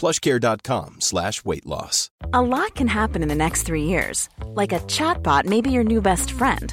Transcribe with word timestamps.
plushcare.com 0.00 1.00
slash 1.00 1.44
weight 1.44 1.66
loss. 1.66 2.10
A 2.32 2.40
lot 2.40 2.74
can 2.74 2.88
happen 2.88 3.22
in 3.22 3.28
the 3.28 3.34
next 3.34 3.64
three 3.64 3.84
years. 3.84 4.28
Like 4.44 4.72
a 4.72 4.80
chatbot 4.80 5.44
may 5.44 5.60
be 5.60 5.70
your 5.70 5.84
new 5.84 6.00
best 6.00 6.32
friend. 6.32 6.72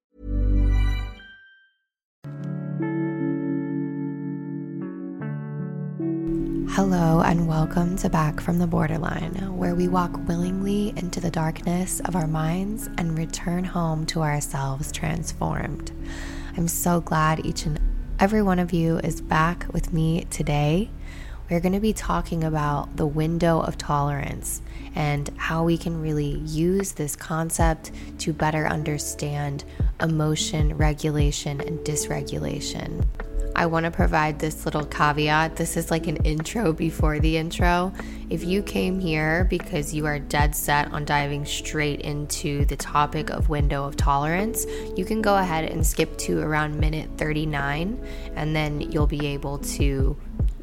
Hello, 6.75 7.19
and 7.19 7.49
welcome 7.49 7.97
to 7.97 8.07
Back 8.07 8.39
from 8.39 8.57
the 8.57 8.65
Borderline, 8.65 9.57
where 9.57 9.75
we 9.75 9.89
walk 9.89 10.25
willingly 10.25 10.93
into 10.95 11.19
the 11.19 11.29
darkness 11.29 11.99
of 12.05 12.15
our 12.15 12.27
minds 12.27 12.89
and 12.97 13.17
return 13.17 13.65
home 13.65 14.05
to 14.05 14.21
ourselves 14.21 14.89
transformed. 14.89 15.91
I'm 16.55 16.69
so 16.69 17.01
glad 17.01 17.45
each 17.45 17.65
and 17.65 17.77
every 18.19 18.41
one 18.41 18.57
of 18.57 18.71
you 18.71 18.99
is 18.99 19.19
back 19.19 19.65
with 19.73 19.91
me 19.91 20.23
today. 20.29 20.89
We're 21.49 21.59
going 21.59 21.73
to 21.73 21.81
be 21.81 21.91
talking 21.91 22.45
about 22.45 22.95
the 22.95 23.05
window 23.05 23.59
of 23.59 23.77
tolerance 23.77 24.61
and 24.95 25.29
how 25.35 25.65
we 25.65 25.77
can 25.77 26.01
really 26.01 26.37
use 26.39 26.93
this 26.93 27.17
concept 27.17 27.91
to 28.19 28.31
better 28.31 28.65
understand 28.65 29.65
emotion 29.99 30.77
regulation 30.77 31.59
and 31.59 31.79
dysregulation. 31.79 33.05
I 33.55 33.65
want 33.65 33.85
to 33.85 33.91
provide 33.91 34.39
this 34.39 34.65
little 34.65 34.85
caveat. 34.85 35.55
This 35.55 35.77
is 35.77 35.91
like 35.91 36.07
an 36.07 36.17
intro 36.17 36.73
before 36.73 37.19
the 37.19 37.37
intro. 37.37 37.93
If 38.29 38.43
you 38.43 38.63
came 38.63 38.99
here 38.99 39.45
because 39.49 39.93
you 39.93 40.05
are 40.05 40.19
dead 40.19 40.55
set 40.55 40.91
on 40.91 41.05
diving 41.05 41.45
straight 41.45 42.01
into 42.01 42.65
the 42.65 42.75
topic 42.75 43.29
of 43.29 43.49
window 43.49 43.83
of 43.83 43.97
tolerance, 43.97 44.65
you 44.95 45.05
can 45.05 45.21
go 45.21 45.37
ahead 45.37 45.65
and 45.65 45.85
skip 45.85 46.17
to 46.19 46.39
around 46.39 46.79
minute 46.79 47.09
39, 47.17 48.03
and 48.35 48.55
then 48.55 48.79
you'll 48.79 49.07
be 49.07 49.27
able 49.27 49.57
to 49.59 50.17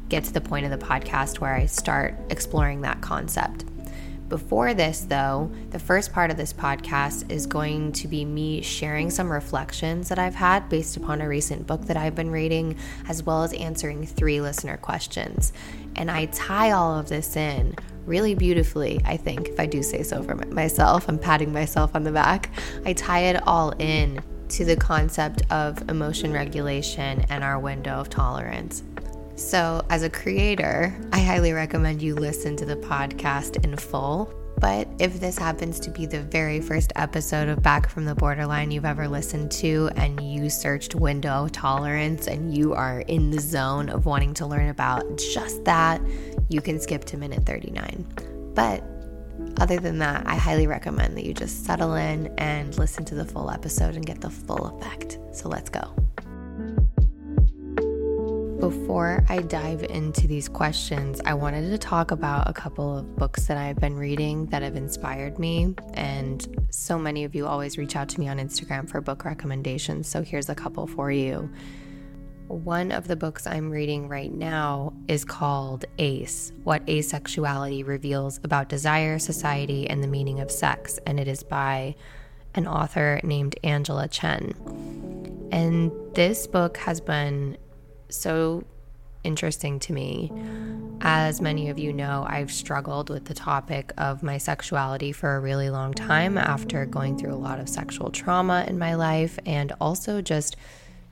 get 0.09 0.23
to 0.23 0.33
the 0.33 0.41
point 0.41 0.65
of 0.65 0.71
the 0.71 0.85
podcast 0.85 1.39
where 1.39 1.53
I 1.53 1.67
start 1.67 2.15
exploring 2.29 2.81
that 2.81 3.01
concept. 3.01 3.65
Before 4.29 4.75
this, 4.75 5.01
though, 5.01 5.51
the 5.71 5.79
first 5.79 6.13
part 6.13 6.29
of 6.29 6.37
this 6.37 6.53
podcast 6.53 7.31
is 7.31 7.47
going 7.47 7.93
to 7.93 8.07
be 8.07 8.23
me 8.23 8.61
sharing 8.61 9.09
some 9.09 9.31
reflections 9.31 10.07
that 10.09 10.19
I've 10.19 10.35
had 10.35 10.69
based 10.69 10.97
upon 10.97 11.19
a 11.19 11.27
recent 11.27 11.65
book 11.65 11.85
that 11.85 11.97
I've 11.97 12.13
been 12.13 12.29
reading, 12.29 12.77
as 13.07 13.23
well 13.23 13.41
as 13.41 13.53
answering 13.53 14.05
three 14.05 14.39
listener 14.39 14.77
questions. 14.77 15.51
And 15.95 16.11
I 16.11 16.27
tie 16.27 16.71
all 16.71 16.95
of 16.99 17.09
this 17.09 17.35
in 17.35 17.75
really 18.05 18.35
beautifully, 18.35 19.01
I 19.03 19.17
think, 19.17 19.47
if 19.47 19.59
I 19.59 19.65
do 19.65 19.81
say 19.81 20.03
so 20.03 20.21
for 20.21 20.35
myself. 20.35 21.09
I'm 21.09 21.17
patting 21.17 21.51
myself 21.51 21.95
on 21.95 22.03
the 22.03 22.11
back. 22.11 22.51
I 22.85 22.93
tie 22.93 23.21
it 23.21 23.47
all 23.47 23.71
in 23.79 24.21
to 24.49 24.63
the 24.63 24.75
concept 24.75 25.41
of 25.51 25.89
emotion 25.89 26.33
regulation 26.33 27.25
and 27.29 27.43
our 27.43 27.57
window 27.57 27.93
of 27.93 28.11
tolerance. 28.11 28.83
So, 29.39 29.85
as 29.89 30.03
a 30.03 30.09
creator, 30.09 30.93
I 31.13 31.19
highly 31.19 31.53
recommend 31.53 32.01
you 32.01 32.13
listen 32.13 32.57
to 32.57 32.65
the 32.65 32.75
podcast 32.75 33.63
in 33.63 33.77
full. 33.77 34.33
But 34.59 34.89
if 34.99 35.21
this 35.21 35.37
happens 35.37 35.79
to 35.79 35.89
be 35.89 36.05
the 36.05 36.19
very 36.19 36.59
first 36.59 36.91
episode 36.97 37.47
of 37.47 37.63
Back 37.63 37.89
from 37.89 38.03
the 38.03 38.13
Borderline 38.13 38.69
you've 38.69 38.83
ever 38.83 39.07
listened 39.07 39.49
to, 39.53 39.89
and 39.95 40.21
you 40.21 40.49
searched 40.49 40.93
window 40.93 41.47
tolerance 41.47 42.27
and 42.27 42.55
you 42.55 42.73
are 42.73 42.99
in 43.07 43.31
the 43.31 43.39
zone 43.39 43.87
of 43.87 44.05
wanting 44.05 44.33
to 44.35 44.45
learn 44.45 44.67
about 44.67 45.05
just 45.33 45.63
that, 45.63 46.01
you 46.49 46.59
can 46.59 46.77
skip 46.77 47.05
to 47.05 47.15
minute 47.15 47.45
39. 47.45 48.51
But 48.53 48.83
other 49.61 49.79
than 49.79 49.99
that, 49.99 50.27
I 50.27 50.35
highly 50.35 50.67
recommend 50.67 51.15
that 51.15 51.23
you 51.23 51.33
just 51.33 51.63
settle 51.65 51.95
in 51.95 52.27
and 52.37 52.77
listen 52.77 53.05
to 53.05 53.15
the 53.15 53.25
full 53.25 53.49
episode 53.49 53.95
and 53.95 54.05
get 54.05 54.19
the 54.19 54.29
full 54.29 54.77
effect. 54.77 55.17
So 55.31 55.47
let's 55.47 55.69
go. 55.69 55.95
Before 58.59 59.23
I 59.29 59.39
dive 59.39 59.83
into 59.83 60.27
these 60.27 60.49
questions, 60.49 61.21
I 61.23 61.33
wanted 61.33 61.69
to 61.69 61.77
talk 61.77 62.11
about 62.11 62.49
a 62.49 62.51
couple 62.51 62.97
of 62.97 63.15
books 63.15 63.47
that 63.47 63.55
I've 63.55 63.79
been 63.79 63.95
reading 63.95 64.47
that 64.47 64.61
have 64.63 64.75
inspired 64.75 65.39
me. 65.39 65.75
And 65.93 66.67
so 66.69 66.99
many 66.99 67.23
of 67.23 67.33
you 67.33 67.47
always 67.47 67.77
reach 67.77 67.95
out 67.95 68.09
to 68.09 68.19
me 68.19 68.27
on 68.27 68.37
Instagram 68.37 68.89
for 68.89 68.99
book 68.99 69.23
recommendations. 69.23 70.09
So 70.09 70.23
here's 70.23 70.49
a 70.49 70.55
couple 70.55 70.87
for 70.87 71.09
you. 71.09 71.49
One 72.47 72.91
of 72.91 73.07
the 73.07 73.15
books 73.15 73.47
I'm 73.47 73.69
reading 73.69 74.09
right 74.09 74.33
now 74.33 74.91
is 75.07 75.23
called 75.23 75.85
Ace 75.97 76.51
What 76.65 76.85
Asexuality 76.85 77.87
Reveals 77.87 78.41
About 78.43 78.67
Desire, 78.67 79.19
Society, 79.19 79.89
and 79.89 80.03
the 80.03 80.07
Meaning 80.07 80.41
of 80.41 80.51
Sex. 80.51 80.99
And 81.05 81.17
it 81.17 81.29
is 81.29 81.43
by 81.43 81.95
an 82.55 82.67
author 82.67 83.21
named 83.23 83.55
Angela 83.63 84.09
Chen. 84.09 84.53
And 85.53 85.93
this 86.13 86.45
book 86.45 86.75
has 86.75 86.99
been 86.99 87.57
so 88.09 88.63
interesting 89.23 89.79
to 89.79 89.93
me. 89.93 90.31
As 91.01 91.41
many 91.41 91.69
of 91.69 91.79
you 91.79 91.93
know, 91.93 92.25
I've 92.27 92.51
struggled 92.51 93.09
with 93.09 93.25
the 93.25 93.33
topic 93.33 93.93
of 93.97 94.23
my 94.23 94.37
sexuality 94.37 95.11
for 95.11 95.35
a 95.35 95.39
really 95.39 95.69
long 95.69 95.93
time 95.93 96.37
after 96.37 96.85
going 96.85 97.17
through 97.17 97.33
a 97.33 97.35
lot 97.35 97.59
of 97.59 97.69
sexual 97.69 98.11
trauma 98.11 98.65
in 98.67 98.77
my 98.77 98.95
life 98.95 99.39
and 99.45 99.73
also 99.79 100.21
just 100.21 100.55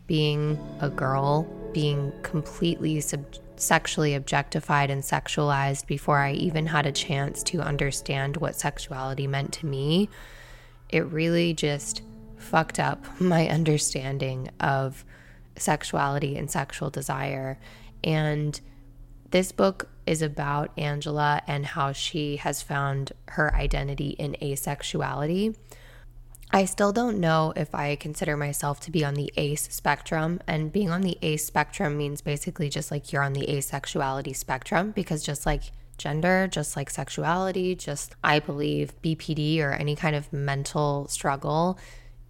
being 0.08 0.58
a 0.82 0.90
girl, 0.90 1.44
being 1.74 2.12
completely 2.24 3.00
sub- 3.02 3.36
sexually 3.58 4.14
objectified 4.14 4.90
and 4.90 5.04
sexualized 5.04 5.88
before 5.88 6.20
I 6.20 6.34
even 6.34 6.68
had 6.68 6.86
a 6.86 6.92
chance 6.92 7.44
to 7.44 7.60
understand 7.60 8.38
what 8.38 8.56
sexuality 8.56 9.28
meant 9.28 9.54
to 9.54 9.66
me. 9.66 10.10
It 10.90 11.06
really 11.08 11.54
just 11.54 12.02
fucked 12.38 12.80
up 12.80 13.06
my 13.20 13.48
understanding 13.50 14.50
of 14.60 15.04
sexuality 15.58 16.38
and 16.38 16.50
sexual 16.50 16.90
desire. 16.90 17.60
And 18.04 18.60
this 19.32 19.52
book 19.52 19.90
is 20.06 20.22
about 20.22 20.72
Angela 20.78 21.42
and 21.48 21.66
how 21.66 21.92
she 21.92 22.38
has 22.38 22.62
found 22.62 23.12
her 23.30 23.54
identity 23.54 24.12
in 24.12 24.38
asexuality. 24.42 25.56
I 26.50 26.64
still 26.64 26.94
don't 26.94 27.20
know 27.20 27.52
if 27.58 27.76
I 27.76 27.98
consider 27.98 28.38
myself 28.38 28.80
to 28.82 28.92
be 28.92 29.04
on 29.04 29.16
the 29.16 29.32
ace 29.36 29.68
spectrum. 29.70 30.40
And 30.48 30.72
being 30.72 30.90
on 30.90 31.02
the 31.02 31.18
ace 31.22 31.46
spectrum 31.46 31.98
means 31.98 32.22
basically 32.22 32.70
just 32.70 32.90
like 32.90 33.12
you're 33.12 33.24
on 33.24 33.34
the 33.34 33.48
asexuality 33.48 34.34
spectrum, 34.34 34.92
because 34.92 35.24
just 35.24 35.46
like 35.46 35.64
gender, 35.98 36.48
just 36.48 36.78
like 36.78 36.90
sexuality, 36.90 37.76
just 37.76 38.16
I 38.24 38.40
believe 38.40 38.94
BPD 39.02 39.60
or 39.60 39.74
any 39.74 39.96
kind 39.96 40.16
of 40.16 40.32
mental 40.32 41.08
struggle, 41.10 41.78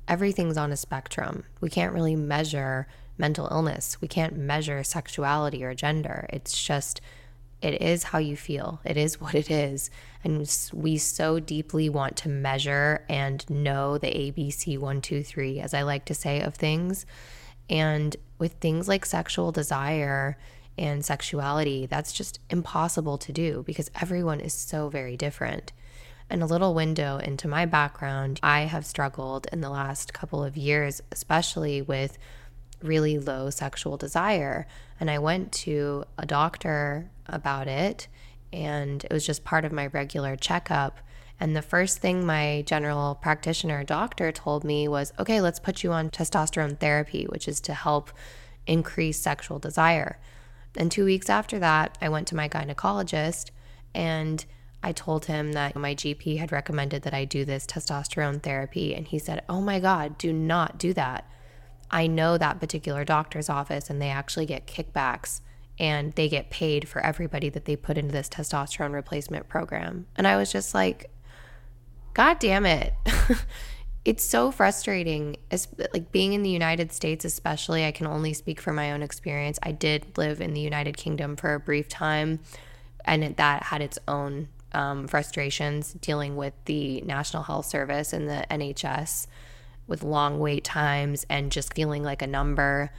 everything's 0.08 0.58
on 0.58 0.72
a 0.72 0.78
spectrum. 0.78 1.44
We 1.62 1.70
can't 1.70 1.94
really 1.94 2.16
measure 2.16 2.88
mental 3.18 3.48
illness, 3.52 3.98
we 4.02 4.08
can't 4.08 4.38
measure 4.38 4.84
sexuality 4.84 5.64
or 5.64 5.74
gender. 5.74 6.28
It's 6.30 6.62
just, 6.62 7.02
it 7.62 7.82
is 7.82 8.04
how 8.04 8.20
you 8.20 8.36
feel, 8.36 8.80
it 8.86 8.98
is 8.98 9.20
what 9.20 9.36
it 9.36 9.50
is. 9.50 9.90
And 10.24 10.50
we 10.74 10.98
so 10.98 11.40
deeply 11.40 11.90
want 11.90 12.18
to 12.18 12.30
measure 12.30 13.06
and 13.10 13.48
know 13.50 13.98
the 13.98 14.08
ABC 14.08 14.78
one, 14.78 15.02
two, 15.02 15.24
three, 15.24 15.60
as 15.60 15.74
I 15.74 15.82
like 15.84 16.06
to 16.06 16.14
say, 16.14 16.42
of 16.42 16.56
things. 16.56 17.06
And 17.70 18.16
with 18.38 18.54
things 18.54 18.88
like 18.88 19.06
sexual 19.06 19.52
desire 19.52 20.38
and 20.78 21.04
sexuality, 21.04 21.86
that's 21.86 22.14
just 22.14 22.40
impossible 22.50 23.18
to 23.18 23.34
do 23.34 23.64
because 23.66 23.90
everyone 24.00 24.40
is 24.40 24.54
so 24.54 24.90
very 24.90 25.18
different. 25.18 25.74
And 26.30 26.44
a 26.44 26.48
little 26.48 26.74
window 26.74 27.18
into 27.18 27.48
my 27.48 27.66
background, 27.66 28.40
I 28.44 28.62
have 28.62 28.86
struggled 28.86 29.48
in 29.52 29.62
the 29.62 29.70
last 29.70 30.14
couple 30.14 30.44
of 30.44 30.58
years, 30.58 31.02
especially 31.12 31.82
with 31.82 32.18
really 32.82 33.18
low 33.18 33.50
sexual 33.50 33.98
desire. 33.98 34.68
And 35.00 35.10
I 35.10 35.20
went 35.20 35.52
to 35.54 36.04
a 36.18 36.26
doctor 36.26 37.10
about 37.28 37.68
it, 37.68 38.08
and 38.54 39.04
it 39.04 39.12
was 39.12 39.26
just 39.26 39.44
part 39.44 39.66
of 39.66 39.72
my 39.72 39.88
regular 39.88 40.36
checkup. 40.36 41.00
And 41.40 41.56
the 41.56 41.62
first 41.62 42.00
thing 42.00 42.26
my 42.26 42.64
general 42.66 43.16
practitioner 43.16 43.84
doctor 43.84 44.32
told 44.32 44.64
me 44.64 44.88
was, 44.88 45.14
okay, 45.20 45.40
let's 45.40 45.60
put 45.60 45.84
you 45.84 45.92
on 45.92 46.10
testosterone 46.10 46.80
therapy, 46.80 47.26
which 47.26 47.48
is 47.48 47.60
to 47.62 47.74
help 47.74 48.12
increase 48.66 49.20
sexual 49.20 49.60
desire. 49.60 50.20
And 50.76 50.92
two 50.92 51.06
weeks 51.06 51.30
after 51.30 51.60
that, 51.60 51.98
I 52.02 52.10
went 52.10 52.28
to 52.30 52.36
my 52.36 52.50
gynecologist 52.50 53.52
and 53.94 54.44
I 54.84 54.92
told 54.92 55.26
him 55.26 55.54
that 55.54 55.76
my 55.76 55.96
GP 55.96 56.38
had 56.38 56.52
recommended 56.52 57.02
that 57.04 57.14
I 57.14 57.26
do 57.26 57.46
this 57.46 57.66
testosterone 57.66 58.42
therapy. 58.42 58.94
And 58.94 59.08
he 59.08 59.20
said, 59.20 59.44
Oh 59.50 59.62
my 59.62 59.80
God, 59.80 60.18
do 60.18 60.32
not 60.32 60.78
do 60.78 60.94
that. 60.94 61.30
I 61.90 62.08
know 62.08 62.38
that 62.38 62.60
particular 62.60 63.06
doctor's 63.06 63.50
office 63.50 63.90
and 63.90 64.02
they 64.02 64.10
actually 64.10 64.46
get 64.46 64.68
kickbacks 64.68 65.42
and 65.80 66.14
they 66.14 66.28
get 66.28 66.50
paid 66.50 66.88
for 66.88 67.02
everybody 67.02 67.50
that 67.50 67.66
they 67.66 67.76
put 67.76 67.98
into 67.98 68.12
this 68.12 68.30
testosterone 68.30 68.94
replacement 68.94 69.48
program. 69.48 70.08
And 70.16 70.28
I 70.28 70.38
was 70.38 70.52
just 70.52 70.74
like, 70.74 71.10
God 72.14 72.40
damn 72.40 72.66
it. 72.66 72.94
it's 74.06 74.24
so 74.24 74.52
frustrating. 74.52 75.38
It's 75.52 75.68
like 75.94 76.12
being 76.12 76.34
in 76.34 76.42
the 76.42 76.50
United 76.50 76.92
States, 76.92 77.26
especially. 77.26 77.86
I 77.86 77.92
can 77.92 78.08
only 78.08 78.34
speak 78.34 78.60
from 78.60 78.76
my 78.76 78.92
own 78.92 79.04
experience. 79.04 79.60
I 79.62 79.72
did 79.72 80.18
live 80.18 80.42
in 80.42 80.54
the 80.54 80.62
United 80.62 80.98
Kingdom 80.98 81.36
for 81.36 81.54
a 81.54 81.60
brief 81.60 81.88
time, 81.88 82.40
and 83.06 83.36
that 83.36 83.64
had 83.64 83.82
its 83.82 84.00
own 84.08 84.48
um, 84.74 85.08
frustrations 85.08 85.94
dealing 85.94 86.36
with 86.36 86.54
the 86.66 87.02
National 87.02 87.44
Health 87.44 87.66
Service 87.66 88.14
and 88.14 88.28
the 88.28 88.46
NHS 88.50 89.28
with 89.88 90.04
long 90.04 90.40
wait 90.40 90.64
times 90.64 91.26
and 91.30 91.52
just 91.52 91.74
feeling 91.74 92.04
like 92.04 92.22
a 92.22 92.28
number. 92.28 92.92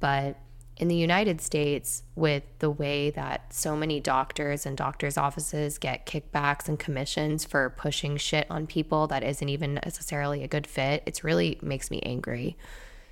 But 0.00 0.36
in 0.76 0.88
the 0.88 0.96
United 0.96 1.42
States, 1.42 2.02
with 2.16 2.42
the 2.58 2.70
way 2.70 3.10
that 3.10 3.52
so 3.52 3.76
many 3.76 4.00
doctors 4.00 4.64
and 4.64 4.78
doctors' 4.78 5.18
offices 5.18 5.76
get 5.76 6.06
kickbacks 6.06 6.68
and 6.68 6.78
commissions 6.78 7.44
for 7.44 7.68
pushing 7.68 8.16
shit 8.16 8.46
on 8.48 8.66
people 8.66 9.06
that 9.08 9.22
isn't 9.22 9.48
even 9.50 9.74
necessarily 9.74 10.42
a 10.42 10.48
good 10.48 10.66
fit, 10.66 11.02
it 11.04 11.22
really 11.22 11.58
makes 11.60 11.90
me 11.90 12.00
angry. 12.00 12.56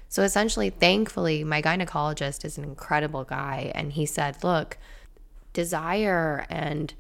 So 0.08 0.22
essentially, 0.22 0.70
thankfully, 0.70 1.44
my 1.44 1.60
gynecologist 1.60 2.46
is 2.46 2.56
an 2.56 2.64
incredible 2.64 3.24
guy. 3.24 3.70
And 3.74 3.92
he 3.92 4.06
said, 4.06 4.42
look, 4.42 4.78
desire 5.52 6.46
and 6.48 6.94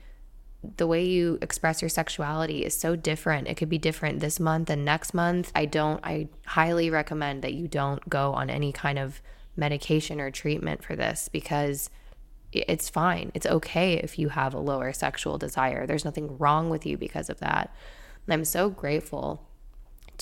the 0.76 0.86
way 0.86 1.04
you 1.04 1.38
express 1.40 1.80
your 1.80 1.88
sexuality 1.88 2.64
is 2.64 2.76
so 2.76 2.96
different. 2.96 3.48
It 3.48 3.56
could 3.56 3.68
be 3.68 3.78
different 3.78 4.20
this 4.20 4.40
month 4.40 4.70
and 4.70 4.84
next 4.84 5.14
month. 5.14 5.52
I 5.54 5.66
don't, 5.66 6.04
I 6.04 6.28
highly 6.46 6.90
recommend 6.90 7.42
that 7.42 7.54
you 7.54 7.68
don't 7.68 8.08
go 8.08 8.32
on 8.32 8.50
any 8.50 8.72
kind 8.72 8.98
of 8.98 9.22
medication 9.56 10.20
or 10.20 10.30
treatment 10.30 10.82
for 10.82 10.96
this 10.96 11.28
because 11.28 11.90
it's 12.50 12.88
fine. 12.88 13.30
It's 13.34 13.46
okay 13.46 13.94
if 13.94 14.18
you 14.18 14.30
have 14.30 14.54
a 14.54 14.58
lower 14.58 14.92
sexual 14.92 15.38
desire. 15.38 15.86
There's 15.86 16.04
nothing 16.04 16.38
wrong 16.38 16.70
with 16.70 16.86
you 16.86 16.96
because 16.96 17.28
of 17.28 17.38
that. 17.40 17.74
And 18.26 18.34
I'm 18.34 18.44
so 18.44 18.70
grateful 18.70 19.46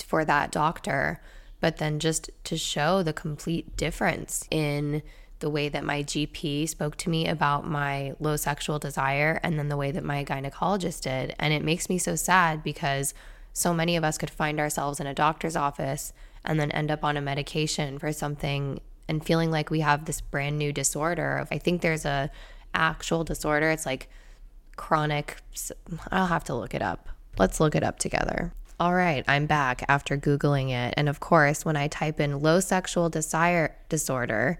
for 0.05 0.23
that 0.25 0.51
doctor. 0.51 1.21
But 1.59 1.77
then 1.77 1.99
just 1.99 2.29
to 2.43 2.57
show 2.57 3.01
the 3.01 3.13
complete 3.13 3.75
difference 3.77 4.45
in 4.51 5.01
the 5.39 5.49
way 5.49 5.69
that 5.69 5.83
my 5.83 6.03
GP 6.03 6.67
spoke 6.67 6.95
to 6.97 7.09
me 7.09 7.27
about 7.27 7.67
my 7.67 8.13
low 8.19 8.35
sexual 8.35 8.79
desire 8.79 9.39
and 9.43 9.57
then 9.57 9.69
the 9.69 9.77
way 9.77 9.91
that 9.91 10.03
my 10.03 10.23
gynecologist 10.23 11.01
did. 11.01 11.35
And 11.39 11.53
it 11.53 11.63
makes 11.63 11.89
me 11.89 11.97
so 11.97 12.15
sad 12.15 12.63
because 12.63 13.13
so 13.53 13.73
many 13.73 13.95
of 13.95 14.03
us 14.03 14.17
could 14.17 14.29
find 14.29 14.59
ourselves 14.59 14.99
in 14.99 15.07
a 15.07 15.13
doctor's 15.13 15.55
office 15.55 16.13
and 16.43 16.59
then 16.59 16.71
end 16.71 16.91
up 16.91 17.03
on 17.03 17.17
a 17.17 17.21
medication 17.21 17.99
for 17.99 18.11
something 18.11 18.79
and 19.07 19.25
feeling 19.25 19.51
like 19.51 19.69
we 19.69 19.79
have 19.81 20.05
this 20.05 20.21
brand 20.21 20.57
new 20.57 20.73
disorder. 20.73 21.47
I 21.51 21.57
think 21.57 21.81
there's 21.81 22.05
a 22.05 22.29
actual 22.73 23.23
disorder. 23.23 23.69
It's 23.69 23.85
like 23.85 24.09
chronic 24.75 25.37
I'll 26.11 26.27
have 26.27 26.43
to 26.45 26.55
look 26.55 26.73
it 26.75 26.81
up. 26.81 27.09
Let's 27.37 27.59
look 27.59 27.75
it 27.75 27.83
up 27.83 27.99
together. 27.99 28.53
All 28.79 28.93
right, 28.93 29.25
I'm 29.27 29.47
back 29.47 29.83
after 29.89 30.17
googling 30.17 30.69
it. 30.69 30.93
And 30.95 31.09
of 31.09 31.19
course, 31.19 31.65
when 31.65 31.75
I 31.75 31.87
type 31.87 32.19
in 32.19 32.41
low 32.41 32.59
sexual 32.59 33.09
desire 33.09 33.75
disorder, 33.89 34.59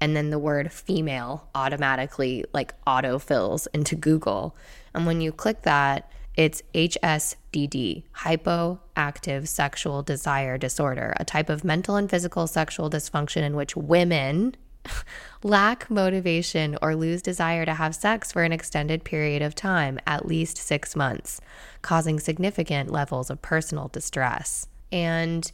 and 0.00 0.16
then 0.16 0.30
the 0.30 0.38
word 0.38 0.72
female 0.72 1.48
automatically 1.54 2.44
like 2.52 2.74
autofills 2.86 3.66
into 3.74 3.96
Google. 3.96 4.56
And 4.94 5.06
when 5.06 5.20
you 5.20 5.32
click 5.32 5.62
that, 5.62 6.10
it's 6.36 6.62
HSDD, 6.72 8.04
hypoactive 8.16 9.48
sexual 9.48 10.04
desire 10.04 10.56
disorder, 10.56 11.14
a 11.18 11.24
type 11.24 11.50
of 11.50 11.64
mental 11.64 11.96
and 11.96 12.08
physical 12.08 12.46
sexual 12.46 12.88
dysfunction 12.88 13.42
in 13.42 13.56
which 13.56 13.74
women 13.74 14.54
lack 15.42 15.90
motivation 15.90 16.78
or 16.80 16.94
lose 16.94 17.22
desire 17.22 17.64
to 17.64 17.74
have 17.74 17.94
sex 17.94 18.30
for 18.30 18.44
an 18.44 18.52
extended 18.52 19.02
period 19.02 19.42
of 19.42 19.56
time, 19.56 19.98
at 20.06 20.26
least 20.26 20.56
six 20.56 20.94
months, 20.94 21.40
causing 21.82 22.20
significant 22.20 22.90
levels 22.90 23.30
of 23.30 23.42
personal 23.42 23.88
distress. 23.88 24.68
And 24.92 25.50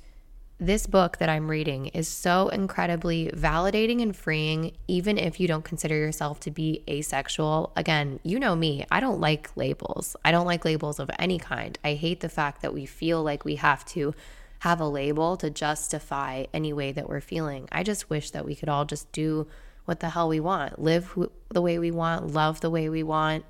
this 0.66 0.86
book 0.86 1.18
that 1.18 1.28
I'm 1.28 1.50
reading 1.50 1.86
is 1.88 2.08
so 2.08 2.48
incredibly 2.48 3.28
validating 3.28 4.02
and 4.02 4.14
freeing, 4.14 4.72
even 4.88 5.18
if 5.18 5.38
you 5.38 5.46
don't 5.46 5.64
consider 5.64 5.94
yourself 5.94 6.40
to 6.40 6.50
be 6.50 6.82
asexual. 6.88 7.72
Again, 7.76 8.20
you 8.22 8.38
know 8.38 8.56
me, 8.56 8.84
I 8.90 9.00
don't 9.00 9.20
like 9.20 9.56
labels. 9.56 10.16
I 10.24 10.30
don't 10.32 10.46
like 10.46 10.64
labels 10.64 10.98
of 10.98 11.10
any 11.18 11.38
kind. 11.38 11.78
I 11.84 11.94
hate 11.94 12.20
the 12.20 12.28
fact 12.28 12.62
that 12.62 12.74
we 12.74 12.86
feel 12.86 13.22
like 13.22 13.44
we 13.44 13.56
have 13.56 13.84
to 13.86 14.14
have 14.60 14.80
a 14.80 14.88
label 14.88 15.36
to 15.36 15.50
justify 15.50 16.44
any 16.54 16.72
way 16.72 16.92
that 16.92 17.08
we're 17.08 17.20
feeling. 17.20 17.68
I 17.70 17.82
just 17.82 18.08
wish 18.08 18.30
that 18.30 18.44
we 18.44 18.54
could 18.54 18.68
all 18.68 18.84
just 18.84 19.10
do 19.12 19.46
what 19.84 20.00
the 20.00 20.10
hell 20.10 20.28
we 20.28 20.40
want, 20.40 20.78
live 20.78 21.16
the 21.50 21.60
way 21.60 21.78
we 21.78 21.90
want, 21.90 22.32
love 22.32 22.60
the 22.60 22.70
way 22.70 22.88
we 22.88 23.02
want, 23.02 23.44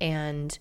and 0.00 0.56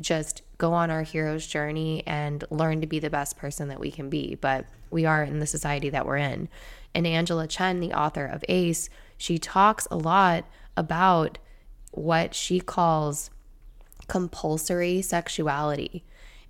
just 0.00 0.42
go 0.58 0.72
on 0.72 0.90
our 0.90 1.02
hero's 1.02 1.46
journey 1.46 2.02
and 2.06 2.44
learn 2.50 2.80
to 2.80 2.86
be 2.86 2.98
the 2.98 3.10
best 3.10 3.36
person 3.36 3.68
that 3.68 3.80
we 3.80 3.90
can 3.90 4.08
be. 4.08 4.34
But 4.34 4.66
we 4.90 5.04
are 5.04 5.22
in 5.22 5.38
the 5.38 5.46
society 5.46 5.90
that 5.90 6.06
we're 6.06 6.16
in. 6.16 6.48
And 6.94 7.06
Angela 7.06 7.46
Chen, 7.46 7.80
the 7.80 7.92
author 7.92 8.26
of 8.26 8.44
ACE, 8.48 8.88
she 9.18 9.38
talks 9.38 9.86
a 9.90 9.96
lot 9.96 10.44
about 10.76 11.38
what 11.92 12.34
she 12.34 12.60
calls 12.60 13.30
compulsory 14.08 15.02
sexuality. 15.02 16.04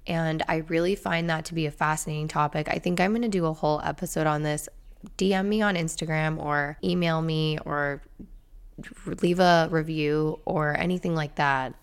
And 0.06 0.42
I 0.48 0.56
really 0.56 0.94
find 0.94 1.28
that 1.30 1.44
to 1.46 1.54
be 1.54 1.66
a 1.66 1.70
fascinating 1.70 2.28
topic. 2.28 2.68
I 2.68 2.78
think 2.78 3.00
I'm 3.00 3.12
going 3.12 3.22
to 3.22 3.28
do 3.28 3.46
a 3.46 3.52
whole 3.52 3.80
episode 3.82 4.26
on 4.26 4.42
this. 4.42 4.68
DM 5.18 5.46
me 5.46 5.62
on 5.62 5.74
Instagram 5.74 6.38
or 6.42 6.78
email 6.82 7.22
me 7.22 7.58
or 7.64 8.02
leave 9.22 9.40
a 9.40 9.68
review 9.70 10.40
or 10.44 10.76
anything 10.76 11.14
like 11.14 11.36
that 11.36 11.74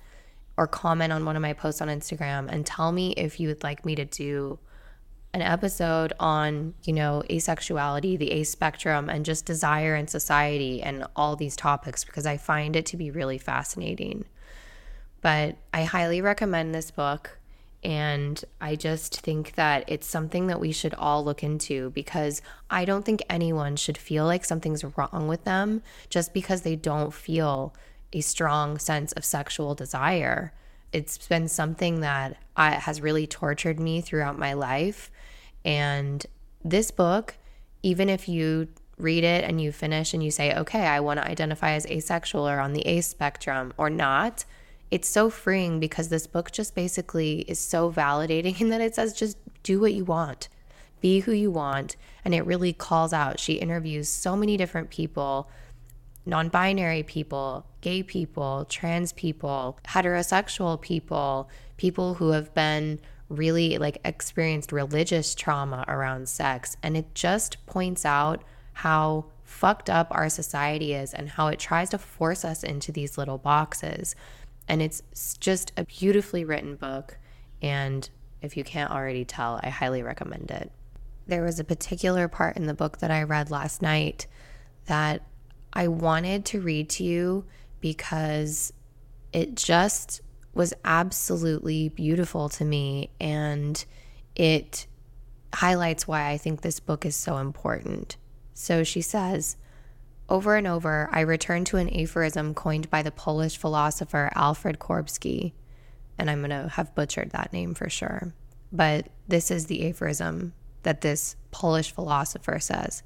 or 0.58 0.68
comment 0.68 1.12
on 1.12 1.26
one 1.26 1.36
of 1.36 1.42
my 1.42 1.54
posts 1.54 1.82
on 1.82 1.88
Instagram 1.88 2.48
and 2.50 2.66
tell 2.66 2.92
me 2.92 3.12
if 3.14 3.40
you 3.40 3.48
would 3.48 3.64
like 3.64 3.86
me 3.86 3.96
to 3.96 4.06
do 4.06 4.60
an 5.34 5.42
episode 5.42 6.14
on, 6.20 6.76
you 6.84 6.94
know, 6.94 7.24
asexuality, 7.30 8.18
the 8.18 8.32
ace 8.32 8.52
spectrum, 8.52 9.10
and 9.10 9.26
just 9.26 9.46
desire 9.46 9.96
in 9.96 10.08
society 10.08 10.82
and 10.82 11.06
all 11.16 11.36
these 11.36 11.56
topics 11.56 12.04
because 12.04 12.28
I 12.28 12.38
find 12.38 12.76
it 12.76 12.86
to 12.88 12.98
be 12.98 13.10
really 13.10 13.40
fascinating. 13.40 14.26
But 15.22 15.56
I 15.74 15.86
highly 15.86 16.22
recommend 16.22 16.76
this 16.76 16.92
book. 16.92 17.40
And 17.84 18.42
I 18.62 18.78
just 18.78 19.20
think 19.22 19.56
that 19.56 19.84
it's 19.88 20.08
something 20.08 20.48
that 20.48 20.62
we 20.62 20.72
should 20.72 20.94
all 20.94 21.26
look 21.26 21.44
into 21.44 21.90
because 21.90 22.42
I 22.70 22.86
don't 22.86 23.04
think 23.04 23.22
anyone 23.30 23.76
should 23.76 23.98
feel 23.98 24.26
like 24.26 24.46
something's 24.46 24.86
wrong 24.98 25.28
with 25.28 25.44
them 25.44 25.82
just 26.10 26.34
because 26.34 26.62
they 26.62 26.78
don't 26.78 27.14
feel 27.14 27.74
a 28.14 28.22
strong 28.22 28.78
sense 28.80 29.12
of 29.14 29.26
sexual 29.26 29.76
desire. 29.76 30.54
It's 30.92 31.28
been 31.28 31.48
something 31.48 32.02
that 32.02 32.38
I, 32.56 32.72
has 32.72 33.02
really 33.02 33.28
tortured 33.28 33.80
me 33.80 34.02
throughout 34.02 34.38
my 34.38 34.54
life. 34.54 35.12
And 35.66 36.26
this 36.64 36.92
book, 36.92 37.36
even 37.82 38.10
if 38.10 38.30
you 38.30 38.70
read 38.98 39.24
it 39.24 39.44
and 39.44 39.60
you 39.60 39.72
finish 39.72 40.14
and 40.14 40.24
you 40.24 40.32
say, 40.32 40.56
okay, 40.56 40.86
I 40.86 41.00
want 41.00 41.20
to 41.20 41.28
identify 41.28 41.72
as 41.72 41.86
asexual 41.88 42.48
or 42.48 42.60
on 42.60 42.74
the 42.74 42.86
A 42.88 43.02
spectrum 43.02 43.74
or 43.78 43.90
not, 43.90 44.46
it's 44.92 45.10
so 45.10 45.30
freeing 45.30 45.80
because 45.80 46.10
this 46.10 46.28
book 46.28 46.52
just 46.52 46.76
basically 46.76 47.40
is 47.42 47.60
so 47.60 47.92
validating 47.92 48.62
in 48.62 48.70
that 48.70 48.82
it 48.82 48.94
says 48.94 49.14
just 49.14 49.38
do 49.64 49.80
what 49.80 49.94
you 49.94 50.06
want, 50.06 50.50
be 51.02 51.22
who 51.22 51.32
you 51.32 51.50
want. 51.50 51.96
And 52.24 52.34
it 52.36 52.46
really 52.46 52.74
calls 52.74 53.12
out. 53.12 53.40
She 53.40 53.54
interviews 53.54 54.08
so 54.08 54.36
many 54.36 54.56
different 54.56 54.92
people 54.92 55.50
non 56.26 56.50
binary 56.50 57.04
people, 57.04 57.66
gay 57.82 58.04
people, 58.04 58.66
trans 58.70 59.14
people, 59.14 59.78
heterosexual 59.88 60.80
people, 60.80 61.50
people 61.78 62.16
who 62.16 62.32
have 62.32 62.54
been 62.54 63.00
really 63.30 63.78
like 63.78 64.00
experienced 64.06 64.72
religious 64.72 65.36
trauma 65.36 65.84
around 65.88 66.30
sex. 66.30 66.78
And 66.84 66.96
it 66.96 67.14
just 67.14 67.66
points 67.66 68.06
out 68.06 68.44
how 68.74 69.26
fucked 69.44 69.90
up 69.90 70.08
our 70.12 70.30
society 70.30 70.94
is 70.94 71.14
and 71.14 71.30
how 71.30 71.48
it 71.48 71.60
tries 71.60 71.90
to 71.92 71.98
force 71.98 72.44
us 72.44 72.64
into 72.64 72.92
these 72.92 73.18
little 73.18 73.38
boxes. 73.38 74.16
And 74.68 74.82
it's 74.82 75.02
just 75.40 75.72
a 75.78 75.86
beautifully 75.86 76.46
written 76.46 76.76
book. 76.76 77.18
And 77.62 78.10
if 78.42 78.58
you 78.58 78.64
can't 78.64 78.92
already 78.92 79.26
tell, 79.26 79.60
I 79.64 79.70
highly 79.70 80.04
recommend 80.04 80.52
it. 80.52 80.72
There 81.28 81.44
was 81.44 81.60
a 81.60 81.64
particular 81.64 82.28
part 82.28 82.58
in 82.58 82.66
the 82.66 82.74
book 82.74 83.00
that 83.00 83.12
I 83.12 83.24
read 83.24 83.52
last 83.52 83.82
night 83.82 84.28
that 84.86 85.24
I 85.74 85.88
wanted 85.88 86.46
to 86.46 86.62
read 86.62 86.90
to 86.92 87.04
you 87.04 87.46
because 87.82 88.72
it 89.34 89.56
just 89.56 90.22
was 90.54 90.74
absolutely 90.86 91.90
beautiful 91.90 92.48
to 92.48 92.64
me. 92.64 93.10
And 93.20 93.84
it 94.36 94.88
highlights 95.54 96.08
why 96.08 96.30
I 96.30 96.38
think 96.38 96.62
this 96.62 96.80
book 96.80 97.06
is 97.06 97.16
so 97.16 97.38
important. 97.38 98.18
So 98.54 98.84
she 98.84 99.02
says, 99.02 99.58
over 100.30 100.56
and 100.56 100.68
over, 100.68 101.10
I 101.12 101.22
return 101.22 101.66
to 101.66 101.78
an 101.78 101.94
aphorism 101.94 102.54
coined 102.54 102.90
by 102.90 103.02
the 103.02 103.12
Polish 103.12 103.58
philosopher 103.58 104.32
Alfred 104.36 104.80
Korbski. 104.80 105.54
And 106.18 106.30
I'm 106.30 106.40
going 106.40 106.52
to 106.52 106.70
have 106.70 106.96
butchered 106.96 107.32
that 107.32 107.52
name 107.52 107.74
for 107.74 107.90
sure. 107.90 108.34
But 108.72 109.10
this 109.28 109.52
is 109.52 109.66
the 109.66 109.88
aphorism 109.90 110.54
that 110.84 111.02
this 111.02 111.36
Polish 111.52 111.92
philosopher 111.92 112.60
says 112.60 113.04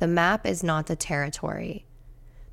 The 0.00 0.06
map 0.06 0.46
is 0.46 0.62
not 0.62 0.86
the 0.86 0.96
territory. 0.96 1.86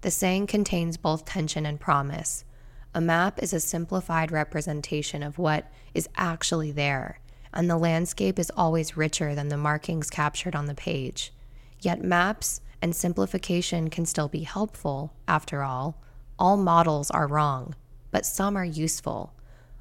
The 0.02 0.12
saying 0.12 0.48
contains 0.48 0.98
both 0.98 1.26
tension 1.26 1.66
and 1.66 1.80
promise. 1.80 2.46
A 2.94 3.02
map 3.02 3.42
is 3.42 3.54
a 3.54 3.60
simplified 3.60 4.32
representation 4.32 5.24
of 5.24 5.38
what 5.38 5.72
is 5.94 6.08
actually 6.16 6.72
there, 6.72 7.20
and 7.54 7.70
the 7.70 7.78
landscape 7.78 8.38
is 8.38 8.52
always 8.56 8.98
richer 8.98 9.34
than 9.34 9.48
the 9.48 9.58
markings 9.58 10.10
captured 10.10 10.56
on 10.56 10.68
the 10.68 10.76
page. 10.76 11.34
Yet 11.82 12.04
maps 12.04 12.62
and 12.82 12.96
simplification 12.96 13.90
can 13.90 14.06
still 14.06 14.28
be 14.28 14.44
helpful, 14.44 15.14
after 15.28 15.64
all. 15.64 16.02
All 16.38 16.58
models 16.58 17.10
are 17.12 17.28
wrong, 17.28 17.76
but 18.12 18.26
some 18.26 18.56
are 18.56 18.66
useful. 18.66 19.34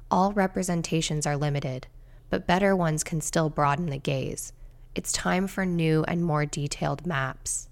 All 0.09 0.33
representations 0.33 1.27
are 1.27 1.37
limited, 1.37 1.87
but 2.29 2.47
better 2.47 2.75
ones 2.75 3.03
can 3.03 3.21
still 3.21 3.49
broaden 3.49 3.87
the 3.87 3.97
gaze. 3.97 4.53
It's 4.95 5.11
time 5.11 5.47
for 5.47 5.65
new 5.65 6.03
and 6.07 6.23
more 6.23 6.45
detailed 6.45 7.05
maps. 7.05 7.69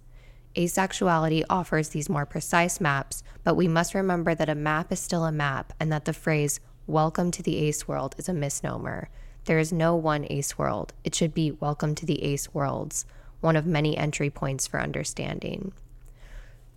Asexuality 0.56 1.44
offers 1.50 1.90
these 1.90 2.10
more 2.10 2.26
precise 2.26 2.80
maps, 2.80 3.24
but 3.44 3.56
we 3.56 3.68
must 3.68 3.94
remember 3.94 4.34
that 4.34 4.50
a 4.50 4.56
map 4.56 4.92
is 4.92 5.00
still 5.00 5.26
a 5.26 5.32
map 5.32 5.74
and 5.80 5.92
that 5.92 6.06
the 6.06 6.14
phrase, 6.14 6.60
Welcome 6.88 7.32
to 7.32 7.44
the 7.44 7.58
Ace 7.58 7.88
World, 7.88 8.16
is 8.18 8.30
a 8.30 8.34
misnomer. 8.34 9.10
There 9.46 9.60
is 9.60 9.74
no 9.74 9.96
one 9.96 10.26
Ace 10.30 10.58
World. 10.58 10.94
It 11.04 11.14
should 11.14 11.34
be 11.34 11.52
Welcome 11.52 11.94
to 11.96 12.06
the 12.06 12.24
Ace 12.24 12.54
Worlds 12.54 13.06
one 13.46 13.56
of 13.56 13.66
many 13.68 13.96
entry 13.96 14.32
points 14.32 14.66
for 14.66 14.82
understanding. 14.82 15.72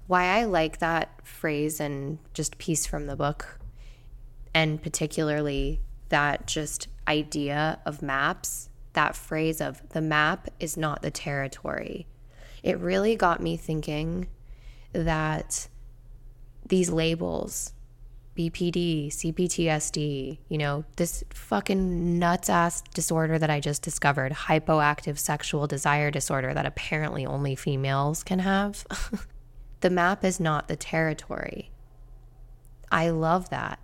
Why 0.06 0.24
I 0.24 0.44
like 0.44 0.78
that 0.78 1.26
phrase 1.26 1.80
and 1.80 2.18
just 2.34 2.58
piece 2.58 2.84
from 2.84 3.06
the 3.06 3.16
book, 3.16 3.58
and 4.52 4.82
particularly 4.82 5.80
that 6.10 6.46
just 6.46 6.88
idea 7.06 7.78
of 7.86 8.02
maps, 8.02 8.68
that 8.92 9.16
phrase 9.16 9.62
of 9.62 9.82
the 9.90 10.02
map 10.02 10.48
is 10.60 10.76
not 10.76 11.00
the 11.00 11.10
territory, 11.10 12.06
it 12.62 12.78
really 12.78 13.16
got 13.16 13.40
me 13.40 13.56
thinking 13.56 14.28
that 14.92 15.68
these 16.66 16.90
labels, 16.90 17.72
BPD, 18.36 19.08
CPTSD, 19.08 20.38
you 20.48 20.58
know, 20.58 20.84
this 20.96 21.24
fucking 21.30 22.18
nuts 22.18 22.48
ass 22.48 22.82
disorder 22.94 23.38
that 23.38 23.50
I 23.50 23.60
just 23.60 23.82
discovered, 23.82 24.32
hypoactive 24.32 25.18
sexual 25.18 25.66
desire 25.66 26.10
disorder 26.10 26.54
that 26.54 26.66
apparently 26.66 27.26
only 27.26 27.56
females 27.56 28.22
can 28.22 28.40
have. 28.40 28.86
the 29.80 29.90
map 29.90 30.24
is 30.24 30.38
not 30.38 30.68
the 30.68 30.76
territory. 30.76 31.70
I 32.90 33.10
love 33.10 33.50
that. 33.50 33.80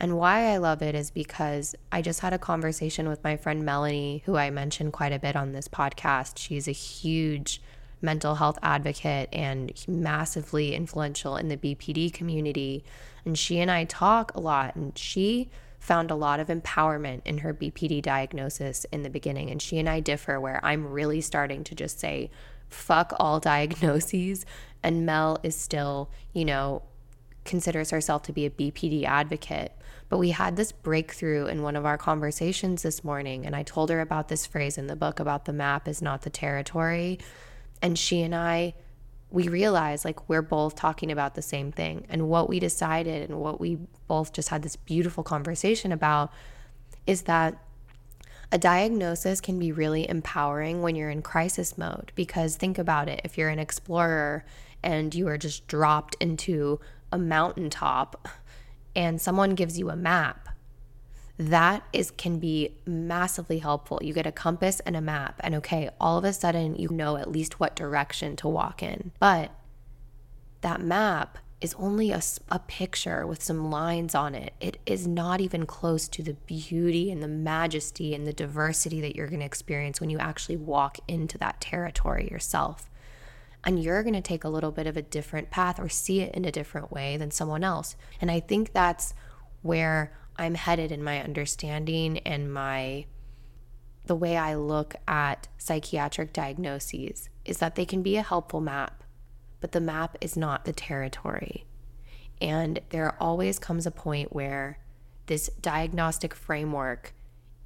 And 0.00 0.16
why 0.16 0.52
I 0.52 0.58
love 0.58 0.80
it 0.80 0.94
is 0.94 1.10
because 1.10 1.74
I 1.90 2.02
just 2.02 2.20
had 2.20 2.32
a 2.32 2.38
conversation 2.38 3.08
with 3.08 3.24
my 3.24 3.36
friend 3.36 3.64
Melanie, 3.64 4.22
who 4.26 4.36
I 4.36 4.50
mentioned 4.50 4.92
quite 4.92 5.12
a 5.12 5.18
bit 5.18 5.34
on 5.34 5.52
this 5.52 5.66
podcast. 5.66 6.38
She's 6.38 6.68
a 6.68 6.72
huge 6.72 7.60
mental 8.00 8.36
health 8.36 8.58
advocate 8.62 9.28
and 9.32 9.72
massively 9.88 10.74
influential 10.74 11.36
in 11.36 11.48
the 11.48 11.56
BPD 11.56 12.12
community. 12.12 12.84
And 13.24 13.38
she 13.38 13.60
and 13.60 13.70
I 13.70 13.84
talk 13.84 14.34
a 14.34 14.40
lot, 14.40 14.76
and 14.76 14.96
she 14.96 15.50
found 15.78 16.10
a 16.10 16.14
lot 16.14 16.40
of 16.40 16.48
empowerment 16.48 17.22
in 17.24 17.38
her 17.38 17.54
BPD 17.54 18.02
diagnosis 18.02 18.84
in 18.92 19.02
the 19.02 19.10
beginning. 19.10 19.50
And 19.50 19.60
she 19.62 19.78
and 19.78 19.88
I 19.88 20.00
differ 20.00 20.40
where 20.40 20.64
I'm 20.64 20.86
really 20.86 21.20
starting 21.20 21.64
to 21.64 21.74
just 21.74 22.00
say, 22.00 22.30
fuck 22.68 23.12
all 23.18 23.40
diagnoses. 23.52 24.44
And 24.82 25.06
Mel 25.06 25.38
is 25.42 25.56
still, 25.56 26.10
you 26.32 26.44
know, 26.44 26.82
considers 27.44 27.90
herself 27.90 28.22
to 28.24 28.32
be 28.32 28.46
a 28.46 28.50
BPD 28.50 29.04
advocate. 29.04 29.72
But 30.08 30.18
we 30.18 30.30
had 30.30 30.56
this 30.56 30.72
breakthrough 30.72 31.46
in 31.46 31.62
one 31.62 31.76
of 31.76 31.84
our 31.84 31.98
conversations 31.98 32.82
this 32.82 33.04
morning. 33.04 33.44
And 33.44 33.54
I 33.54 33.62
told 33.62 33.90
her 33.90 34.00
about 34.00 34.28
this 34.28 34.46
phrase 34.46 34.78
in 34.78 34.86
the 34.86 34.96
book 34.96 35.20
about 35.20 35.44
the 35.44 35.52
map 35.52 35.86
is 35.86 36.00
not 36.00 36.22
the 36.22 36.30
territory. 36.30 37.18
And 37.82 37.98
she 37.98 38.22
and 38.22 38.34
I, 38.34 38.74
we 39.30 39.48
realized 39.48 40.04
like 40.04 40.28
we're 40.28 40.42
both 40.42 40.74
talking 40.74 41.12
about 41.12 41.34
the 41.34 41.42
same 41.42 41.72
thing. 41.72 42.06
And 42.08 42.28
what 42.28 42.48
we 42.48 42.58
decided 42.60 43.28
and 43.28 43.40
what 43.40 43.60
we 43.60 43.78
both 44.06 44.32
just 44.32 44.48
had 44.48 44.62
this 44.62 44.76
beautiful 44.76 45.22
conversation 45.22 45.92
about 45.92 46.32
is 47.06 47.22
that 47.22 47.58
a 48.50 48.58
diagnosis 48.58 49.40
can 49.40 49.58
be 49.58 49.72
really 49.72 50.08
empowering 50.08 50.80
when 50.80 50.96
you're 50.96 51.10
in 51.10 51.20
crisis 51.20 51.76
mode 51.76 52.12
because 52.14 52.56
think 52.56 52.78
about 52.78 53.08
it 53.08 53.20
if 53.24 53.36
you're 53.36 53.50
an 53.50 53.58
explorer 53.58 54.44
and 54.82 55.14
you 55.14 55.28
are 55.28 55.36
just 55.36 55.66
dropped 55.66 56.16
into 56.20 56.80
a 57.12 57.18
mountaintop 57.18 58.26
and 58.96 59.20
someone 59.20 59.54
gives 59.54 59.78
you 59.78 59.90
a 59.90 59.96
map 59.96 60.47
that 61.38 61.84
is 61.92 62.10
can 62.10 62.38
be 62.38 62.74
massively 62.84 63.58
helpful. 63.60 64.00
You 64.02 64.12
get 64.12 64.26
a 64.26 64.32
compass 64.32 64.80
and 64.80 64.96
a 64.96 65.00
map 65.00 65.40
and 65.40 65.54
okay, 65.56 65.88
all 66.00 66.18
of 66.18 66.24
a 66.24 66.32
sudden 66.32 66.74
you 66.74 66.88
know 66.90 67.16
at 67.16 67.30
least 67.30 67.60
what 67.60 67.76
direction 67.76 68.36
to 68.36 68.48
walk 68.48 68.82
in. 68.82 69.12
But 69.20 69.52
that 70.60 70.80
map 70.80 71.38
is 71.60 71.74
only 71.78 72.10
a, 72.10 72.22
a 72.50 72.58
picture 72.60 73.26
with 73.26 73.42
some 73.42 73.70
lines 73.70 74.14
on 74.14 74.34
it. 74.34 74.52
It 74.60 74.78
is 74.86 75.06
not 75.06 75.40
even 75.40 75.66
close 75.66 76.06
to 76.08 76.22
the 76.22 76.34
beauty 76.34 77.10
and 77.10 77.22
the 77.22 77.28
majesty 77.28 78.14
and 78.14 78.26
the 78.26 78.32
diversity 78.32 79.00
that 79.00 79.16
you're 79.16 79.26
going 79.26 79.40
to 79.40 79.46
experience 79.46 80.00
when 80.00 80.10
you 80.10 80.18
actually 80.18 80.56
walk 80.56 80.98
into 81.08 81.36
that 81.38 81.60
territory 81.60 82.28
yourself. 82.30 82.88
And 83.64 83.82
you're 83.82 84.04
going 84.04 84.14
to 84.14 84.20
take 84.20 84.44
a 84.44 84.48
little 84.48 84.70
bit 84.70 84.86
of 84.86 84.96
a 84.96 85.02
different 85.02 85.50
path 85.50 85.80
or 85.80 85.88
see 85.88 86.20
it 86.20 86.34
in 86.34 86.44
a 86.44 86.52
different 86.52 86.92
way 86.92 87.16
than 87.16 87.32
someone 87.32 87.64
else. 87.64 87.96
And 88.20 88.30
I 88.30 88.38
think 88.38 88.72
that's 88.72 89.14
where 89.62 90.12
I'm 90.38 90.54
headed 90.54 90.92
in 90.92 91.02
my 91.02 91.22
understanding 91.22 92.18
and 92.18 92.52
my 92.52 93.06
the 94.06 94.16
way 94.16 94.38
I 94.38 94.54
look 94.54 94.94
at 95.06 95.48
psychiatric 95.58 96.32
diagnoses 96.32 97.28
is 97.44 97.58
that 97.58 97.74
they 97.74 97.84
can 97.84 98.02
be 98.02 98.16
a 98.16 98.22
helpful 98.22 98.60
map, 98.62 99.04
but 99.60 99.72
the 99.72 99.82
map 99.82 100.16
is 100.22 100.34
not 100.34 100.64
the 100.64 100.72
territory. 100.72 101.66
And 102.40 102.80
there 102.88 103.20
always 103.20 103.58
comes 103.58 103.86
a 103.86 103.90
point 103.90 104.32
where 104.32 104.78
this 105.26 105.50
diagnostic 105.60 106.34
framework 106.34 107.12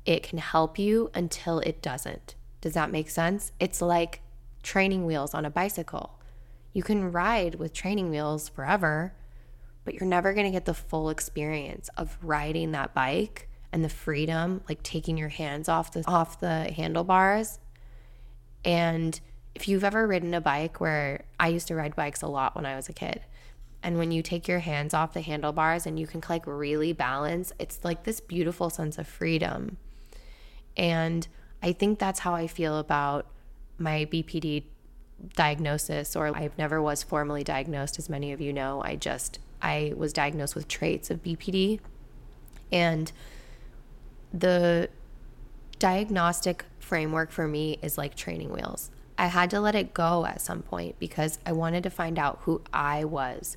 it 0.04 0.24
can 0.24 0.38
help 0.38 0.80
you 0.80 1.10
until 1.14 1.60
it 1.60 1.80
doesn't. 1.80 2.34
Does 2.60 2.74
that 2.74 2.90
make 2.90 3.08
sense? 3.08 3.52
It's 3.60 3.80
like 3.80 4.20
training 4.62 5.06
wheels 5.06 5.34
on 5.34 5.44
a 5.44 5.50
bicycle. 5.50 6.18
You 6.72 6.82
can 6.82 7.12
ride 7.12 7.56
with 7.56 7.72
training 7.72 8.10
wheels 8.10 8.48
forever, 8.48 9.14
but 9.84 9.94
you're 9.94 10.08
never 10.08 10.32
going 10.32 10.46
to 10.46 10.52
get 10.52 10.64
the 10.64 10.74
full 10.74 11.10
experience 11.10 11.88
of 11.96 12.16
riding 12.22 12.72
that 12.72 12.94
bike 12.94 13.48
and 13.72 13.84
the 13.84 13.88
freedom 13.88 14.60
like 14.68 14.82
taking 14.82 15.16
your 15.16 15.28
hands 15.30 15.68
off 15.68 15.92
the 15.92 16.04
off 16.06 16.40
the 16.40 16.70
handlebars 16.72 17.58
and 18.64 19.20
if 19.54 19.68
you've 19.68 19.84
ever 19.84 20.06
ridden 20.06 20.34
a 20.34 20.40
bike 20.40 20.80
where 20.80 21.24
I 21.38 21.48
used 21.48 21.68
to 21.68 21.74
ride 21.74 21.94
bikes 21.96 22.22
a 22.22 22.26
lot 22.28 22.54
when 22.54 22.64
I 22.66 22.76
was 22.76 22.88
a 22.88 22.92
kid 22.92 23.22
And 23.82 23.98
when 23.98 24.12
you 24.12 24.22
take 24.22 24.46
your 24.48 24.60
hands 24.60 24.94
off 24.94 25.12
the 25.12 25.20
handlebars 25.20 25.86
and 25.86 25.98
you 25.98 26.06
can 26.06 26.22
like 26.28 26.46
really 26.46 26.92
balance, 26.92 27.52
it's 27.58 27.80
like 27.84 28.04
this 28.04 28.20
beautiful 28.20 28.70
sense 28.70 28.96
of 28.98 29.08
freedom. 29.08 29.76
And 30.76 31.26
I 31.62 31.72
think 31.72 31.98
that's 31.98 32.20
how 32.20 32.34
I 32.34 32.46
feel 32.46 32.78
about 32.78 33.26
my 33.78 34.06
BPD 34.06 34.64
diagnosis, 35.34 36.14
or 36.16 36.34
I've 36.36 36.56
never 36.58 36.80
was 36.80 37.02
formally 37.02 37.44
diagnosed, 37.44 37.98
as 37.98 38.08
many 38.08 38.32
of 38.32 38.40
you 38.40 38.52
know. 38.52 38.82
I 38.84 38.96
just, 38.96 39.38
I 39.62 39.92
was 39.96 40.12
diagnosed 40.12 40.54
with 40.54 40.68
traits 40.68 41.10
of 41.10 41.22
BPD. 41.22 41.80
And 42.70 43.12
the 44.32 44.88
diagnostic 45.78 46.64
framework 46.78 47.30
for 47.30 47.46
me 47.46 47.78
is 47.82 47.96
like 47.96 48.14
training 48.14 48.52
wheels. 48.52 48.90
I 49.18 49.26
had 49.26 49.50
to 49.50 49.60
let 49.60 49.74
it 49.74 49.94
go 49.94 50.26
at 50.26 50.40
some 50.40 50.62
point 50.62 50.98
because 50.98 51.38
I 51.46 51.52
wanted 51.52 51.82
to 51.84 51.90
find 51.90 52.18
out 52.18 52.40
who 52.42 52.62
I 52.72 53.04
was 53.04 53.56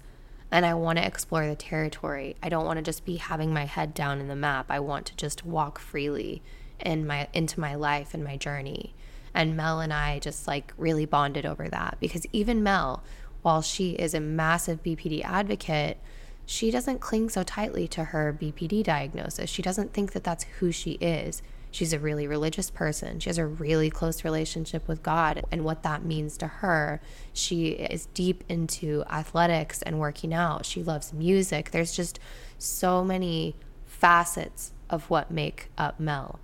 and 0.51 0.65
I 0.65 0.73
want 0.73 0.99
to 0.99 1.05
explore 1.05 1.47
the 1.47 1.55
territory. 1.55 2.35
I 2.43 2.49
don't 2.49 2.65
want 2.65 2.77
to 2.77 2.83
just 2.83 3.05
be 3.05 3.17
having 3.17 3.53
my 3.53 3.65
head 3.65 3.93
down 3.93 4.19
in 4.19 4.27
the 4.27 4.35
map. 4.35 4.67
I 4.69 4.79
want 4.79 5.05
to 5.07 5.15
just 5.15 5.45
walk 5.45 5.79
freely 5.79 6.41
in 6.79 7.07
my 7.07 7.27
into 7.33 7.59
my 7.59 7.75
life 7.75 8.13
and 8.13 8.23
my 8.23 8.37
journey. 8.37 8.93
And 9.33 9.57
Mel 9.57 9.81
and 9.81 9.91
I 9.91 10.19
just 10.19 10.47
like 10.47 10.73
really 10.77 11.05
bonded 11.05 11.45
over 11.45 11.67
that 11.67 11.97
because 11.99 12.25
even 12.31 12.63
Mel, 12.63 13.03
while 13.45 13.61
she 13.61 13.91
is 13.91 14.15
a 14.15 14.19
massive 14.19 14.81
BPD 14.81 15.23
advocate, 15.23 15.99
she 16.47 16.71
doesn't 16.71 16.99
cling 16.99 17.29
so 17.29 17.43
tightly 17.43 17.87
to 17.89 18.05
her 18.05 18.35
BPD 18.35 18.83
diagnosis. 18.83 19.51
She 19.51 19.61
doesn't 19.61 19.93
think 19.93 20.13
that 20.13 20.23
that's 20.23 20.45
who 20.57 20.71
she 20.71 20.93
is. 20.93 21.43
She's 21.69 21.93
a 21.93 21.99
really 21.99 22.25
religious 22.25 22.71
person. 22.71 23.19
She 23.19 23.29
has 23.29 23.37
a 23.37 23.45
really 23.45 23.91
close 23.91 24.23
relationship 24.23 24.87
with 24.87 25.03
God 25.03 25.43
and 25.51 25.63
what 25.63 25.83
that 25.83 26.03
means 26.03 26.37
to 26.37 26.47
her. 26.47 26.99
She 27.33 27.67
is 27.67 28.07
deep 28.15 28.43
into 28.49 29.03
athletics 29.11 29.83
and 29.83 29.99
working 29.99 30.33
out. 30.33 30.65
She 30.65 30.81
loves 30.81 31.13
music. 31.13 31.69
There's 31.69 31.95
just 31.95 32.19
so 32.57 33.03
many 33.03 33.55
facets 33.85 34.73
of 34.89 35.07
what 35.11 35.29
make 35.29 35.69
up 35.77 35.99
Mel. 35.99 36.39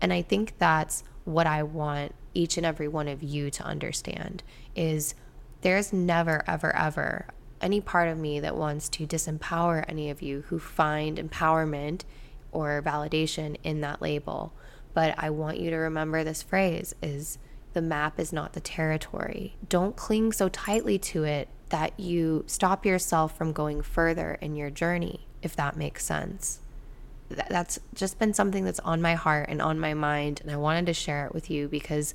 And 0.00 0.12
I 0.12 0.22
think 0.22 0.58
that's 0.58 1.02
what 1.24 1.48
I 1.48 1.64
want 1.64 2.14
each 2.34 2.56
and 2.56 2.64
every 2.64 2.86
one 2.86 3.08
of 3.08 3.20
you 3.20 3.50
to 3.50 3.64
understand 3.64 4.44
is 4.76 5.16
there's 5.62 5.92
never 5.92 6.42
ever 6.46 6.74
ever 6.74 7.26
any 7.60 7.80
part 7.80 8.08
of 8.08 8.18
me 8.18 8.40
that 8.40 8.56
wants 8.56 8.88
to 8.88 9.06
disempower 9.06 9.84
any 9.88 10.10
of 10.10 10.22
you 10.22 10.42
who 10.48 10.58
find 10.58 11.18
empowerment 11.18 12.02
or 12.52 12.82
validation 12.82 13.56
in 13.62 13.80
that 13.82 14.02
label. 14.02 14.52
But 14.94 15.14
I 15.18 15.30
want 15.30 15.58
you 15.60 15.70
to 15.70 15.76
remember 15.76 16.24
this 16.24 16.42
phrase 16.42 16.94
is 17.02 17.38
the 17.72 17.82
map 17.82 18.18
is 18.18 18.32
not 18.32 18.54
the 18.54 18.60
territory. 18.60 19.56
Don't 19.68 19.96
cling 19.96 20.32
so 20.32 20.48
tightly 20.48 20.98
to 20.98 21.24
it 21.24 21.48
that 21.68 21.98
you 22.00 22.44
stop 22.48 22.84
yourself 22.84 23.36
from 23.36 23.52
going 23.52 23.82
further 23.82 24.36
in 24.40 24.56
your 24.56 24.70
journey, 24.70 25.26
if 25.42 25.54
that 25.54 25.76
makes 25.76 26.04
sense. 26.04 26.60
That's 27.28 27.78
just 27.94 28.18
been 28.18 28.34
something 28.34 28.64
that's 28.64 28.80
on 28.80 29.00
my 29.00 29.14
heart 29.14 29.48
and 29.48 29.62
on 29.62 29.78
my 29.78 29.94
mind 29.94 30.40
and 30.40 30.50
I 30.50 30.56
wanted 30.56 30.86
to 30.86 30.94
share 30.94 31.26
it 31.26 31.32
with 31.32 31.48
you 31.48 31.68
because 31.68 32.12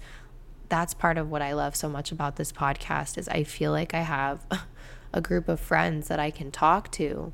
that's 0.69 0.93
part 0.93 1.17
of 1.17 1.29
what 1.29 1.41
I 1.41 1.53
love 1.53 1.75
so 1.75 1.89
much 1.89 2.11
about 2.11 2.35
this 2.35 2.51
podcast 2.51 3.17
is 3.17 3.27
I 3.27 3.43
feel 3.43 3.71
like 3.71 3.93
I 3.93 4.01
have 4.01 4.45
a 5.13 5.21
group 5.21 5.47
of 5.47 5.59
friends 5.59 6.07
that 6.07 6.19
I 6.19 6.31
can 6.31 6.51
talk 6.51 6.91
to 6.93 7.31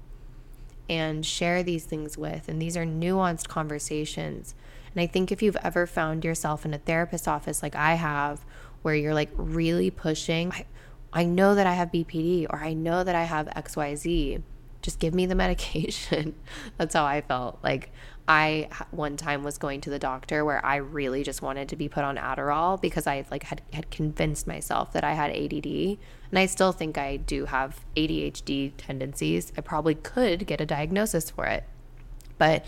and 0.89 1.25
share 1.25 1.63
these 1.63 1.85
things 1.85 2.17
with. 2.17 2.49
And 2.49 2.61
these 2.61 2.75
are 2.75 2.85
nuanced 2.85 3.47
conversations. 3.47 4.55
And 4.93 5.01
I 5.01 5.07
think 5.07 5.31
if 5.31 5.41
you've 5.41 5.57
ever 5.57 5.87
found 5.87 6.25
yourself 6.25 6.65
in 6.65 6.73
a 6.73 6.77
therapist's 6.77 7.27
office 7.27 7.63
like 7.63 7.75
I 7.75 7.93
have, 7.95 8.43
where 8.81 8.95
you're 8.95 9.13
like 9.13 9.29
really 9.35 9.89
pushing, 9.89 10.51
I, 10.51 10.65
I 11.13 11.25
know 11.25 11.55
that 11.55 11.67
I 11.67 11.73
have 11.73 11.91
BPD 11.91 12.47
or 12.49 12.57
I 12.57 12.73
know 12.73 13.03
that 13.03 13.15
I 13.15 13.23
have 13.23 13.47
XYZ, 13.47 14.41
just 14.81 14.99
give 14.99 15.13
me 15.13 15.25
the 15.25 15.35
medication. 15.43 16.35
That's 16.77 16.93
how 16.93 17.05
I 17.05 17.21
felt. 17.21 17.59
Like 17.63 17.91
I 18.31 18.69
one 18.91 19.17
time 19.17 19.43
was 19.43 19.57
going 19.57 19.81
to 19.81 19.89
the 19.89 19.99
doctor 19.99 20.45
where 20.45 20.65
I 20.65 20.77
really 20.77 21.21
just 21.21 21.41
wanted 21.41 21.67
to 21.67 21.75
be 21.75 21.89
put 21.89 22.05
on 22.05 22.15
Adderall 22.15 22.79
because 22.79 23.05
I 23.05 23.25
like 23.29 23.43
had 23.43 23.61
had 23.73 23.91
convinced 23.91 24.47
myself 24.47 24.93
that 24.93 25.03
I 25.03 25.15
had 25.15 25.31
ADD 25.31 25.65
and 25.65 26.39
I 26.39 26.45
still 26.45 26.71
think 26.71 26.97
I 26.97 27.17
do 27.17 27.47
have 27.47 27.83
ADHD 27.97 28.71
tendencies. 28.77 29.51
I 29.57 29.61
probably 29.61 29.95
could 29.95 30.47
get 30.47 30.61
a 30.61 30.65
diagnosis 30.65 31.29
for 31.29 31.45
it. 31.45 31.65
But 32.37 32.63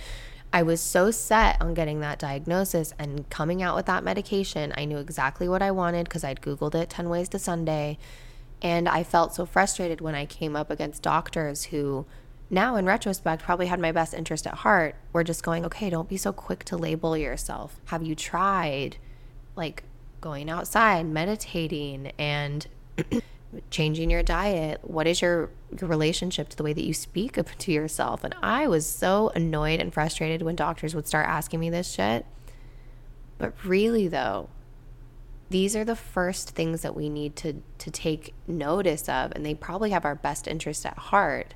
I 0.52 0.64
was 0.64 0.82
so 0.82 1.12
set 1.12 1.62
on 1.62 1.74
getting 1.74 2.02
that 2.02 2.20
diagnosis 2.20 2.94
and 3.00 3.30
coming 3.30 3.64
out 3.64 3.74
with 3.74 3.86
that 3.86 4.04
medication. 4.04 4.74
I 4.76 4.84
knew 4.84 4.98
exactly 4.98 5.48
what 5.48 5.62
I 5.62 5.72
wanted 5.72 6.10
because 6.10 6.26
I'd 6.26 6.42
Googled 6.42 6.76
it 6.76 6.90
10 6.90 7.08
ways 7.08 7.30
to 7.30 7.40
Sunday. 7.40 7.98
And 8.62 8.90
I 8.90 9.04
felt 9.04 9.34
so 9.34 9.46
frustrated 9.46 10.02
when 10.02 10.14
I 10.14 10.26
came 10.26 10.58
up 10.58 10.70
against 10.70 11.04
doctors 11.04 11.66
who, 11.66 12.06
now 12.54 12.76
in 12.76 12.86
retrospect, 12.86 13.44
probably 13.44 13.66
had 13.66 13.80
my 13.80 13.92
best 13.92 14.14
interest 14.14 14.48
at 14.48 14.54
heart. 14.54 14.96
We're 15.12 15.24
just 15.24 15.44
going, 15.44 15.66
okay, 15.66 15.90
don't 15.90 16.08
be 16.08 16.18
so 16.18 16.32
quick 16.32 16.64
to 16.66 16.78
label 16.78 17.18
yourself. 17.18 17.82
Have 17.86 18.04
you 18.04 18.16
tried 18.16 18.98
like 19.56 19.84
going 20.22 20.50
outside, 20.50 21.06
meditating, 21.06 22.12
and 22.18 22.68
changing 23.70 24.10
your 24.10 24.24
diet 24.24 24.80
what 24.82 25.06
is 25.06 25.22
your, 25.22 25.50
your 25.80 25.88
relationship 25.88 26.50
to 26.50 26.58
the 26.58 26.64
way 26.64 26.74
that 26.74 26.86
you 26.86 26.94
speak 26.94 27.38
to 27.60 27.72
yourself 27.72 28.24
and 28.24 28.34
i 28.42 28.68
was 28.68 28.84
so 28.84 29.32
annoyed 29.36 29.80
and 29.80 29.94
frustrated 29.94 30.42
when 30.42 30.56
doctors 30.56 30.96
would 30.96 31.08
start 31.08 31.28
asking 31.28 31.60
me 31.60 31.70
this 31.70 31.92
shit 31.92 32.26
but 33.38 33.54
really 33.64 34.08
though 34.08 34.50
these 35.50 35.76
are 35.76 35.86
the 35.86 35.96
first 35.96 36.52
things 36.52 36.82
that 36.82 36.96
we 36.96 37.10
need 37.10 37.36
to 37.36 37.62
to 37.78 37.92
take 37.92 38.34
notice 38.48 39.08
of 39.08 39.32
and 39.34 39.46
they 39.46 39.54
probably 39.54 39.92
have 39.92 40.04
our 40.04 40.16
best 40.16 40.48
interest 40.48 40.84
at 40.84 40.98
heart 40.98 41.54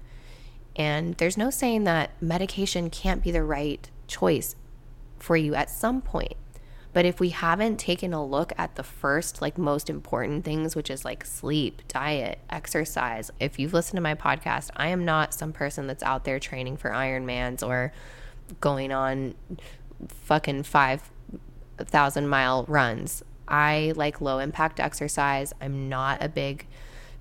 and 0.78 1.16
there's 1.16 1.38
no 1.38 1.50
saying 1.50 1.84
that 1.84 2.12
medication 2.22 2.90
can't 2.90 3.24
be 3.24 3.32
the 3.32 3.44
right 3.44 3.90
choice 4.08 4.56
for 5.20 5.36
you 5.36 5.56
at 5.56 5.70
some 5.70 6.02
point 6.02 6.38
but 6.98 7.06
if 7.06 7.20
we 7.20 7.30
haven't 7.30 7.78
taken 7.78 8.12
a 8.12 8.26
look 8.26 8.54
at 8.58 8.74
the 8.74 8.82
first, 8.82 9.40
like 9.40 9.56
most 9.56 9.88
important 9.88 10.44
things, 10.44 10.76
which 10.76 10.90
is 10.90 11.06
like 11.06 11.24
sleep, 11.26 11.84
diet, 11.88 12.40
exercise, 12.50 13.30
if 13.40 13.60
you've 13.60 13.72
listened 13.72 13.98
to 13.98 14.02
my 14.02 14.16
podcast, 14.16 14.72
I 14.76 14.88
am 14.88 15.06
not 15.06 15.32
some 15.32 15.54
person 15.54 15.86
that's 15.86 16.02
out 16.02 16.24
there 16.24 16.40
training 16.40 16.78
for 16.78 16.90
Ironmans 16.90 17.62
or 17.62 17.94
going 18.62 18.92
on 18.92 19.36
fucking 20.08 20.64
5,000 20.64 22.28
mile 22.28 22.66
runs. 22.68 23.22
I 23.48 23.94
like 23.96 24.20
low 24.20 24.40
impact 24.40 24.80
exercise. 24.80 25.54
I'm 25.62 25.90
not 25.90 26.24
a 26.24 26.30
big 26.30 26.66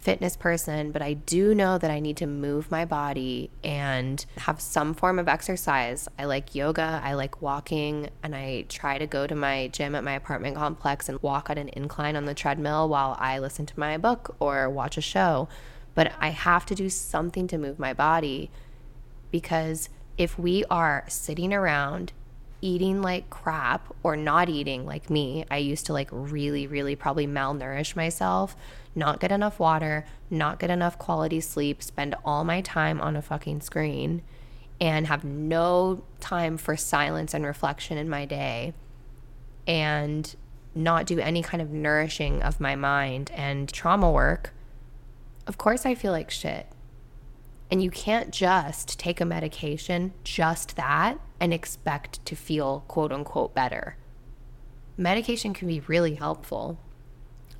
fitness 0.07 0.37
person, 0.37 0.92
but 0.92 1.03
I 1.03 1.14
do 1.14 1.53
know 1.53 1.79
that 1.79 1.90
I 1.90 1.99
need 1.99 2.16
to 2.19 2.29
move 2.29 2.71
my 2.71 2.85
body 2.85 3.51
and 3.64 4.25
have 4.37 4.61
some 4.61 4.95
form 4.95 5.19
of 5.19 5.27
exercise. 5.27 6.09
I 6.16 6.27
like 6.27 6.55
yoga, 6.55 7.01
I 7.03 7.14
like 7.14 7.42
walking, 7.42 8.11
and 8.23 8.33
I 8.33 8.66
try 8.69 8.99
to 8.99 9.09
go 9.09 9.27
to 9.27 9.35
my 9.35 9.66
gym 9.66 9.97
at 9.97 10.05
my 10.05 10.12
apartment 10.12 10.55
complex 10.55 11.09
and 11.09 11.21
walk 11.23 11.51
on 11.51 11.59
an 11.59 11.71
incline 11.73 12.14
on 12.14 12.25
the 12.25 12.35
treadmill 12.35 12.88
while 12.88 13.16
I 13.19 13.40
listen 13.40 13.66
to 13.66 13.81
my 13.81 13.99
book 13.99 14.37
or 14.38 14.71
watch 14.71 14.97
a 14.97 15.01
show. 15.01 15.49
But 15.97 16.12
I 16.21 16.29
have 16.29 16.64
to 16.66 16.77
do 16.77 16.88
something 16.88 17.49
to 17.49 17.59
move 17.59 17.81
my 17.81 17.92
body 17.92 18.53
because 19.33 19.88
if 20.16 20.38
we 20.38 20.64
are 20.71 21.05
sitting 21.09 21.53
around 21.53 22.12
eating 22.66 23.00
like 23.00 23.31
crap 23.31 23.94
or 24.02 24.16
not 24.16 24.48
eating 24.48 24.85
like 24.85 25.09
me, 25.09 25.44
I 25.50 25.59
used 25.59 25.87
to 25.87 25.92
like 25.92 26.09
really, 26.11 26.66
really 26.66 26.96
probably 26.96 27.26
malnourish 27.26 27.94
myself 27.94 28.57
not 28.96 29.20
get 29.20 29.31
enough 29.31 29.61
water, 29.61 30.07
not 30.31 30.59
get 30.59 30.70
enough 30.70 30.98
quality 30.98 31.38
sleep, 31.38 31.83
spend 31.83 32.14
all 32.24 32.42
my 32.42 32.62
time 32.62 33.00
on 33.00 33.14
a 33.14 33.22
fucking 33.22 33.61
screen, 33.61 34.22
and 34.81 35.07
have 35.07 35.22
no 35.22 36.02
time 36.18 36.57
for 36.57 36.76
silence 36.76 37.35
and 37.35 37.44
reflection 37.44 37.98
in 37.98 38.09
my 38.09 38.24
day, 38.24 38.72
and 39.66 40.35
not 40.74 41.07
do 41.07 41.18
any 41.20 41.42
kind 41.42 41.62
of 41.62 41.70
nourishing 41.70 42.42
of 42.42 42.59
my 42.59 42.74
mind 42.74 43.31
and 43.35 43.70
trauma 43.72 44.11
work, 44.11 44.52
of 45.46 45.59
course 45.59 45.85
I 45.87 45.94
feel 45.94 46.12
like 46.12 46.31
shit. 46.31 46.66
And 47.70 47.83
you 47.83 47.90
can't 47.90 48.33
just 48.33 48.98
take 48.98 49.20
a 49.20 49.24
medication, 49.24 50.12
just 50.22 50.76
that, 50.76 51.18
and 51.40 51.52
expect 51.52 52.24
to 52.26 52.37
feel 52.37 52.85
quote 52.88 53.12
unquote 53.12 53.55
better. 53.55 53.96
Medication 54.96 55.52
can 55.52 55.68
be 55.68 55.81
really 55.81 56.14
helpful, 56.14 56.79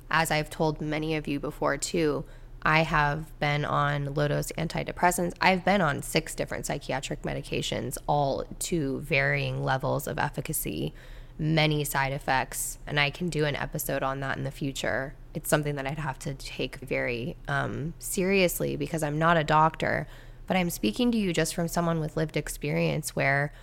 as 0.09 0.31
I've 0.31 0.49
told 0.49 0.81
many 0.81 1.15
of 1.15 1.27
you 1.27 1.39
before 1.39 1.77
too, 1.77 2.25
I 2.61 2.81
have 2.81 3.37
been 3.39 3.65
on 3.65 4.13
low 4.13 4.27
dose 4.27 4.51
antidepressants. 4.53 5.33
I've 5.39 5.63
been 5.63 5.81
on 5.81 6.01
six 6.01 6.33
different 6.35 6.65
psychiatric 6.65 7.21
medications, 7.21 7.97
all 8.07 8.45
to 8.59 8.99
varying 9.01 9.63
levels 9.63 10.07
of 10.07 10.17
efficacy, 10.17 10.93
many 11.37 11.83
side 11.83 12.13
effects. 12.13 12.77
And 12.87 12.99
I 12.99 13.09
can 13.09 13.29
do 13.29 13.45
an 13.45 13.55
episode 13.55 14.03
on 14.03 14.19
that 14.21 14.37
in 14.37 14.43
the 14.43 14.51
future. 14.51 15.13
It's 15.37 15.49
something 15.49 15.75
that 15.75 15.87
I'd 15.87 15.99
have 15.99 16.19
to 16.19 16.33
take 16.33 16.77
very 16.77 17.37
um, 17.47 17.93
seriously 17.99 18.75
because 18.75 19.03
I'm 19.03 19.17
not 19.19 19.37
a 19.37 19.43
doctor, 19.43 20.07
but 20.47 20.57
I'm 20.57 20.69
speaking 20.69 21.11
to 21.11 21.17
you 21.17 21.31
just 21.31 21.53
from 21.53 21.67
someone 21.67 21.99
with 21.99 22.17
lived 22.17 22.35
experience 22.35 23.15
where 23.15 23.53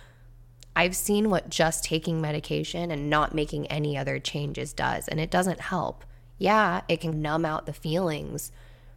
I've 0.75 0.95
seen 0.95 1.29
what 1.29 1.49
just 1.49 1.83
taking 1.83 2.21
medication 2.21 2.91
and 2.91 3.09
not 3.09 3.35
making 3.35 3.67
any 3.67 3.97
other 3.97 4.19
changes 4.19 4.73
does, 4.73 5.07
and 5.07 5.19
it 5.19 5.29
doesn't 5.29 5.59
help 5.59 6.03
yeah, 6.37 6.81
it 6.87 7.01
can 7.01 7.21
numb 7.21 7.45
out 7.45 7.65
the 7.65 7.73
feelings, 7.73 8.51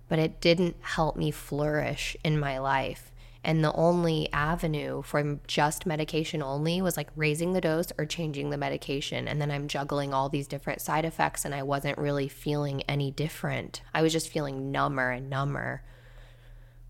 but 0.09 0.19
it 0.19 0.41
didn't 0.41 0.77
help 0.81 1.17
me 1.17 1.31
flourish 1.31 2.17
in 2.25 2.39
my 2.39 2.59
life. 2.59 3.08
And 3.49 3.65
the 3.65 3.73
only 3.73 4.31
avenue 4.31 5.01
for 5.01 5.41
just 5.47 5.87
medication 5.87 6.43
only 6.43 6.83
was 6.83 6.99
like 6.99 7.09
raising 7.17 7.55
the 7.55 7.63
dose 7.63 7.91
or 7.97 8.05
changing 8.05 8.51
the 8.51 8.59
medication. 8.59 9.27
And 9.27 9.41
then 9.41 9.51
I'm 9.51 9.69
juggling 9.69 10.13
all 10.13 10.29
these 10.29 10.47
different 10.47 10.83
side 10.83 11.07
effects, 11.07 11.47
and 11.47 11.55
I 11.55 11.63
wasn't 11.63 11.97
really 11.97 12.29
feeling 12.29 12.83
any 12.83 13.11
different. 13.11 13.81
I 13.95 14.03
was 14.03 14.13
just 14.13 14.29
feeling 14.29 14.71
number 14.71 15.09
and 15.09 15.31
number, 15.31 15.83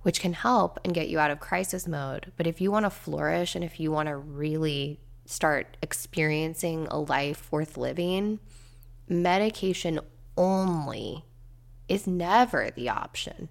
which 0.02 0.20
can 0.20 0.32
help 0.32 0.80
and 0.82 0.92
get 0.92 1.08
you 1.08 1.20
out 1.20 1.30
of 1.30 1.38
crisis 1.38 1.86
mode. 1.86 2.32
But 2.36 2.48
if 2.48 2.60
you 2.60 2.72
want 2.72 2.86
to 2.86 2.90
flourish 2.90 3.54
and 3.54 3.62
if 3.62 3.78
you 3.78 3.92
want 3.92 4.08
to 4.08 4.16
really 4.16 4.98
start 5.26 5.76
experiencing 5.80 6.88
a 6.90 6.98
life 6.98 7.52
worth 7.52 7.76
living, 7.76 8.40
medication 9.08 10.00
only 10.36 11.24
is 11.88 12.08
never 12.08 12.70
the 12.74 12.88
option. 12.88 13.48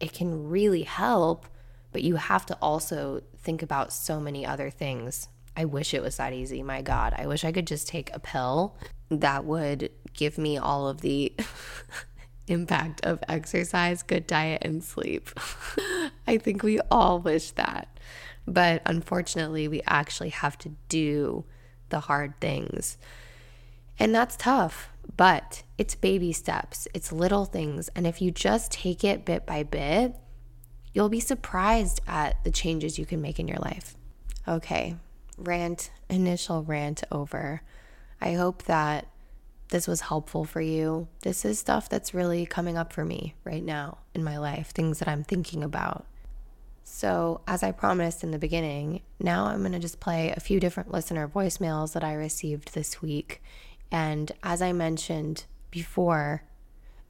It 0.00 0.12
can 0.12 0.48
really 0.48 0.82
help, 0.82 1.46
but 1.92 2.02
you 2.02 2.16
have 2.16 2.46
to 2.46 2.58
also 2.60 3.22
think 3.38 3.62
about 3.62 3.92
so 3.92 4.20
many 4.20 4.46
other 4.46 4.70
things. 4.70 5.28
I 5.56 5.64
wish 5.64 5.92
it 5.94 6.02
was 6.02 6.16
that 6.16 6.32
easy. 6.32 6.62
My 6.62 6.82
God, 6.82 7.14
I 7.16 7.26
wish 7.26 7.44
I 7.44 7.52
could 7.52 7.66
just 7.66 7.88
take 7.88 8.14
a 8.14 8.20
pill 8.20 8.76
that 9.10 9.44
would 9.44 9.90
give 10.14 10.38
me 10.38 10.56
all 10.56 10.88
of 10.88 11.00
the 11.00 11.32
impact 12.48 13.04
of 13.04 13.22
exercise, 13.28 14.02
good 14.02 14.26
diet, 14.26 14.62
and 14.62 14.82
sleep. 14.82 15.30
I 16.26 16.38
think 16.38 16.62
we 16.62 16.80
all 16.90 17.18
wish 17.18 17.50
that. 17.52 17.98
But 18.46 18.82
unfortunately, 18.86 19.68
we 19.68 19.82
actually 19.86 20.30
have 20.30 20.58
to 20.58 20.70
do 20.88 21.44
the 21.90 22.00
hard 22.00 22.40
things. 22.40 22.96
And 23.98 24.14
that's 24.14 24.36
tough, 24.36 24.90
but 25.16 25.62
it's 25.76 25.94
baby 25.94 26.32
steps, 26.32 26.88
it's 26.94 27.12
little 27.12 27.44
things. 27.44 27.90
And 27.94 28.06
if 28.06 28.22
you 28.22 28.30
just 28.30 28.72
take 28.72 29.04
it 29.04 29.24
bit 29.24 29.44
by 29.44 29.62
bit, 29.62 30.14
you'll 30.92 31.08
be 31.08 31.20
surprised 31.20 32.00
at 32.06 32.42
the 32.44 32.50
changes 32.50 32.98
you 32.98 33.06
can 33.06 33.20
make 33.20 33.38
in 33.38 33.48
your 33.48 33.58
life. 33.58 33.96
Okay, 34.46 34.96
rant, 35.38 35.90
initial 36.08 36.62
rant 36.62 37.02
over. 37.10 37.62
I 38.20 38.34
hope 38.34 38.64
that 38.64 39.06
this 39.68 39.86
was 39.86 40.02
helpful 40.02 40.44
for 40.44 40.60
you. 40.60 41.08
This 41.22 41.44
is 41.44 41.58
stuff 41.58 41.88
that's 41.88 42.12
really 42.12 42.44
coming 42.44 42.76
up 42.76 42.92
for 42.92 43.04
me 43.04 43.34
right 43.44 43.62
now 43.62 43.98
in 44.14 44.24
my 44.24 44.36
life, 44.36 44.70
things 44.70 44.98
that 44.98 45.08
I'm 45.08 45.24
thinking 45.24 45.62
about. 45.62 46.06
So, 46.82 47.40
as 47.46 47.62
I 47.62 47.70
promised 47.70 48.24
in 48.24 48.32
the 48.32 48.38
beginning, 48.38 49.02
now 49.20 49.46
I'm 49.46 49.60
going 49.60 49.72
to 49.72 49.78
just 49.78 50.00
play 50.00 50.34
a 50.36 50.40
few 50.40 50.58
different 50.58 50.90
listener 50.90 51.28
voicemails 51.28 51.92
that 51.92 52.02
I 52.02 52.14
received 52.14 52.74
this 52.74 53.00
week. 53.00 53.40
And 53.92 54.32
as 54.42 54.60
I 54.60 54.72
mentioned 54.72 55.44
before, 55.70 56.42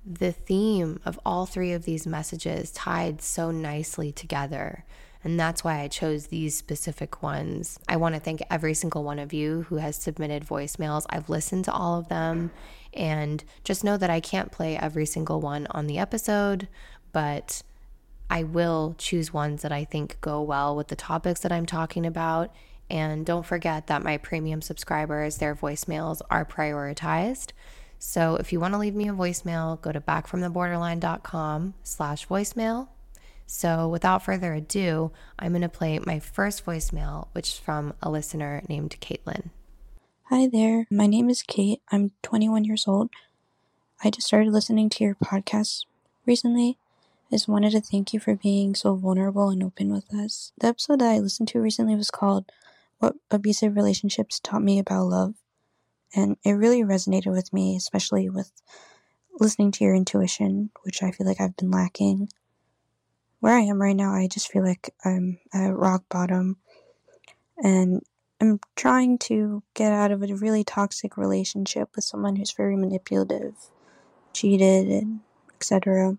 the 0.05 0.33
theme 0.33 1.01
of 1.05 1.19
all 1.25 1.47
three 1.47 1.73
of 1.73 1.85
these 1.85 2.07
messages 2.07 2.71
tied 2.71 3.21
so 3.21 3.51
nicely 3.51 4.13
together. 4.13 4.85
And 5.23 5.39
that's 5.39 5.63
why 5.63 5.81
I 5.81 5.89
chose 5.89 6.29
these 6.29 6.57
specific 6.57 7.23
ones. 7.23 7.79
I 7.87 7.97
want 7.97 8.15
to 8.15 8.21
thank 8.21 8.41
every 8.51 8.73
single 8.73 9.05
one 9.05 9.19
of 9.19 9.35
you 9.35 9.67
who 9.69 9.77
has 9.77 9.97
submitted 9.97 10.47
voicemails. 10.47 11.05
I've 11.11 11.29
listened 11.29 11.67
to 11.67 11.73
all 11.73 11.99
of 11.99 12.09
them. 12.09 12.51
And 12.95 13.45
just 13.63 13.85
know 13.85 13.97
that 13.99 14.11
I 14.11 14.21
can't 14.21 14.51
play 14.51 14.77
every 14.77 15.07
single 15.07 15.41
one 15.41 15.67
on 15.71 15.87
the 15.87 15.99
episode, 15.99 16.69
but 17.13 17.63
I 18.31 18.45
will 18.45 18.95
choose 18.97 19.33
ones 19.33 19.63
that 19.63 19.73
I 19.73 19.85
think 19.85 20.21
go 20.21 20.41
well 20.41 20.75
with 20.75 20.89
the 20.89 20.97
topics 20.97 21.41
that 21.41 21.53
I'm 21.53 21.67
talking 21.67 22.07
about. 22.07 22.55
And 22.89 23.27
don't 23.27 23.47
forget 23.47 23.87
that 23.89 24.03
my 24.03 24.17
premium 24.17 24.63
subscribers, 24.63 25.37
their 25.37 25.55
voicemails 25.55 26.21
are 26.31 26.45
prioritized. 26.45 27.53
So 28.03 28.37
if 28.37 28.51
you 28.51 28.59
want 28.59 28.73
to 28.73 28.79
leave 28.79 28.95
me 28.95 29.09
a 29.09 29.13
voicemail, 29.13 29.79
go 29.79 29.93
to 29.93 30.01
backfromtheborderline.com 30.01 31.75
slash 31.85 32.27
voicemail. 32.27 32.89
So 33.47 33.89
without 33.89 34.25
further 34.25 34.55
ado, 34.55 35.13
I'm 35.39 35.53
going 35.53 35.61
to 35.61 35.69
play 35.69 35.99
my 35.99 36.19
first 36.19 36.65
voicemail, 36.65 37.29
which 37.33 37.51
is 37.51 37.59
from 37.59 37.93
a 38.03 38.11
listener 38.11 38.63
named 38.71 38.97
Caitlin. 39.03 39.51
Hi 40.31 40.47
there. 40.47 40.87
My 40.91 41.07
name 41.07 41.29
is 41.29 41.43
Kate. 41.43 41.83
I'm 41.93 42.13
21 42.23 42.65
years 42.65 42.89
old. 42.89 43.11
I 44.03 44.09
just 44.09 44.27
started 44.27 44.51
listening 44.51 44.89
to 44.89 45.05
your 45.05 45.15
podcast 45.17 45.85
recently. 46.25 46.79
I 47.31 47.35
just 47.35 47.49
wanted 47.49 47.73
to 47.73 47.83
thank 47.83 48.15
you 48.15 48.19
for 48.19 48.35
being 48.35 48.75
so 48.75 48.95
vulnerable 48.95 49.51
and 49.51 49.63
open 49.63 49.93
with 49.93 50.15
us. 50.15 50.53
The 50.59 50.69
episode 50.69 51.01
that 51.01 51.11
I 51.11 51.19
listened 51.19 51.49
to 51.49 51.61
recently 51.61 51.97
was 51.97 52.11
called 52.11 52.51
What 52.99 53.17
Abusive 53.31 53.77
Relationships 53.77 54.41
Taught 54.41 54.63
Me 54.63 54.79
About 54.79 55.05
Love. 55.05 55.35
And 56.15 56.37
it 56.45 56.53
really 56.53 56.83
resonated 56.83 57.33
with 57.33 57.53
me, 57.53 57.77
especially 57.77 58.29
with 58.29 58.51
listening 59.39 59.71
to 59.73 59.85
your 59.85 59.95
intuition, 59.95 60.71
which 60.83 61.03
I 61.03 61.11
feel 61.13 61.27
like 61.27 61.41
I've 61.41 61.57
been 61.57 61.71
lacking. 61.71 62.29
Where 63.39 63.57
I 63.57 63.63
am 63.63 63.81
right 63.81 63.97
now, 63.97 64.13
I 64.13 64.27
just 64.27 64.51
feel 64.51 64.65
like 64.65 64.95
I'm 65.05 65.39
at 65.55 65.75
rock 65.75 66.05
bottom 66.11 66.59
and 67.63 68.03
I'm 68.41 68.61
trying 68.75 69.19
to 69.19 69.63
get 69.75 69.93
out 69.93 70.11
of 70.11 70.23
a 70.23 70.35
really 70.35 70.65
toxic 70.65 71.17
relationship 71.17 71.91
with 71.95 72.05
someone 72.05 72.37
who's 72.37 72.53
very 72.53 72.77
manipulative, 72.77 73.55
cheated, 74.33 74.89
and 74.89 75.21
etc. 75.57 76.17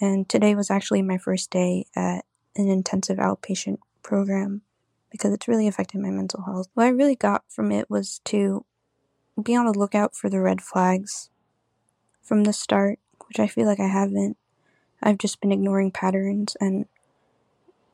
And 0.00 0.28
today 0.28 0.54
was 0.54 0.70
actually 0.70 1.02
my 1.02 1.18
first 1.18 1.50
day 1.50 1.86
at 1.96 2.24
an 2.54 2.68
intensive 2.68 3.18
outpatient 3.18 3.78
program 4.02 4.62
because 5.10 5.32
it's 5.32 5.48
really 5.48 5.66
affected 5.66 6.00
my 6.00 6.10
mental 6.10 6.42
health. 6.42 6.68
What 6.74 6.86
I 6.86 6.90
really 6.90 7.16
got 7.16 7.44
from 7.48 7.72
it 7.72 7.90
was 7.90 8.20
to 8.26 8.64
be 9.42 9.56
on 9.56 9.66
the 9.66 9.78
lookout 9.78 10.14
for 10.14 10.30
the 10.30 10.40
red 10.40 10.60
flags 10.60 11.30
from 12.22 12.44
the 12.44 12.52
start, 12.52 12.98
which 13.28 13.38
I 13.38 13.46
feel 13.46 13.66
like 13.66 13.80
I 13.80 13.88
haven't. 13.88 14.36
I've 15.02 15.18
just 15.18 15.40
been 15.40 15.52
ignoring 15.52 15.90
patterns, 15.90 16.56
and 16.60 16.86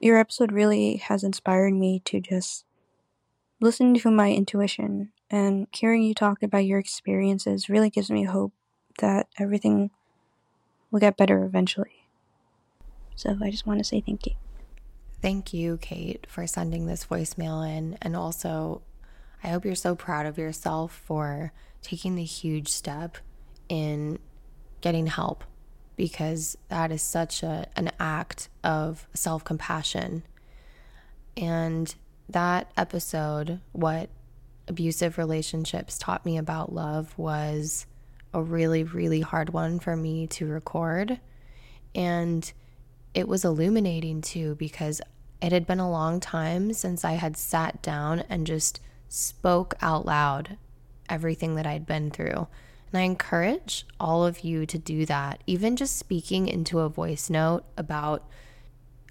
your 0.00 0.18
episode 0.18 0.52
really 0.52 0.96
has 0.96 1.24
inspired 1.24 1.74
me 1.74 2.00
to 2.06 2.20
just 2.20 2.64
listen 3.60 3.94
to 3.94 4.10
my 4.10 4.32
intuition. 4.32 5.12
And 5.30 5.66
hearing 5.72 6.02
you 6.02 6.14
talk 6.14 6.42
about 6.42 6.64
your 6.64 6.78
experiences 6.78 7.68
really 7.68 7.90
gives 7.90 8.10
me 8.10 8.24
hope 8.24 8.52
that 8.98 9.28
everything 9.38 9.90
will 10.90 11.00
get 11.00 11.16
better 11.16 11.44
eventually. 11.44 12.06
So 13.16 13.36
I 13.42 13.50
just 13.50 13.66
want 13.66 13.78
to 13.78 13.84
say 13.84 14.00
thank 14.00 14.26
you. 14.26 14.34
Thank 15.22 15.54
you, 15.54 15.78
Kate, 15.80 16.26
for 16.28 16.46
sending 16.46 16.86
this 16.86 17.06
voicemail 17.06 17.66
in. 17.66 17.96
And 18.02 18.16
also, 18.16 18.82
I 19.42 19.48
hope 19.48 19.64
you're 19.64 19.74
so 19.74 19.94
proud 19.94 20.26
of 20.26 20.38
yourself 20.38 20.92
for 21.04 21.52
taking 21.82 22.14
the 22.14 22.24
huge 22.24 22.68
step 22.68 23.18
in 23.68 24.18
getting 24.80 25.06
help 25.06 25.44
because 25.96 26.56
that 26.68 26.92
is 26.92 27.02
such 27.02 27.42
a, 27.42 27.66
an 27.76 27.90
act 27.98 28.48
of 28.62 29.06
self 29.14 29.44
compassion. 29.44 30.22
And 31.36 31.94
that 32.28 32.70
episode, 32.76 33.60
what 33.72 34.10
abusive 34.68 35.18
relationships 35.18 35.98
taught 35.98 36.24
me 36.24 36.38
about 36.38 36.72
love, 36.72 37.16
was 37.18 37.86
a 38.34 38.42
really, 38.42 38.84
really 38.84 39.20
hard 39.20 39.52
one 39.52 39.78
for 39.78 39.96
me 39.96 40.26
to 40.28 40.46
record. 40.46 41.20
And 41.94 42.50
it 43.14 43.28
was 43.28 43.44
illuminating 43.44 44.22
too 44.22 44.54
because 44.54 45.00
it 45.42 45.52
had 45.52 45.66
been 45.66 45.80
a 45.80 45.90
long 45.90 46.20
time 46.20 46.72
since 46.72 47.04
I 47.04 47.12
had 47.12 47.36
sat 47.36 47.82
down 47.82 48.20
and 48.28 48.46
just 48.46 48.80
spoke 49.12 49.74
out 49.82 50.06
loud 50.06 50.56
everything 51.08 51.54
that 51.56 51.66
I'd 51.66 51.86
been 51.86 52.10
through. 52.10 52.46
And 52.92 53.00
I 53.00 53.02
encourage 53.02 53.86
all 54.00 54.24
of 54.24 54.40
you 54.40 54.64
to 54.66 54.78
do 54.78 55.04
that, 55.06 55.42
even 55.46 55.76
just 55.76 55.98
speaking 55.98 56.48
into 56.48 56.80
a 56.80 56.88
voice 56.88 57.28
note 57.28 57.64
about 57.76 58.26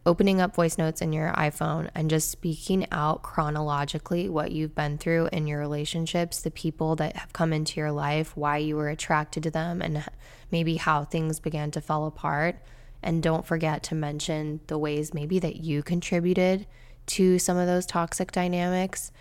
opening 0.03 0.41
up 0.41 0.55
voice 0.55 0.79
notes 0.79 1.01
in 1.01 1.13
your 1.13 1.31
iPhone 1.33 1.87
and 1.93 2.09
just 2.09 2.31
speaking 2.31 2.87
out 2.91 3.21
chronologically 3.21 4.27
what 4.27 4.51
you've 4.51 4.73
been 4.73 4.97
through 4.97 5.29
in 5.31 5.45
your 5.45 5.59
relationships, 5.59 6.41
the 6.41 6.49
people 6.49 6.95
that 6.95 7.15
have 7.15 7.33
come 7.33 7.53
into 7.53 7.79
your 7.79 7.91
life, 7.91 8.35
why 8.35 8.57
you 8.57 8.75
were 8.75 8.89
attracted 8.89 9.43
to 9.43 9.51
them, 9.51 9.83
and 9.83 10.03
maybe 10.51 10.77
how 10.77 11.03
things 11.03 11.39
began 11.39 11.69
to 11.69 11.79
fall 11.79 12.07
apart. 12.07 12.55
And 13.03 13.21
don't 13.21 13.45
forget 13.45 13.83
to 13.83 13.95
mention 13.95 14.61
the 14.65 14.79
ways 14.79 15.13
maybe 15.13 15.37
that 15.37 15.57
you 15.57 15.83
contributed 15.83 16.65
to 17.07 17.37
some 17.37 17.57
of 17.57 17.67
those 17.67 17.85
toxic 17.85 18.31
dynamics 18.31 19.11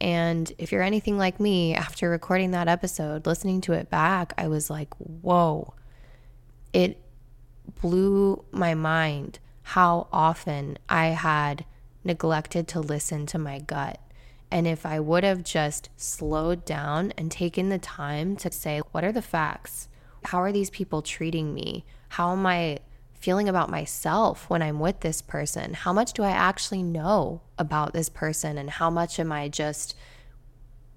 and 0.00 0.52
if 0.58 0.72
you're 0.72 0.82
anything 0.82 1.16
like 1.16 1.40
me, 1.40 1.74
after 1.74 2.10
recording 2.10 2.50
that 2.50 2.68
episode, 2.68 3.26
listening 3.26 3.60
to 3.62 3.72
it 3.72 3.88
back, 3.88 4.34
I 4.36 4.48
was 4.48 4.68
like, 4.68 4.92
whoa. 4.94 5.74
It 6.72 7.00
blew 7.80 8.44
my 8.50 8.74
mind 8.74 9.38
how 9.62 10.08
often 10.12 10.78
I 10.88 11.06
had 11.06 11.64
neglected 12.04 12.68
to 12.68 12.80
listen 12.80 13.26
to 13.26 13.38
my 13.38 13.58
gut. 13.58 14.00
And 14.50 14.66
if 14.66 14.86
I 14.86 15.00
would 15.00 15.24
have 15.24 15.42
just 15.42 15.88
slowed 15.96 16.64
down 16.64 17.12
and 17.18 17.32
taken 17.32 17.68
the 17.68 17.78
time 17.78 18.36
to 18.36 18.52
say, 18.52 18.80
what 18.92 19.02
are 19.02 19.12
the 19.12 19.22
facts? 19.22 19.88
How 20.26 20.40
are 20.40 20.52
these 20.52 20.70
people 20.70 21.02
treating 21.02 21.52
me? 21.52 21.84
How 22.10 22.32
am 22.32 22.46
I 22.46 22.78
feeling 23.26 23.48
about 23.48 23.68
myself 23.68 24.48
when 24.48 24.62
I'm 24.62 24.78
with 24.78 25.00
this 25.00 25.20
person? 25.20 25.74
How 25.74 25.92
much 25.92 26.12
do 26.12 26.22
I 26.22 26.30
actually 26.30 26.84
know 26.84 27.40
about 27.58 27.92
this 27.92 28.08
person? 28.08 28.56
And 28.56 28.70
how 28.70 28.88
much 28.88 29.18
am 29.18 29.32
I 29.32 29.48
just 29.48 29.96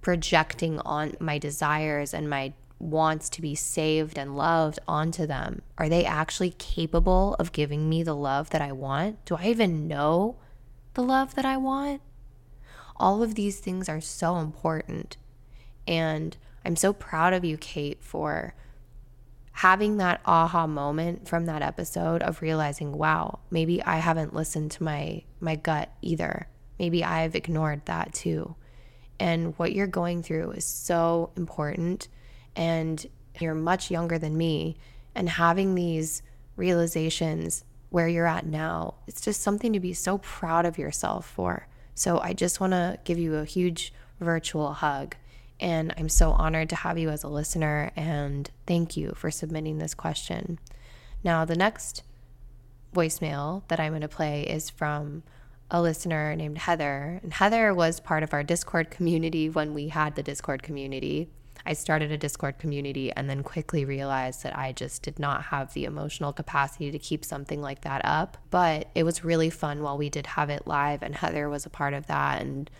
projecting 0.01 0.77
on 0.81 1.15
my 1.19 1.39
desires 1.39 2.13
and 2.13 2.29
my 2.29 2.53
wants 2.77 3.29
to 3.29 3.41
be 3.41 3.55
saved 3.55 4.15
and 4.15 4.37
loved 4.37 4.77
onto 4.87 5.25
them? 5.25 5.63
Are 5.79 5.89
they 5.89 6.05
actually 6.05 6.51
capable 6.51 7.35
of 7.39 7.51
giving 7.51 7.89
me 7.89 8.03
the 8.03 8.15
love 8.15 8.51
that 8.51 8.61
I 8.61 8.73
want? 8.73 9.25
Do 9.25 9.35
I 9.35 9.47
even 9.47 9.87
know 9.87 10.35
the 10.93 11.01
love 11.01 11.33
that 11.33 11.45
I 11.45 11.57
want? 11.57 11.99
All 12.97 13.23
of 13.23 13.33
these 13.33 13.59
things 13.59 13.89
are 13.89 14.01
so 14.01 14.37
important. 14.37 15.17
And 15.87 16.37
I'm 16.63 16.75
so 16.75 16.93
proud 16.93 17.33
of 17.33 17.43
you, 17.43 17.57
Kate, 17.57 18.03
for 18.03 18.53
having 19.59 19.97
that 19.97 20.21
aha 20.25 20.65
moment 20.65 21.27
from 21.27 21.45
that 21.45 21.61
episode 21.61 22.23
of 22.23 22.41
realizing, 22.41 22.93
wow, 22.93 23.39
maybe 23.51 23.83
I 23.83 23.97
haven't 23.97 24.33
listened 24.33 24.71
to 24.71 24.83
my 24.83 25.21
my 25.41 25.57
gut 25.57 25.91
either. 26.01 26.47
Maybe 26.79 27.03
I've 27.03 27.35
ignored 27.35 27.81
that 27.83 28.13
too. 28.13 28.55
And 29.19 29.53
what 29.59 29.73
you're 29.73 29.85
going 29.85 30.23
through 30.23 30.51
is 30.51 30.63
so 30.63 31.31
important 31.35 32.07
and 32.55 33.05
you're 33.37 33.53
much 33.53 33.91
younger 33.91 34.17
than 34.17 34.37
me 34.37 34.77
and 35.13 35.27
having 35.27 35.75
these 35.75 36.23
realizations 36.55 37.65
where 37.89 38.07
you're 38.07 38.27
at 38.27 38.45
now, 38.45 38.93
it's 39.07 39.19
just 39.19 39.41
something 39.41 39.73
to 39.73 39.81
be 39.81 39.91
so 39.91 40.19
proud 40.19 40.65
of 40.65 40.77
yourself 40.77 41.29
for. 41.29 41.67
So 41.95 42.21
I 42.21 42.31
just 42.31 42.61
want 42.61 42.71
to 42.71 42.97
give 43.03 43.19
you 43.19 43.35
a 43.35 43.43
huge 43.43 43.91
virtual 44.21 44.71
hug 44.71 45.17
and 45.59 45.93
I'm 45.97 46.09
so 46.09 46.31
honored 46.31 46.69
to 46.69 46.75
have 46.75 46.97
you 46.97 47.09
as 47.09 47.23
a 47.23 47.27
listener 47.27 47.91
and 47.95 48.49
thank 48.65 48.95
you 48.95 49.13
for 49.15 49.31
submitting 49.31 49.77
this 49.77 49.93
question. 49.93 50.59
Now, 51.23 51.45
the 51.45 51.55
next 51.55 52.03
voicemail 52.93 53.63
that 53.67 53.79
I'm 53.79 53.91
going 53.91 54.01
to 54.01 54.07
play 54.07 54.43
is 54.43 54.69
from 54.69 55.23
a 55.71 55.81
listener 55.81 56.35
named 56.35 56.57
Heather. 56.57 57.19
And 57.21 57.33
Heather 57.33 57.73
was 57.73 57.99
part 57.99 58.23
of 58.23 58.33
our 58.33 58.43
Discord 58.43 58.89
community 58.89 59.49
when 59.49 59.73
we 59.73 59.89
had 59.89 60.15
the 60.15 60.23
Discord 60.23 60.63
community. 60.63 61.29
I 61.65 61.73
started 61.73 62.11
a 62.11 62.17
Discord 62.17 62.57
community 62.57 63.11
and 63.11 63.29
then 63.29 63.43
quickly 63.43 63.85
realized 63.85 64.43
that 64.43 64.57
I 64.57 64.71
just 64.71 65.03
did 65.03 65.19
not 65.19 65.43
have 65.43 65.73
the 65.73 65.85
emotional 65.85 66.33
capacity 66.33 66.89
to 66.89 66.97
keep 66.97 67.23
something 67.23 67.61
like 67.61 67.81
that 67.81 68.01
up. 68.05 68.37
But 68.49 68.89
it 68.95 69.03
was 69.03 69.23
really 69.23 69.49
fun 69.49 69.83
while 69.83 69.97
we 69.97 70.09
did 70.09 70.25
have 70.25 70.49
it 70.49 70.65
live, 70.65 71.03
and 71.03 71.13
Heather 71.13 71.49
was 71.49 71.65
a 71.65 71.69
part 71.69 71.93
of 71.93 72.07
that. 72.07 72.41
And 72.41 72.71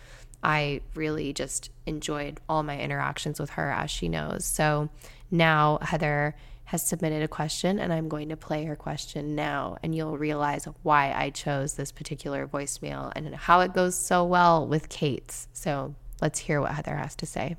I 0.42 0.80
really 0.94 1.32
just 1.32 1.70
enjoyed 1.86 2.40
all 2.48 2.62
my 2.62 2.78
interactions 2.78 3.38
with 3.38 3.50
her, 3.50 3.70
as 3.70 3.90
she 3.90 4.08
knows. 4.08 4.44
So 4.44 4.88
now 5.30 5.78
Heather 5.82 6.34
has 6.64 6.86
submitted 6.86 7.22
a 7.22 7.28
question, 7.28 7.78
and 7.78 7.92
I'm 7.92 8.08
going 8.08 8.28
to 8.28 8.36
play 8.36 8.64
her 8.64 8.76
question 8.76 9.34
now, 9.34 9.76
and 9.82 9.94
you'll 9.94 10.16
realize 10.16 10.68
why 10.82 11.12
I 11.12 11.30
chose 11.30 11.74
this 11.74 11.90
particular 11.90 12.46
voicemail 12.46 13.12
and 13.16 13.34
how 13.34 13.60
it 13.60 13.74
goes 13.74 13.96
so 13.96 14.24
well 14.24 14.66
with 14.66 14.88
Kate's. 14.88 15.48
So 15.52 15.94
let's 16.22 16.38
hear 16.38 16.60
what 16.60 16.72
Heather 16.72 16.96
has 16.96 17.16
to 17.16 17.26
say. 17.26 17.56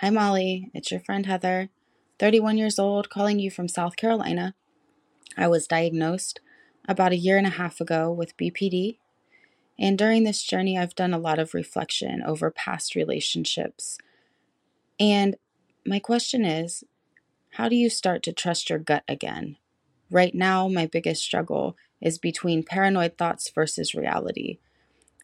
Hi, 0.00 0.10
Molly. 0.10 0.70
It's 0.74 0.90
your 0.90 1.00
friend 1.00 1.24
Heather, 1.26 1.70
31 2.18 2.58
years 2.58 2.78
old, 2.78 3.08
calling 3.08 3.38
you 3.38 3.50
from 3.50 3.68
South 3.68 3.96
Carolina. 3.96 4.54
I 5.36 5.48
was 5.48 5.66
diagnosed 5.66 6.40
about 6.86 7.12
a 7.12 7.16
year 7.16 7.38
and 7.38 7.46
a 7.46 7.50
half 7.50 7.80
ago 7.80 8.12
with 8.12 8.36
BPD 8.36 8.98
and 9.78 9.98
during 9.98 10.24
this 10.24 10.42
journey, 10.42 10.78
I've 10.78 10.94
done 10.94 11.14
a 11.14 11.18
lot 11.18 11.38
of 11.38 11.54
reflection 11.54 12.22
over 12.22 12.50
past 12.50 12.94
relationships. 12.94 13.98
And 15.00 15.36
my 15.86 15.98
question 15.98 16.44
is 16.44 16.84
how 17.52 17.68
do 17.68 17.76
you 17.76 17.90
start 17.90 18.22
to 18.24 18.32
trust 18.32 18.70
your 18.70 18.78
gut 18.78 19.04
again? 19.08 19.56
Right 20.10 20.34
now, 20.34 20.68
my 20.68 20.86
biggest 20.86 21.22
struggle 21.22 21.76
is 22.00 22.18
between 22.18 22.62
paranoid 22.62 23.16
thoughts 23.16 23.50
versus 23.50 23.94
reality. 23.94 24.58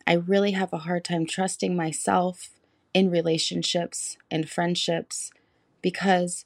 I 0.07 0.15
really 0.15 0.53
have 0.53 0.73
a 0.73 0.79
hard 0.79 1.05
time 1.05 1.27
trusting 1.27 1.77
myself 1.77 2.51
in 2.95 3.11
relationships 3.11 4.17
and 4.31 4.49
friendships 4.49 5.31
because 5.83 6.45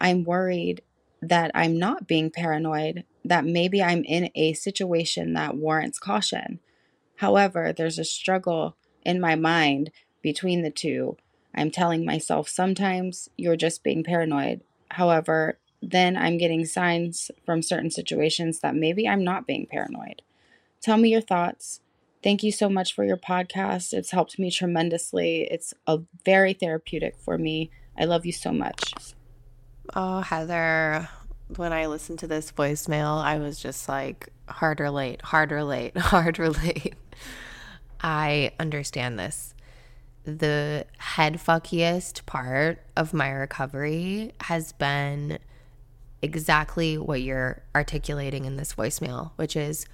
I'm 0.00 0.24
worried 0.24 0.82
that 1.22 1.50
I'm 1.54 1.78
not 1.78 2.06
being 2.06 2.30
paranoid, 2.30 3.04
that 3.24 3.44
maybe 3.44 3.82
I'm 3.82 4.04
in 4.04 4.30
a 4.34 4.52
situation 4.52 5.32
that 5.34 5.56
warrants 5.56 5.98
caution. 5.98 6.60
However, 7.16 7.72
there's 7.72 7.98
a 7.98 8.04
struggle 8.04 8.76
in 9.04 9.20
my 9.20 9.34
mind 9.34 9.90
between 10.22 10.62
the 10.62 10.70
two. 10.70 11.16
I'm 11.54 11.70
telling 11.70 12.04
myself 12.04 12.48
sometimes 12.48 13.28
you're 13.36 13.56
just 13.56 13.84
being 13.84 14.02
paranoid. 14.02 14.62
However, 14.90 15.58
then 15.80 16.16
I'm 16.16 16.38
getting 16.38 16.64
signs 16.64 17.30
from 17.44 17.62
certain 17.62 17.90
situations 17.90 18.60
that 18.60 18.74
maybe 18.74 19.06
I'm 19.06 19.22
not 19.22 19.46
being 19.46 19.66
paranoid. 19.66 20.22
Tell 20.80 20.96
me 20.96 21.10
your 21.10 21.20
thoughts. 21.20 21.80
Thank 22.22 22.42
you 22.42 22.50
so 22.50 22.68
much 22.68 22.94
for 22.94 23.04
your 23.04 23.18
podcast. 23.18 23.92
It's 23.92 24.10
helped 24.10 24.38
me 24.38 24.50
tremendously. 24.50 25.42
It's 25.50 25.74
a 25.86 26.00
very 26.24 26.54
therapeutic 26.54 27.16
for 27.18 27.36
me. 27.36 27.70
I 27.98 28.06
love 28.06 28.24
you 28.24 28.32
so 28.32 28.50
much. 28.50 28.94
Oh, 29.94 30.20
Heather, 30.20 31.08
when 31.56 31.72
I 31.72 31.86
listened 31.86 32.18
to 32.20 32.26
this 32.26 32.50
voicemail, 32.50 33.22
I 33.22 33.38
was 33.38 33.60
just 33.60 33.88
like, 33.88 34.30
hard 34.48 34.80
relate, 34.80 35.22
hard 35.22 35.50
relate, 35.50 35.96
hard 35.98 36.38
relate. 36.38 36.94
I 38.00 38.52
understand 38.58 39.18
this. 39.18 39.54
The 40.24 40.86
head 40.98 41.34
fuckiest 41.34 42.24
part 42.26 42.80
of 42.96 43.12
my 43.12 43.30
recovery 43.30 44.32
has 44.42 44.72
been 44.72 45.38
exactly 46.22 46.96
what 46.96 47.20
you're 47.20 47.62
articulating 47.74 48.46
in 48.46 48.56
this 48.56 48.74
voicemail, 48.74 49.32
which 49.36 49.56
is 49.56 49.86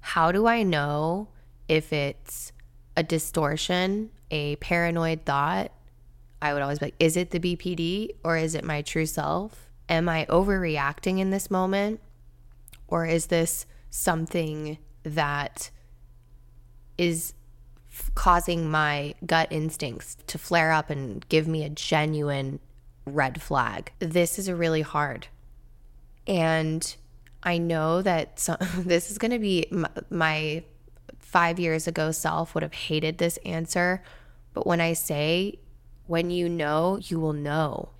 how 0.00 0.32
do 0.32 0.46
I 0.46 0.62
know 0.62 1.28
if 1.68 1.92
it's 1.92 2.52
a 2.96 3.02
distortion, 3.02 4.10
a 4.30 4.56
paranoid 4.56 5.24
thought? 5.24 5.72
I 6.42 6.52
would 6.52 6.62
always 6.62 6.80
be 6.80 6.86
like, 6.86 6.94
is 6.98 7.16
it 7.16 7.30
the 7.30 7.40
BPD 7.40 8.10
or 8.24 8.36
is 8.36 8.54
it 8.54 8.64
my 8.64 8.82
true 8.82 9.06
self? 9.06 9.70
Am 9.88 10.08
I 10.08 10.26
overreacting 10.26 11.18
in 11.18 11.30
this 11.30 11.50
moment? 11.50 12.00
Or 12.88 13.06
is 13.06 13.26
this 13.26 13.66
something 13.96 14.78
that 15.02 15.70
is 16.98 17.32
f- 17.90 18.10
causing 18.14 18.70
my 18.70 19.14
gut 19.24 19.48
instincts 19.50 20.16
to 20.26 20.38
flare 20.38 20.72
up 20.72 20.90
and 20.90 21.26
give 21.28 21.48
me 21.48 21.64
a 21.64 21.68
genuine 21.70 22.60
red 23.06 23.40
flag. 23.40 23.92
This 23.98 24.38
is 24.38 24.48
a 24.48 24.56
really 24.56 24.82
hard. 24.82 25.28
And 26.26 26.94
I 27.42 27.58
know 27.58 28.02
that 28.02 28.38
some, 28.38 28.58
this 28.78 29.10
is 29.10 29.18
going 29.18 29.30
to 29.30 29.38
be 29.38 29.66
my, 29.70 29.90
my 30.10 30.64
five 31.18 31.58
years 31.58 31.86
ago 31.86 32.12
self 32.12 32.54
would 32.54 32.62
have 32.62 32.74
hated 32.74 33.18
this 33.18 33.38
answer. 33.44 34.02
But 34.52 34.66
when 34.66 34.80
I 34.80 34.92
say, 34.92 35.58
when 36.06 36.30
you 36.30 36.48
know, 36.48 36.98
you 37.02 37.18
will 37.18 37.32
know. 37.32 37.90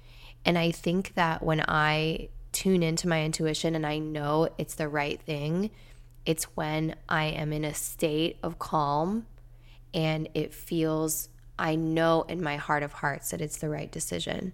And 0.44 0.56
I 0.58 0.70
think 0.70 1.14
that 1.14 1.42
when 1.42 1.64
I 1.66 2.28
tune 2.52 2.82
into 2.82 3.08
my 3.08 3.24
intuition 3.24 3.74
and 3.74 3.86
I 3.86 3.98
know 3.98 4.48
it's 4.58 4.74
the 4.74 4.88
right 4.88 5.20
thing, 5.20 5.70
it's 6.26 6.44
when 6.56 6.96
I 7.08 7.26
am 7.26 7.52
in 7.52 7.64
a 7.64 7.72
state 7.72 8.38
of 8.42 8.58
calm 8.58 9.26
and 9.94 10.28
it 10.34 10.52
feels, 10.52 11.28
I 11.58 11.76
know 11.76 12.22
in 12.22 12.42
my 12.42 12.56
heart 12.56 12.82
of 12.82 12.92
hearts 12.94 13.30
that 13.30 13.40
it's 13.40 13.58
the 13.58 13.70
right 13.70 13.90
decision. 13.90 14.52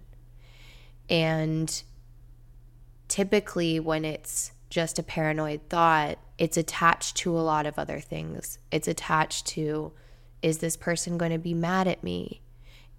And 1.09 1.83
typically, 3.07 3.79
when 3.79 4.05
it's 4.05 4.51
just 4.69 4.99
a 4.99 5.03
paranoid 5.03 5.61
thought, 5.69 6.19
it's 6.37 6.57
attached 6.57 7.17
to 7.17 7.37
a 7.37 7.41
lot 7.41 7.65
of 7.65 7.77
other 7.77 7.99
things. 7.99 8.59
It's 8.71 8.87
attached 8.87 9.47
to, 9.47 9.91
is 10.41 10.59
this 10.59 10.77
person 10.77 11.17
going 11.17 11.31
to 11.31 11.37
be 11.37 11.53
mad 11.53 11.87
at 11.87 12.03
me? 12.03 12.41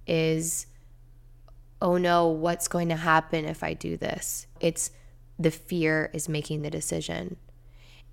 Is, 0.06 0.66
oh 1.80 1.96
no, 1.96 2.26
what's 2.28 2.68
going 2.68 2.88
to 2.90 2.96
happen 2.96 3.44
if 3.44 3.62
I 3.62 3.74
do 3.74 3.96
this? 3.96 4.46
It's 4.60 4.90
the 5.38 5.50
fear 5.50 6.10
is 6.12 6.28
making 6.28 6.62
the 6.62 6.70
decision. 6.70 7.37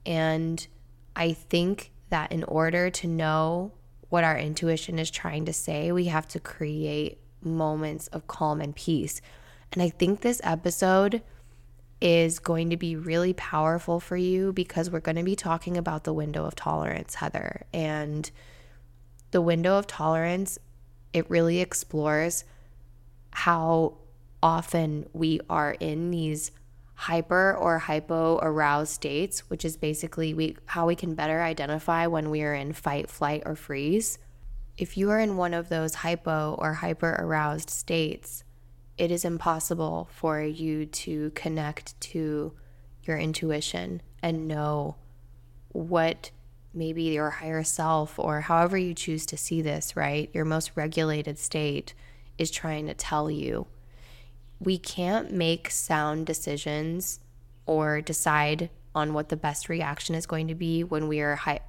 And 0.05 0.65
I 1.15 1.33
think 1.33 1.91
that 2.09 2.31
in 2.31 2.43
order 2.43 2.89
to 2.89 3.07
know 3.07 3.71
what 4.09 4.23
our 4.23 4.37
intuition 4.37 4.99
is 4.99 5.09
trying 5.09 5.45
to 5.45 5.53
say, 5.53 5.91
we 5.91 6.05
have 6.05 6.27
to 6.29 6.39
create 6.39 7.19
moments 7.41 8.07
of 8.07 8.27
calm 8.27 8.61
and 8.61 8.75
peace. 8.75 9.21
And 9.73 9.81
I 9.81 9.89
think 9.89 10.21
this 10.21 10.41
episode 10.43 11.21
is 12.01 12.39
going 12.39 12.69
to 12.71 12.77
be 12.77 12.95
really 12.95 13.33
powerful 13.33 13.99
for 13.99 14.17
you 14.17 14.51
because 14.51 14.89
we're 14.89 14.99
going 14.99 15.15
to 15.15 15.23
be 15.23 15.35
talking 15.35 15.77
about 15.77 16.03
the 16.03 16.13
window 16.13 16.45
of 16.45 16.55
tolerance, 16.55 17.15
Heather. 17.15 17.63
And 17.71 18.29
the 19.29 19.41
window 19.41 19.77
of 19.77 19.87
tolerance, 19.87 20.57
it 21.13 21.29
really 21.29 21.59
explores 21.59 22.43
how 23.31 23.97
often 24.43 25.07
we 25.13 25.39
are 25.49 25.77
in 25.79 26.11
these 26.11 26.51
hyper 27.01 27.55
or 27.57 27.79
hypo 27.79 28.37
aroused 28.43 28.93
states, 28.93 29.39
which 29.49 29.65
is 29.65 29.75
basically 29.75 30.35
we 30.35 30.55
how 30.67 30.85
we 30.85 30.95
can 30.95 31.15
better 31.15 31.41
identify 31.41 32.05
when 32.05 32.29
we 32.29 32.43
are 32.43 32.53
in 32.53 32.71
fight, 32.71 33.09
flight, 33.09 33.41
or 33.43 33.55
freeze. 33.55 34.19
If 34.77 34.97
you 34.97 35.09
are 35.09 35.19
in 35.19 35.35
one 35.35 35.55
of 35.55 35.67
those 35.67 35.95
hypo 35.95 36.53
or 36.59 36.75
hyper 36.75 37.15
aroused 37.17 37.71
states, 37.71 38.43
it 38.99 39.09
is 39.09 39.25
impossible 39.25 40.09
for 40.11 40.43
you 40.43 40.85
to 40.85 41.31
connect 41.31 41.99
to 42.01 42.53
your 43.01 43.17
intuition 43.17 44.03
and 44.21 44.47
know 44.47 44.95
what 45.69 46.29
maybe 46.71 47.01
your 47.05 47.31
higher 47.31 47.63
self 47.63 48.19
or 48.19 48.41
however 48.41 48.77
you 48.77 48.93
choose 48.93 49.25
to 49.25 49.37
see 49.37 49.63
this, 49.63 49.95
right? 49.95 50.29
Your 50.35 50.45
most 50.45 50.73
regulated 50.75 51.39
state 51.39 51.95
is 52.37 52.51
trying 52.51 52.85
to 52.85 52.93
tell 52.93 53.31
you 53.31 53.65
we 54.61 54.77
can't 54.77 55.31
make 55.31 55.71
sound 55.71 56.25
decisions 56.27 57.19
or 57.65 57.99
decide 57.99 58.69
on 58.93 59.13
what 59.13 59.29
the 59.29 59.35
best 59.35 59.69
reaction 59.69 60.13
is 60.13 60.25
going 60.25 60.47
to 60.47 60.55
be 60.55 60.83
when 60.83 61.07
we 61.07 61.19
are 61.19 61.35
hi- 61.35 61.61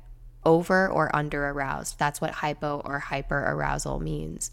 over 0.44 0.88
or 0.88 1.14
under 1.14 1.48
aroused. 1.48 1.98
That's 1.98 2.20
what 2.20 2.30
hypo 2.30 2.82
or 2.84 2.98
hyper 2.98 3.38
arousal 3.38 3.98
means. 3.98 4.50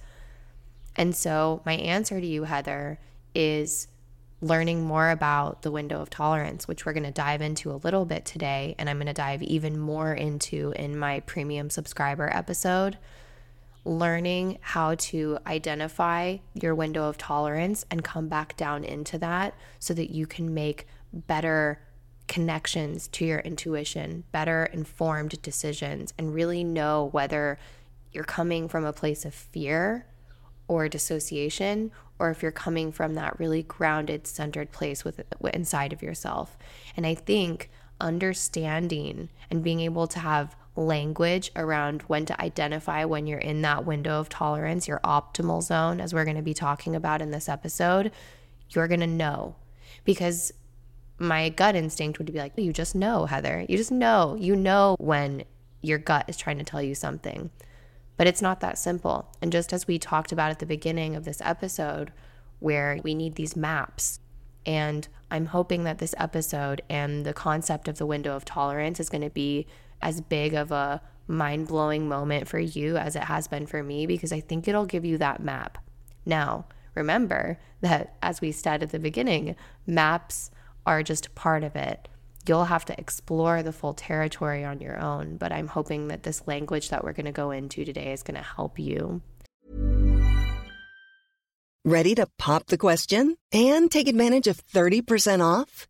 And 0.95 1.15
so, 1.15 1.61
my 1.65 1.73
answer 1.73 2.19
to 2.21 2.25
you, 2.25 2.43
Heather, 2.43 2.99
is 3.35 3.87
learning 4.41 4.85
more 4.85 5.09
about 5.09 5.63
the 5.63 5.71
window 5.71 6.01
of 6.01 6.09
tolerance, 6.09 6.67
which 6.67 6.85
we're 6.85 6.93
going 6.93 7.03
to 7.03 7.11
dive 7.11 7.41
into 7.41 7.71
a 7.71 7.73
little 7.83 8.05
bit 8.05 8.23
today. 8.23 8.75
And 8.77 8.89
I'm 8.89 8.97
going 8.97 9.07
to 9.07 9.13
dive 9.13 9.43
even 9.43 9.77
more 9.77 10.13
into 10.13 10.73
in 10.77 10.97
my 10.97 11.19
premium 11.21 11.69
subscriber 11.69 12.29
episode. 12.33 12.97
Learning 13.85 14.57
how 14.61 14.95
to 14.95 15.39
identify 15.47 16.37
your 16.53 16.75
window 16.75 17.07
of 17.07 17.17
tolerance 17.17 17.85
and 17.89 18.03
come 18.03 18.27
back 18.27 18.55
down 18.57 18.83
into 18.83 19.17
that 19.17 19.55
so 19.79 19.93
that 19.93 20.11
you 20.11 20.27
can 20.27 20.53
make 20.53 20.85
better 21.13 21.79
connections 22.27 23.07
to 23.07 23.25
your 23.25 23.39
intuition, 23.39 24.23
better 24.31 24.65
informed 24.65 25.41
decisions, 25.41 26.13
and 26.17 26.33
really 26.33 26.63
know 26.63 27.09
whether 27.11 27.57
you're 28.11 28.23
coming 28.23 28.67
from 28.67 28.85
a 28.85 28.93
place 28.93 29.25
of 29.25 29.33
fear 29.33 30.05
or 30.67 30.87
dissociation 30.87 31.91
or 32.19 32.29
if 32.29 32.43
you're 32.43 32.51
coming 32.51 32.91
from 32.91 33.15
that 33.15 33.39
really 33.39 33.63
grounded 33.63 34.27
centered 34.27 34.71
place 34.71 35.03
with 35.03 35.21
inside 35.53 35.93
of 35.93 36.03
yourself. 36.03 36.57
And 36.95 37.05
i 37.05 37.15
think 37.15 37.69
understanding 38.01 39.29
and 39.49 39.63
being 39.63 39.81
able 39.81 40.07
to 40.07 40.19
have 40.19 40.55
language 40.75 41.51
around 41.55 42.03
when 42.03 42.25
to 42.25 42.41
identify 42.41 43.03
when 43.03 43.27
you're 43.27 43.39
in 43.39 43.61
that 43.61 43.85
window 43.85 44.19
of 44.19 44.29
tolerance 44.29 44.87
your 44.87 44.99
optimal 45.03 45.61
zone 45.61 45.99
as 45.99 46.13
we're 46.13 46.23
going 46.23 46.37
to 46.37 46.41
be 46.41 46.53
talking 46.53 46.95
about 46.95 47.21
in 47.21 47.31
this 47.31 47.49
episode 47.49 48.11
you're 48.71 48.87
going 48.87 48.99
to 48.99 49.07
know. 49.07 49.55
Because 50.05 50.51
my 51.17 51.49
gut 51.49 51.75
instinct 51.75 52.17
would 52.17 52.31
be 52.31 52.39
like 52.39 52.53
you 52.57 52.73
just 52.73 52.95
know 52.95 53.25
heather. 53.25 53.65
You 53.67 53.77
just 53.77 53.91
know. 53.91 54.37
You 54.39 54.55
know 54.55 54.95
when 54.99 55.43
your 55.81 55.97
gut 55.97 56.25
is 56.27 56.37
trying 56.37 56.57
to 56.59 56.63
tell 56.63 56.81
you 56.81 56.95
something. 56.95 57.49
But 58.17 58.27
it's 58.27 58.41
not 58.41 58.59
that 58.59 58.77
simple. 58.77 59.29
And 59.41 59.51
just 59.51 59.71
as 59.71 59.87
we 59.87 59.97
talked 59.97 60.31
about 60.31 60.51
at 60.51 60.59
the 60.59 60.65
beginning 60.65 61.15
of 61.15 61.25
this 61.25 61.41
episode, 61.41 62.11
where 62.59 62.99
we 63.03 63.15
need 63.15 63.35
these 63.35 63.55
maps, 63.55 64.19
and 64.65 65.07
I'm 65.31 65.47
hoping 65.47 65.85
that 65.85 65.99
this 65.99 66.13
episode 66.17 66.81
and 66.89 67.25
the 67.25 67.33
concept 67.33 67.87
of 67.87 67.97
the 67.97 68.05
window 68.05 68.35
of 68.35 68.43
tolerance 68.43 68.99
is 68.99 69.09
going 69.09 69.21
to 69.21 69.29
be 69.29 69.67
as 70.01 70.21
big 70.21 70.53
of 70.53 70.71
a 70.71 71.01
mind 71.27 71.67
blowing 71.67 72.07
moment 72.07 72.47
for 72.47 72.59
you 72.59 72.97
as 72.97 73.15
it 73.15 73.23
has 73.23 73.47
been 73.47 73.65
for 73.65 73.83
me, 73.83 74.05
because 74.05 74.31
I 74.31 74.39
think 74.39 74.67
it'll 74.67 74.85
give 74.85 75.05
you 75.05 75.17
that 75.19 75.41
map. 75.41 75.77
Now, 76.25 76.65
remember 76.95 77.59
that 77.81 78.15
as 78.21 78.41
we 78.41 78.51
said 78.51 78.83
at 78.83 78.91
the 78.91 78.99
beginning, 78.99 79.55
maps 79.85 80.51
are 80.85 81.03
just 81.03 81.35
part 81.35 81.63
of 81.63 81.75
it 81.75 82.07
you'll 82.49 82.65
have 82.65 82.85
to 82.85 82.99
explore 82.99 83.61
the 83.63 83.71
full 83.71 83.93
territory 83.93 84.63
on 84.65 84.79
your 84.79 84.99
own. 84.99 85.37
But 85.37 85.51
I'm 85.51 85.67
hoping 85.67 86.07
that 86.07 86.23
this 86.23 86.47
language 86.47 86.89
that 86.89 87.03
we're 87.03 87.13
going 87.13 87.27
to 87.27 87.31
go 87.31 87.51
into 87.51 87.85
today 87.85 88.11
is 88.11 88.23
going 88.23 88.37
to 88.37 88.43
help 88.43 88.79
you. 88.79 89.21
Ready 91.85 92.15
to 92.15 92.27
pop 92.37 92.65
the 92.67 92.77
question 92.77 93.37
and 93.53 93.89
take 93.89 94.07
advantage 94.07 94.47
of 94.47 94.65
30% 94.67 95.41
off? 95.41 95.87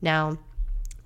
Now, 0.00 0.38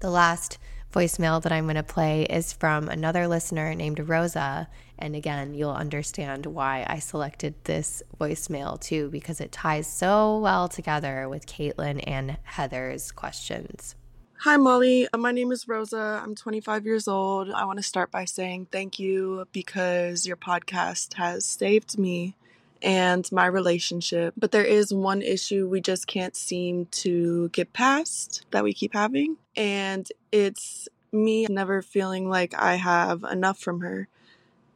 the 0.00 0.10
last 0.10 0.58
voicemail 0.92 1.42
that 1.42 1.52
I'm 1.52 1.64
going 1.64 1.76
to 1.76 1.82
play 1.82 2.24
is 2.24 2.52
from 2.52 2.88
another 2.88 3.26
listener 3.26 3.74
named 3.74 3.98
Rosa, 4.08 4.68
and 4.98 5.16
again, 5.16 5.54
you'll 5.54 5.70
understand 5.70 6.46
why 6.46 6.84
I 6.86 6.98
selected 6.98 7.54
this 7.64 8.02
voicemail 8.20 8.80
too 8.80 9.08
because 9.10 9.40
it 9.40 9.52
ties 9.52 9.86
so 9.86 10.38
well 10.38 10.68
together 10.68 11.28
with 11.28 11.46
Caitlin 11.46 12.04
and 12.06 12.36
Heather's 12.44 13.10
questions. 13.10 13.96
Hi, 14.40 14.56
Molly. 14.56 15.08
Uh, 15.12 15.18
my 15.18 15.30
name 15.30 15.52
is 15.52 15.68
Rosa. 15.68 16.20
I'm 16.22 16.34
25 16.34 16.84
years 16.84 17.06
old. 17.06 17.50
I 17.50 17.64
want 17.64 17.78
to 17.78 17.82
start 17.82 18.10
by 18.10 18.24
saying 18.24 18.66
thank 18.72 18.98
you 18.98 19.46
because 19.52 20.26
your 20.26 20.36
podcast 20.36 21.14
has 21.14 21.46
saved 21.46 21.96
me 21.96 22.36
and 22.82 23.30
my 23.32 23.46
relationship. 23.46 24.34
But 24.36 24.52
there 24.52 24.64
is 24.64 24.92
one 24.92 25.22
issue 25.22 25.68
we 25.68 25.80
just 25.80 26.06
can't 26.06 26.36
seem 26.36 26.86
to 26.86 27.48
get 27.50 27.72
past 27.72 28.44
that 28.50 28.64
we 28.64 28.72
keep 28.72 28.92
having, 28.94 29.36
and 29.56 30.08
it's 30.30 30.88
me 31.12 31.46
never 31.48 31.82
feeling 31.82 32.28
like 32.28 32.54
I 32.54 32.76
have 32.76 33.22
enough 33.24 33.58
from 33.58 33.80
her. 33.80 34.08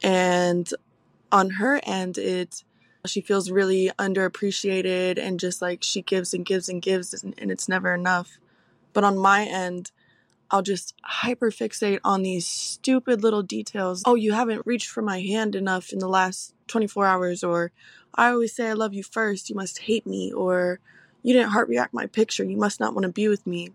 And 0.03 0.69
on 1.33 1.51
her 1.51 1.81
end, 1.85 2.19
it 2.19 2.63
she 3.07 3.21
feels 3.21 3.51
really 3.53 3.91
underappreciated 3.99 5.17
and 5.17 5.39
just 5.39 5.63
like 5.63 5.83
she 5.83 6.03
gives 6.03 6.35
and 6.35 6.45
gives 6.45 6.69
and 6.69 6.83
gives 6.83 7.15
and, 7.23 7.35
and 7.39 7.53
it's 7.53 7.69
never 7.69 7.95
enough 7.95 8.39
but 8.97 9.05
on 9.05 9.19
my 9.19 9.45
end, 9.45 9.91
I'll 10.51 10.63
just 10.63 10.95
hyperfixate 11.23 12.01
on 12.05 12.23
these 12.23 12.47
stupid 12.47 13.23
little 13.23 13.43
details. 13.43 14.03
Oh, 14.07 14.15
you 14.15 14.33
haven't 14.33 14.67
reached 14.67 14.89
for 14.89 15.03
my 15.03 15.21
hand 15.21 15.55
enough 15.55 15.93
in 15.93 15.99
the 15.99 16.09
last 16.09 16.55
24 16.69 17.07
hours, 17.07 17.43
or 17.45 17.73
I 18.15 18.29
always 18.29 18.55
say 18.55 18.69
I 18.69 18.75
love 18.75 18.95
you 18.95 19.03
first, 19.03 19.51
you 19.51 19.57
must 19.57 19.81
hate 19.81 20.07
me, 20.07 20.33
or 20.33 20.79
you 21.23 21.33
didn't 21.33 21.51
heart 21.51 21.69
react 21.69 21.93
my 21.93 22.07
picture, 22.07 22.45
you 22.45 22.57
must 22.57 22.81
not 22.81 22.95
want 22.95 23.03
to 23.03 23.13
be 23.13 23.29
with 23.29 23.47
me. 23.47 23.71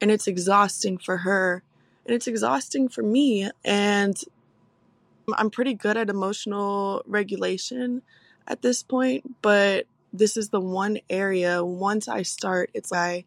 And 0.00 0.10
it's 0.10 0.28
exhausting 0.28 0.98
for 0.98 1.18
her, 1.18 1.62
and 2.06 2.14
it's 2.14 2.28
exhausting 2.28 2.88
for 2.88 3.02
me. 3.02 3.50
And 3.64 4.16
I'm 5.36 5.50
pretty 5.50 5.74
good 5.74 5.96
at 5.96 6.08
emotional 6.08 7.02
regulation 7.06 8.02
at 8.46 8.62
this 8.62 8.82
point, 8.82 9.42
but 9.42 9.86
this 10.12 10.36
is 10.36 10.48
the 10.50 10.60
one 10.60 11.00
area 11.10 11.64
once 11.64 12.08
I 12.08 12.22
start, 12.22 12.70
it's 12.72 12.90
like 12.92 13.26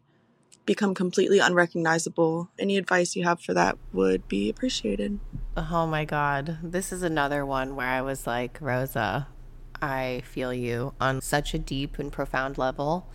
become 0.64 0.94
completely 0.94 1.38
unrecognizable. 1.38 2.50
Any 2.58 2.76
advice 2.76 3.16
you 3.16 3.24
have 3.24 3.40
for 3.40 3.54
that 3.54 3.78
would 3.92 4.28
be 4.28 4.48
appreciated. 4.48 5.18
Oh 5.56 5.86
my 5.86 6.04
God. 6.04 6.58
This 6.62 6.92
is 6.92 7.02
another 7.02 7.44
one 7.44 7.76
where 7.76 7.88
I 7.88 8.02
was 8.02 8.26
like, 8.26 8.58
Rosa, 8.60 9.28
I 9.80 10.22
feel 10.24 10.54
you 10.54 10.94
on 11.00 11.20
such 11.20 11.54
a 11.54 11.58
deep 11.58 11.98
and 11.98 12.12
profound 12.12 12.58
level. 12.58 13.08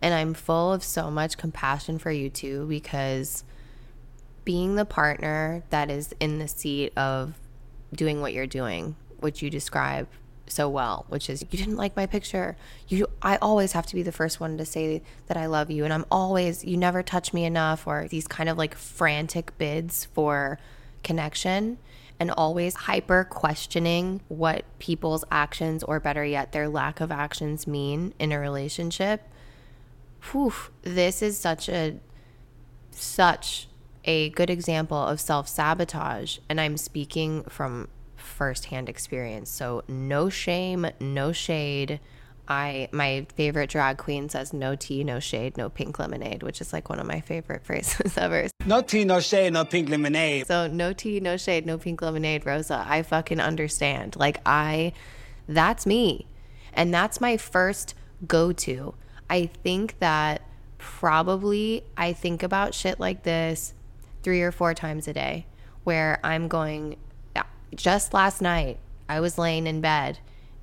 And 0.00 0.12
I'm 0.12 0.34
full 0.34 0.72
of 0.72 0.82
so 0.82 1.10
much 1.10 1.38
compassion 1.38 1.98
for 1.98 2.10
you 2.10 2.28
too, 2.28 2.66
because 2.66 3.44
being 4.44 4.74
the 4.74 4.84
partner 4.84 5.62
that 5.70 5.90
is 5.90 6.12
in 6.18 6.40
the 6.40 6.48
seat 6.48 6.92
of 6.98 7.38
doing 7.94 8.20
what 8.20 8.32
you're 8.32 8.46
doing, 8.46 8.96
which 9.20 9.42
you 9.42 9.50
describe 9.50 10.08
so 10.52 10.68
well, 10.68 11.06
which 11.08 11.28
is 11.30 11.42
you 11.50 11.58
didn't 11.58 11.76
like 11.76 11.96
my 11.96 12.06
picture. 12.06 12.56
You 12.88 13.06
I 13.20 13.36
always 13.36 13.72
have 13.72 13.86
to 13.86 13.94
be 13.94 14.02
the 14.02 14.12
first 14.12 14.38
one 14.38 14.58
to 14.58 14.64
say 14.64 15.02
that 15.26 15.36
I 15.36 15.46
love 15.46 15.70
you 15.70 15.84
and 15.84 15.92
I'm 15.92 16.06
always 16.10 16.64
you 16.64 16.76
never 16.76 17.02
touch 17.02 17.32
me 17.32 17.44
enough 17.44 17.86
or 17.86 18.06
these 18.08 18.28
kind 18.28 18.48
of 18.48 18.58
like 18.58 18.74
frantic 18.74 19.56
bids 19.58 20.04
for 20.04 20.58
connection 21.02 21.78
and 22.20 22.30
always 22.30 22.74
hyper 22.74 23.24
questioning 23.24 24.20
what 24.28 24.64
people's 24.78 25.24
actions 25.30 25.82
or 25.82 25.98
better 25.98 26.24
yet 26.24 26.52
their 26.52 26.68
lack 26.68 27.00
of 27.00 27.10
actions 27.10 27.66
mean 27.66 28.14
in 28.18 28.30
a 28.30 28.38
relationship. 28.38 29.22
Whew, 30.30 30.52
this 30.82 31.22
is 31.22 31.38
such 31.38 31.68
a 31.68 31.98
such 32.92 33.68
a 34.04 34.30
good 34.30 34.50
example 34.50 34.98
of 34.98 35.18
self-sabotage 35.20 36.38
and 36.48 36.60
I'm 36.60 36.76
speaking 36.76 37.44
from 37.44 37.88
firsthand 38.42 38.88
experience. 38.88 39.48
So, 39.48 39.84
no 39.86 40.28
shame, 40.28 40.88
no 40.98 41.30
shade. 41.30 42.00
I 42.48 42.88
my 42.90 43.24
favorite 43.36 43.70
drag 43.70 43.98
queen 43.98 44.28
says 44.28 44.52
no 44.52 44.74
tea, 44.74 45.04
no 45.04 45.20
shade, 45.20 45.56
no 45.56 45.68
pink 45.68 46.00
lemonade, 46.00 46.42
which 46.42 46.60
is 46.60 46.72
like 46.72 46.88
one 46.88 46.98
of 46.98 47.06
my 47.06 47.20
favorite 47.20 47.64
phrases 47.66 48.18
ever. 48.18 48.48
No 48.66 48.82
tea, 48.82 49.04
no 49.04 49.20
shade, 49.20 49.52
no 49.52 49.64
pink 49.64 49.88
lemonade. 49.88 50.48
So 50.48 50.66
no 50.66 50.92
tea, 50.92 51.20
no 51.20 51.36
shade, 51.36 51.66
no 51.66 51.78
pink 51.78 52.02
lemonade, 52.02 52.44
Rosa. 52.44 52.84
I 52.84 53.04
fucking 53.04 53.38
understand. 53.38 54.16
Like 54.16 54.40
I 54.44 54.92
that's 55.46 55.86
me. 55.86 56.26
And 56.72 56.92
that's 56.92 57.20
my 57.20 57.36
first 57.36 57.94
go-to. 58.26 58.94
I 59.30 59.46
think 59.62 60.00
that 60.00 60.42
probably 60.78 61.84
I 61.96 62.12
think 62.12 62.42
about 62.42 62.74
shit 62.74 62.98
like 62.98 63.22
this 63.22 63.74
3 64.24 64.42
or 64.42 64.50
4 64.50 64.74
times 64.74 65.06
a 65.06 65.12
day 65.12 65.46
where 65.84 66.18
I'm 66.24 66.48
going 66.48 66.96
just 67.74 68.14
last 68.14 68.40
night 68.40 68.78
I 69.08 69.20
was 69.20 69.38
laying 69.38 69.66
in 69.66 69.80
bed 69.80 70.18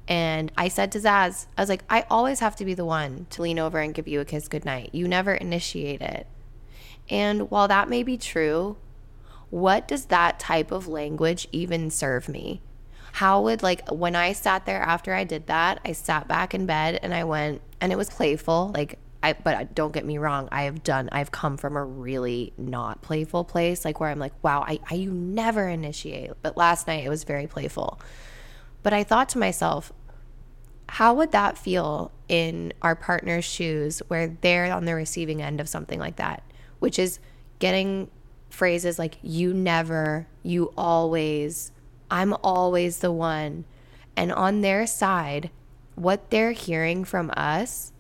and 0.07 0.51
I 0.57 0.69
said 0.69 0.91
to 0.93 0.99
Zaz, 0.99 1.45
I 1.55 1.61
was 1.61 1.69
like, 1.69 1.83
I 1.87 2.05
always 2.09 2.39
have 2.39 2.55
to 2.57 2.65
be 2.65 2.73
the 2.73 2.85
one 2.85 3.27
to 3.29 3.43
lean 3.43 3.59
over 3.59 3.79
and 3.79 3.93
give 3.93 4.07
you 4.07 4.19
a 4.19 4.25
kiss 4.25 4.47
goodnight. 4.47 4.89
You 4.93 5.07
never 5.07 5.35
initiate 5.35 6.01
it. 6.01 6.25
And 7.09 7.51
while 7.51 7.67
that 7.67 7.89
may 7.89 8.01
be 8.01 8.17
true, 8.17 8.77
what 9.51 9.87
does 9.87 10.05
that 10.05 10.39
type 10.39 10.71
of 10.71 10.87
language 10.87 11.47
even 11.51 11.91
serve 11.91 12.27
me? 12.27 12.61
How 13.13 13.41
would, 13.41 13.63
like, 13.63 13.87
when 13.89 14.15
I 14.15 14.33
sat 14.33 14.65
there 14.65 14.81
after 14.81 15.13
I 15.13 15.23
did 15.23 15.47
that, 15.47 15.79
I 15.83 15.91
sat 15.91 16.27
back 16.27 16.53
in 16.53 16.65
bed 16.65 16.99
and 17.01 17.13
I 17.13 17.23
went, 17.23 17.61
and 17.81 17.91
it 17.91 17.97
was 17.97 18.09
playful. 18.09 18.71
Like, 18.73 18.99
I, 19.21 19.33
but 19.33 19.75
don't 19.75 19.91
get 19.91 20.05
me 20.05 20.17
wrong, 20.17 20.47
I 20.51 20.63
have 20.63 20.81
done, 20.81 21.09
I've 21.11 21.31
come 21.31 21.57
from 21.57 21.75
a 21.75 21.83
really 21.83 22.53
not 22.57 23.01
playful 23.01 23.43
place, 23.43 23.83
like 23.83 23.99
where 23.99 24.09
I'm 24.09 24.19
like, 24.19 24.33
wow, 24.41 24.63
I, 24.65 24.79
I 24.89 24.95
you 24.95 25.11
never 25.11 25.67
initiate. 25.67 26.31
But 26.41 26.55
last 26.55 26.87
night 26.87 27.05
it 27.05 27.09
was 27.09 27.25
very 27.25 27.45
playful. 27.45 27.99
But 28.81 28.93
I 28.93 29.03
thought 29.03 29.27
to 29.29 29.37
myself, 29.37 29.91
how 30.87 31.13
would 31.15 31.33
that 31.33 31.57
feel 31.57 32.11
in 32.29 32.73
our 32.81 32.95
partner's 32.95 33.43
shoes 33.43 34.01
where 34.07 34.37
they're 34.41 34.73
on 34.73 34.85
the 34.85 34.95
receiving 34.95 35.41
end 35.41 35.59
of 35.59 35.67
something 35.67 35.99
like 35.99 36.15
that, 36.15 36.41
which 36.79 36.97
is 36.97 37.19
getting 37.59 38.09
phrases 38.49 38.97
like, 38.97 39.17
you 39.21 39.53
never, 39.53 40.27
you 40.43 40.71
always, 40.77 41.71
I'm 42.09 42.33
always 42.41 42.99
the 42.99 43.11
one. 43.11 43.65
And 44.15 44.31
on 44.31 44.61
their 44.61 44.87
side, 44.87 45.49
what 45.95 46.29
they're 46.29 46.53
hearing 46.53 47.03
from 47.03 47.31
us 47.35 47.91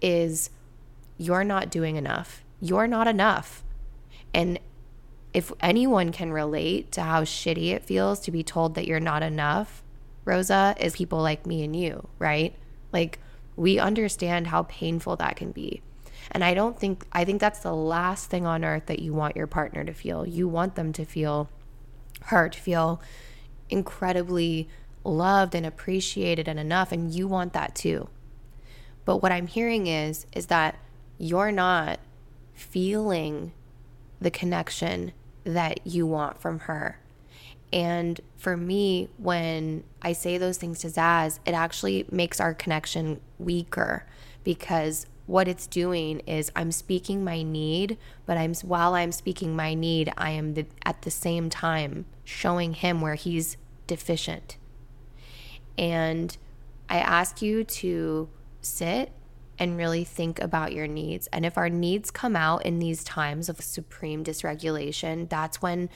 is, 0.00 0.50
you're 1.18 1.44
not 1.44 1.70
doing 1.70 1.96
enough. 1.96 2.42
You're 2.60 2.86
not 2.86 3.06
enough. 3.06 3.64
And 4.32 4.58
if 5.34 5.52
anyone 5.60 6.12
can 6.12 6.32
relate 6.32 6.90
to 6.92 7.02
how 7.02 7.22
shitty 7.22 7.72
it 7.72 7.84
feels 7.84 8.20
to 8.20 8.30
be 8.30 8.42
told 8.42 8.74
that 8.74 8.86
you're 8.86 9.00
not 9.00 9.22
enough, 9.22 9.82
Rosa, 10.24 10.74
is 10.80 10.96
people 10.96 11.20
like 11.20 11.46
me 11.46 11.62
and 11.64 11.74
you, 11.74 12.08
right? 12.18 12.54
Like 12.92 13.18
we 13.56 13.78
understand 13.78 14.46
how 14.46 14.62
painful 14.64 15.16
that 15.16 15.36
can 15.36 15.50
be. 15.50 15.82
And 16.30 16.44
I 16.44 16.54
don't 16.54 16.78
think, 16.78 17.06
I 17.12 17.24
think 17.24 17.40
that's 17.40 17.60
the 17.60 17.74
last 17.74 18.30
thing 18.30 18.46
on 18.46 18.64
earth 18.64 18.86
that 18.86 19.00
you 19.00 19.12
want 19.12 19.36
your 19.36 19.46
partner 19.46 19.84
to 19.84 19.92
feel. 19.92 20.26
You 20.26 20.46
want 20.46 20.74
them 20.74 20.92
to 20.92 21.04
feel 21.04 21.48
hurt, 22.22 22.54
feel 22.54 23.00
incredibly 23.70 24.68
loved 25.04 25.54
and 25.54 25.64
appreciated 25.64 26.46
and 26.48 26.58
enough. 26.58 26.92
And 26.92 27.12
you 27.12 27.26
want 27.26 27.52
that 27.54 27.74
too. 27.74 28.08
But 29.04 29.22
what 29.22 29.32
I'm 29.32 29.46
hearing 29.46 29.86
is, 29.86 30.26
is 30.32 30.46
that 30.46 30.78
you're 31.18 31.52
not 31.52 32.00
feeling 32.54 33.52
the 34.20 34.30
connection 34.30 35.12
that 35.44 35.86
you 35.86 36.06
want 36.06 36.40
from 36.40 36.60
her. 36.60 36.98
And 37.72 38.20
for 38.36 38.56
me, 38.56 39.08
when 39.18 39.84
I 40.00 40.12
say 40.12 40.38
those 40.38 40.56
things 40.56 40.78
to 40.80 40.88
Zaz, 40.88 41.38
it 41.44 41.52
actually 41.52 42.06
makes 42.10 42.40
our 42.40 42.54
connection 42.54 43.20
weaker 43.38 44.06
because 44.42 45.06
what 45.26 45.46
it's 45.46 45.66
doing 45.66 46.20
is 46.20 46.50
I'm 46.56 46.72
speaking 46.72 47.22
my 47.22 47.42
need, 47.42 47.98
but 48.24 48.38
I'm 48.38 48.54
while 48.54 48.94
I'm 48.94 49.12
speaking 49.12 49.54
my 49.54 49.74
need, 49.74 50.10
I 50.16 50.30
am 50.30 50.54
the, 50.54 50.66
at 50.86 51.02
the 51.02 51.10
same 51.10 51.50
time 51.50 52.06
showing 52.24 52.72
him 52.72 53.02
where 53.02 53.14
he's 53.14 53.58
deficient. 53.86 54.56
And 55.76 56.36
I 56.88 56.98
ask 56.98 57.42
you 57.42 57.62
to 57.62 58.30
sit 58.62 59.12
and 59.58 59.76
really 59.76 60.04
think 60.04 60.40
about 60.40 60.72
your 60.72 60.86
needs. 60.86 61.26
And 61.28 61.44
if 61.44 61.58
our 61.58 61.68
needs 61.68 62.10
come 62.10 62.36
out 62.36 62.64
in 62.64 62.78
these 62.78 63.02
times 63.04 63.48
of 63.48 63.60
supreme 63.60 64.24
dysregulation, 64.24 65.28
that's 65.28 65.60
when 65.60 65.90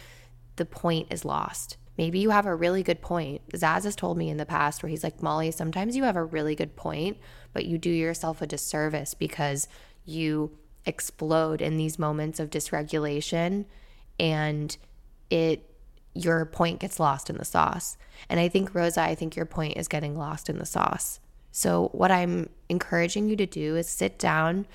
the 0.56 0.64
point 0.64 1.08
is 1.10 1.24
lost. 1.24 1.76
Maybe 1.98 2.18
you 2.18 2.30
have 2.30 2.46
a 2.46 2.54
really 2.54 2.82
good 2.82 3.02
point. 3.02 3.42
Zaz 3.52 3.84
has 3.84 3.94
told 3.94 4.16
me 4.16 4.30
in 4.30 4.38
the 4.38 4.46
past 4.46 4.82
where 4.82 4.90
he's 4.90 5.04
like, 5.04 5.22
Molly, 5.22 5.50
sometimes 5.50 5.94
you 5.94 6.04
have 6.04 6.16
a 6.16 6.24
really 6.24 6.54
good 6.54 6.74
point, 6.74 7.18
but 7.52 7.66
you 7.66 7.78
do 7.78 7.90
yourself 7.90 8.40
a 8.40 8.46
disservice 8.46 9.14
because 9.14 9.68
you 10.04 10.56
explode 10.86 11.60
in 11.60 11.76
these 11.76 11.98
moments 11.98 12.40
of 12.40 12.50
dysregulation 12.50 13.66
and 14.18 14.76
it 15.30 15.68
your 16.14 16.44
point 16.44 16.80
gets 16.80 17.00
lost 17.00 17.30
in 17.30 17.38
the 17.38 17.44
sauce. 17.44 17.96
And 18.28 18.38
I 18.38 18.48
think 18.48 18.74
Rosa, 18.74 19.00
I 19.00 19.14
think 19.14 19.34
your 19.34 19.46
point 19.46 19.76
is 19.76 19.88
getting 19.88 20.16
lost 20.16 20.50
in 20.50 20.58
the 20.58 20.66
sauce. 20.66 21.20
So, 21.52 21.88
what 21.92 22.10
I'm 22.10 22.48
encouraging 22.68 23.28
you 23.28 23.36
to 23.36 23.46
do 23.46 23.76
is 23.76 23.88
sit 23.88 24.18
down 24.18 24.66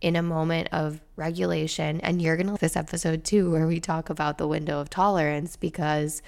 in 0.00 0.16
a 0.16 0.22
moment 0.22 0.68
of 0.70 1.00
regulation. 1.16 2.00
And 2.02 2.20
you're 2.20 2.36
going 2.36 2.46
to 2.46 2.60
this 2.60 2.76
episode 2.76 3.24
too, 3.24 3.50
where 3.50 3.66
we 3.66 3.80
talk 3.80 4.10
about 4.10 4.38
the 4.38 4.46
window 4.46 4.80
of 4.80 4.90
tolerance 4.90 5.56
because 5.56 6.22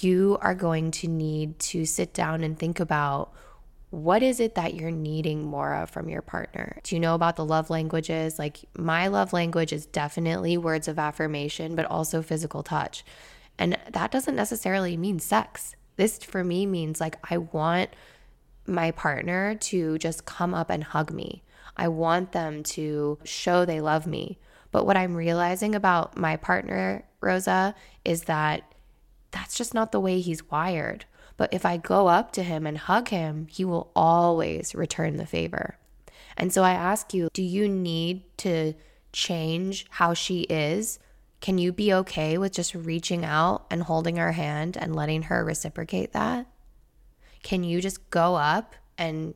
you 0.00 0.38
are 0.42 0.54
going 0.54 0.90
to 0.90 1.08
need 1.08 1.58
to 1.60 1.86
sit 1.86 2.12
down 2.12 2.42
and 2.44 2.58
think 2.58 2.80
about 2.80 3.32
what 3.90 4.22
is 4.22 4.38
it 4.38 4.56
that 4.56 4.74
you're 4.74 4.90
needing 4.90 5.42
more 5.42 5.72
of 5.72 5.88
from 5.88 6.08
your 6.08 6.20
partner? 6.20 6.78
Do 6.82 6.94
you 6.94 7.00
know 7.00 7.14
about 7.14 7.36
the 7.36 7.44
love 7.44 7.70
languages? 7.70 8.38
Like, 8.38 8.58
my 8.76 9.06
love 9.06 9.32
language 9.32 9.72
is 9.72 9.86
definitely 9.86 10.58
words 10.58 10.88
of 10.88 10.98
affirmation, 10.98 11.74
but 11.74 11.86
also 11.86 12.20
physical 12.20 12.62
touch. 12.62 13.04
And 13.56 13.78
that 13.90 14.10
doesn't 14.10 14.36
necessarily 14.36 14.96
mean 14.96 15.20
sex. 15.20 15.74
This 15.96 16.18
for 16.18 16.44
me 16.44 16.66
means 16.66 17.00
like, 17.00 17.16
I 17.30 17.38
want 17.38 17.90
my 18.68 18.90
partner 18.90 19.54
to 19.54 19.98
just 19.98 20.24
come 20.24 20.54
up 20.54 20.70
and 20.70 20.84
hug 20.84 21.12
me. 21.12 21.42
I 21.76 21.88
want 21.88 22.32
them 22.32 22.62
to 22.64 23.18
show 23.24 23.64
they 23.64 23.80
love 23.80 24.06
me. 24.06 24.38
But 24.70 24.84
what 24.84 24.96
I'm 24.96 25.14
realizing 25.14 25.74
about 25.74 26.16
my 26.16 26.36
partner, 26.36 27.04
Rosa, 27.20 27.74
is 28.04 28.22
that 28.22 28.64
that's 29.30 29.56
just 29.56 29.74
not 29.74 29.92
the 29.92 30.00
way 30.00 30.20
he's 30.20 30.50
wired. 30.50 31.04
But 31.36 31.54
if 31.54 31.64
I 31.64 31.76
go 31.76 32.08
up 32.08 32.32
to 32.32 32.42
him 32.42 32.66
and 32.66 32.76
hug 32.76 33.08
him, 33.08 33.46
he 33.48 33.64
will 33.64 33.90
always 33.94 34.74
return 34.74 35.16
the 35.16 35.26
favor. 35.26 35.78
And 36.36 36.52
so 36.52 36.62
I 36.62 36.72
ask 36.72 37.14
you, 37.14 37.28
do 37.32 37.42
you 37.42 37.68
need 37.68 38.22
to 38.38 38.74
change 39.12 39.86
how 39.90 40.14
she 40.14 40.42
is? 40.42 40.98
Can 41.40 41.58
you 41.58 41.72
be 41.72 41.92
okay 41.94 42.38
with 42.38 42.52
just 42.52 42.74
reaching 42.74 43.24
out 43.24 43.66
and 43.70 43.84
holding 43.84 44.16
her 44.16 44.32
hand 44.32 44.76
and 44.76 44.94
letting 44.94 45.22
her 45.22 45.44
reciprocate 45.44 46.12
that? 46.12 46.46
Can 47.42 47.64
you 47.64 47.80
just 47.80 48.10
go 48.10 48.36
up 48.36 48.74
and 48.96 49.34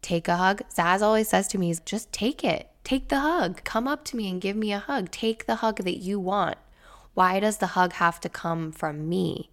take 0.00 0.28
a 0.28 0.36
hug? 0.36 0.62
Zaz 0.74 1.02
always 1.02 1.28
says 1.28 1.48
to 1.48 1.58
me, 1.58 1.74
just 1.84 2.12
take 2.12 2.44
it. 2.44 2.68
Take 2.84 3.08
the 3.08 3.20
hug. 3.20 3.62
Come 3.64 3.86
up 3.86 4.04
to 4.06 4.16
me 4.16 4.28
and 4.28 4.40
give 4.40 4.56
me 4.56 4.72
a 4.72 4.78
hug. 4.78 5.10
Take 5.10 5.46
the 5.46 5.56
hug 5.56 5.78
that 5.84 5.98
you 5.98 6.18
want. 6.18 6.58
Why 7.14 7.40
does 7.40 7.58
the 7.58 7.68
hug 7.68 7.94
have 7.94 8.20
to 8.20 8.28
come 8.28 8.72
from 8.72 9.08
me? 9.08 9.50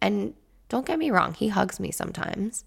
And 0.00 0.34
don't 0.68 0.86
get 0.86 0.98
me 0.98 1.10
wrong, 1.10 1.34
he 1.34 1.48
hugs 1.48 1.80
me 1.80 1.90
sometimes. 1.90 2.64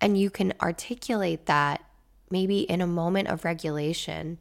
And 0.00 0.18
you 0.18 0.30
can 0.30 0.54
articulate 0.60 1.46
that 1.46 1.84
maybe 2.30 2.60
in 2.60 2.80
a 2.80 2.86
moment 2.86 3.28
of 3.28 3.44
regulation. 3.44 4.38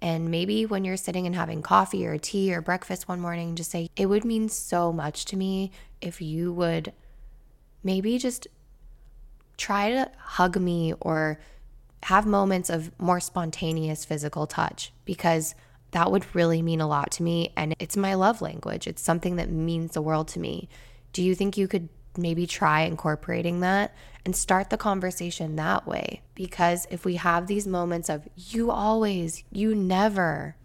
And 0.00 0.30
maybe 0.30 0.66
when 0.66 0.84
you're 0.84 0.96
sitting 0.96 1.26
and 1.26 1.34
having 1.34 1.62
coffee 1.62 2.06
or 2.06 2.18
tea 2.18 2.54
or 2.54 2.60
breakfast 2.60 3.08
one 3.08 3.20
morning, 3.20 3.56
just 3.56 3.70
say, 3.70 3.88
It 3.96 4.06
would 4.06 4.24
mean 4.24 4.48
so 4.48 4.92
much 4.92 5.24
to 5.26 5.36
me 5.36 5.70
if 6.00 6.20
you 6.20 6.52
would 6.52 6.92
maybe 7.82 8.18
just 8.18 8.46
try 9.58 9.90
to 9.90 10.10
hug 10.18 10.58
me 10.58 10.94
or 11.00 11.38
have 12.04 12.24
moments 12.24 12.70
of 12.70 12.90
more 12.98 13.20
spontaneous 13.20 14.04
physical 14.04 14.46
touch 14.46 14.92
because 15.04 15.54
that 15.90 16.10
would 16.10 16.34
really 16.34 16.62
mean 16.62 16.80
a 16.80 16.86
lot 16.86 17.10
to 17.12 17.22
me. 17.22 17.52
And 17.56 17.74
it's 17.78 17.96
my 17.96 18.14
love 18.14 18.40
language, 18.40 18.86
it's 18.86 19.02
something 19.02 19.36
that 19.36 19.50
means 19.50 19.92
the 19.92 20.02
world 20.02 20.28
to 20.28 20.38
me. 20.38 20.68
Do 21.12 21.22
you 21.22 21.34
think 21.34 21.56
you 21.56 21.68
could 21.68 21.88
maybe 22.16 22.46
try 22.46 22.82
incorporating 22.82 23.60
that 23.60 23.94
and 24.24 24.34
start 24.34 24.70
the 24.70 24.76
conversation 24.76 25.56
that 25.56 25.86
way? 25.86 26.22
Because 26.34 26.86
if 26.90 27.04
we 27.04 27.16
have 27.16 27.46
these 27.46 27.66
moments 27.66 28.08
of, 28.08 28.28
you 28.36 28.70
always, 28.70 29.42
you 29.50 29.74
never, 29.74 30.56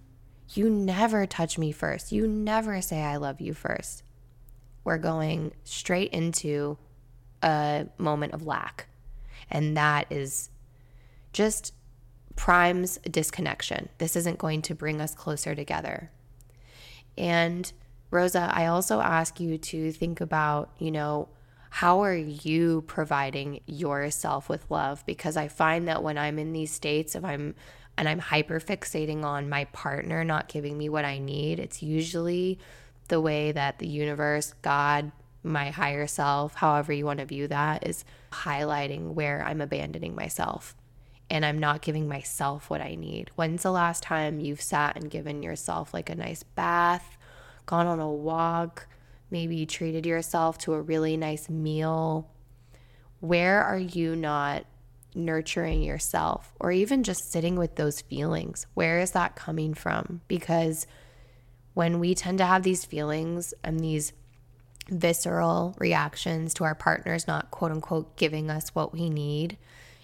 you 0.53 0.69
never 0.69 1.25
touch 1.25 1.57
me 1.57 1.71
first, 1.71 2.11
you 2.11 2.27
never 2.27 2.81
say 2.81 3.01
I 3.01 3.15
love 3.15 3.41
you 3.41 3.53
first, 3.53 4.03
we're 4.83 4.97
going 4.97 5.53
straight 5.63 6.11
into 6.11 6.77
a 7.43 7.87
moment 7.97 8.33
of 8.33 8.47
lack. 8.47 8.87
And 9.51 9.77
that 9.77 10.07
is 10.09 10.49
just 11.33 11.73
primes 12.35 12.97
disconnection. 13.09 13.89
This 13.99 14.15
isn't 14.15 14.39
going 14.39 14.61
to 14.63 14.75
bring 14.75 14.99
us 15.01 15.13
closer 15.13 15.53
together. 15.53 16.09
And 17.17 17.71
Rosa, 18.09 18.51
I 18.53 18.67
also 18.67 19.01
ask 19.01 19.39
you 19.39 19.57
to 19.57 19.91
think 19.91 20.21
about, 20.21 20.71
you 20.79 20.91
know, 20.91 21.29
how 21.69 22.03
are 22.03 22.15
you 22.15 22.83
providing 22.87 23.59
yourself 23.65 24.47
with 24.47 24.69
love? 24.69 25.03
Because 25.05 25.35
I 25.35 25.47
find 25.47 25.87
that 25.87 26.03
when 26.03 26.17
I'm 26.17 26.37
in 26.37 26.53
these 26.53 26.71
states, 26.71 27.15
if 27.15 27.25
I'm 27.25 27.55
and 27.97 28.09
I'm 28.09 28.19
hyper 28.19 28.59
fixating 28.59 29.23
on 29.23 29.49
my 29.49 29.65
partner 29.65 30.23
not 30.23 30.47
giving 30.47 30.77
me 30.77 30.89
what 30.89 31.05
I 31.05 31.19
need, 31.19 31.59
it's 31.59 31.83
usually 31.83 32.59
the 33.07 33.21
way 33.21 33.51
that 33.51 33.79
the 33.79 33.87
universe, 33.87 34.53
God, 34.61 35.11
my 35.43 35.69
higher 35.69 36.07
self, 36.07 36.55
however 36.55 36.93
you 36.93 37.05
want 37.05 37.19
to 37.19 37.25
view 37.25 37.47
that, 37.49 37.85
is 37.87 38.05
highlighting 38.31 39.13
where 39.13 39.43
I'm 39.45 39.61
abandoning 39.61 40.15
myself 40.15 40.75
and 41.29 41.45
I'm 41.45 41.59
not 41.59 41.81
giving 41.81 42.07
myself 42.07 42.69
what 42.69 42.81
I 42.81 42.95
need. 42.95 43.31
When's 43.35 43.63
the 43.63 43.71
last 43.71 44.03
time 44.03 44.39
you've 44.39 44.61
sat 44.61 44.95
and 44.95 45.09
given 45.09 45.43
yourself 45.43 45.93
like 45.93 46.09
a 46.09 46.15
nice 46.15 46.43
bath, 46.43 47.17
gone 47.65 47.87
on 47.87 47.99
a 47.99 48.11
walk, 48.11 48.87
maybe 49.31 49.65
treated 49.65 50.05
yourself 50.05 50.57
to 50.59 50.73
a 50.73 50.81
really 50.81 51.17
nice 51.17 51.49
meal? 51.49 52.29
Where 53.19 53.63
are 53.63 53.79
you 53.79 54.15
not 54.15 54.65
nurturing 55.15 55.81
yourself 55.81 56.53
or 56.59 56.71
even 56.71 57.03
just 57.03 57.31
sitting 57.31 57.55
with 57.55 57.75
those 57.75 58.01
feelings? 58.01 58.67
Where 58.73 58.99
is 58.99 59.11
that 59.11 59.35
coming 59.35 59.73
from? 59.73 60.21
Because 60.27 60.85
when 61.73 61.99
we 61.99 62.13
tend 62.13 62.37
to 62.37 62.45
have 62.45 62.63
these 62.63 62.85
feelings 62.85 63.53
and 63.63 63.79
these 63.79 64.13
visceral 64.89 65.75
reactions 65.79 66.53
to 66.55 66.63
our 66.63 66.75
partners 66.75 67.27
not 67.27 67.51
quote 67.51 67.71
unquote 67.71 68.15
giving 68.15 68.49
us 68.49 68.69
what 68.69 68.93
we 68.93 69.09
need, 69.09 69.57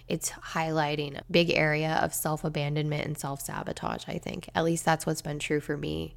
it's 0.08 0.32
highlighting 0.32 1.18
a 1.18 1.24
big 1.30 1.52
area 1.52 2.00
of 2.02 2.14
self 2.14 2.44
abandonment 2.44 3.06
and 3.06 3.18
self 3.18 3.42
sabotage, 3.42 4.06
I 4.08 4.18
think. 4.18 4.50
At 4.56 4.64
least 4.66 4.84
that's 4.84 5.06
what's 5.06 5.22
been 5.22 5.40
true 5.40 5.60
for 5.60 5.78
me. 5.78 6.16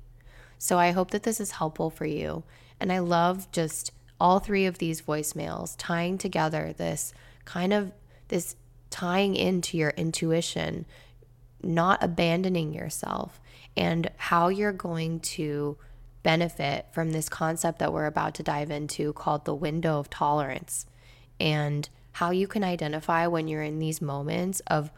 So 0.59 0.79
I 0.79 0.93
hope 0.93 1.11
that 1.11 1.25
this 1.25 1.41
is 1.41 1.53
helpful 1.53 1.91
for 1.91 2.07
you. 2.07 2.45
And 2.81 2.93
I 2.93 3.01
love 3.01 3.51
just 3.53 3.93
all 4.21 4.39
three 4.39 4.67
of 4.67 4.79
these 4.79 5.03
voicemails 5.03 5.75
tying 5.77 6.17
together 6.17 6.73
this 6.77 7.13
kind 7.45 7.73
of 7.73 7.93
this 8.29 8.57
tying 8.89 9.37
into 9.37 9.77
your 9.77 9.91
intuition, 9.91 10.87
not 11.63 12.03
abandoning 12.03 12.73
yourself, 12.73 13.41
and 13.77 14.11
how 14.17 14.49
you're 14.49 14.73
going 14.73 15.21
to 15.21 15.77
benefit 16.23 16.87
from 16.93 17.11
this 17.11 17.29
concept 17.29 17.79
that 17.79 17.93
we're 17.93 18.07
about 18.07 18.35
to 18.35 18.43
dive 18.43 18.71
into 18.71 19.13
called 19.13 19.45
the 19.45 19.55
window 19.55 19.99
of 19.99 20.11
tolerance. 20.11 20.87
And 21.41 21.89
how 22.13 22.31
you 22.31 22.47
can 22.47 22.63
identify 22.63 23.27
when 23.27 23.49
you're 23.49 23.63
in 23.63 23.79
these 23.79 24.01
moments 24.01 24.61
of 24.67 24.91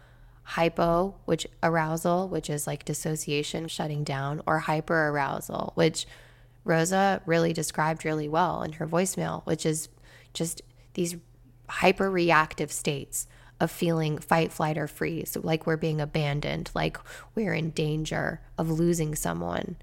hypo, 0.42 1.14
which 1.24 1.46
arousal, 1.62 2.28
which 2.28 2.50
is 2.50 2.66
like 2.66 2.84
dissociation 2.84 3.68
shutting 3.68 4.04
down, 4.04 4.42
or 4.46 4.58
hyper 4.60 5.08
arousal, 5.08 5.72
which 5.74 6.06
Rosa 6.64 7.22
really 7.24 7.52
described 7.52 8.04
really 8.04 8.28
well 8.28 8.62
in 8.62 8.72
her 8.72 8.86
voicemail, 8.86 9.44
which 9.46 9.64
is 9.64 9.88
just 10.32 10.62
these 10.94 11.16
hyper 11.68 12.10
reactive 12.10 12.70
states 12.72 13.26
of 13.60 13.70
feeling 13.70 14.18
fight, 14.18 14.52
flight, 14.52 14.76
or 14.76 14.86
freeze, 14.86 15.36
like 15.40 15.66
we're 15.66 15.76
being 15.76 16.00
abandoned, 16.00 16.70
like 16.74 16.98
we're 17.34 17.54
in 17.54 17.70
danger 17.70 18.40
of 18.58 18.70
losing 18.70 19.14
someone 19.14 19.76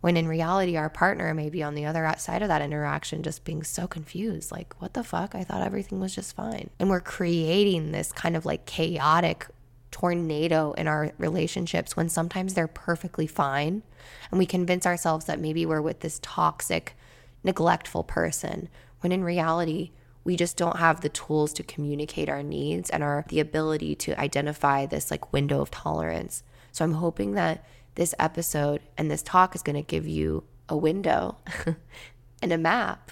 when 0.00 0.16
in 0.16 0.28
reality 0.28 0.76
our 0.76 0.88
partner 0.88 1.34
may 1.34 1.50
be 1.50 1.62
on 1.62 1.74
the 1.74 1.84
other 1.84 2.12
side 2.18 2.42
of 2.42 2.48
that 2.48 2.62
interaction 2.62 3.22
just 3.22 3.44
being 3.44 3.64
so 3.64 3.86
confused 3.86 4.52
like 4.52 4.80
what 4.80 4.94
the 4.94 5.04
fuck? 5.04 5.34
I 5.34 5.44
thought 5.44 5.62
everything 5.62 6.00
was 6.00 6.14
just 6.14 6.36
fine. 6.36 6.70
And 6.78 6.88
we're 6.88 7.00
creating 7.00 7.90
this 7.90 8.12
kind 8.12 8.36
of 8.36 8.46
like 8.46 8.66
chaotic 8.66 9.46
tornado 9.90 10.72
in 10.72 10.86
our 10.86 11.12
relationships 11.18 11.96
when 11.96 12.08
sometimes 12.08 12.54
they're 12.54 12.68
perfectly 12.68 13.26
fine 13.26 13.82
and 14.30 14.38
we 14.38 14.46
convince 14.46 14.86
ourselves 14.86 15.24
that 15.24 15.40
maybe 15.40 15.64
we're 15.64 15.80
with 15.80 16.00
this 16.00 16.20
toxic 16.22 16.94
neglectful 17.42 18.04
person 18.04 18.68
when 19.00 19.12
in 19.12 19.24
reality 19.24 19.90
we 20.24 20.36
just 20.36 20.58
don't 20.58 20.76
have 20.76 21.00
the 21.00 21.08
tools 21.08 21.54
to 21.54 21.62
communicate 21.62 22.28
our 22.28 22.42
needs 22.42 22.90
and 22.90 23.02
our 23.02 23.24
the 23.28 23.40
ability 23.40 23.94
to 23.94 24.20
identify 24.20 24.84
this 24.84 25.10
like 25.10 25.32
window 25.32 25.60
of 25.60 25.70
tolerance. 25.70 26.42
So 26.70 26.84
i'm 26.84 26.94
hoping 26.94 27.32
that 27.32 27.64
this 27.98 28.14
episode 28.20 28.80
and 28.96 29.10
this 29.10 29.22
talk 29.22 29.56
is 29.56 29.62
going 29.62 29.74
to 29.74 29.82
give 29.82 30.06
you 30.06 30.44
a 30.68 30.76
window 30.76 31.36
and 32.42 32.52
a 32.52 32.56
map 32.56 33.10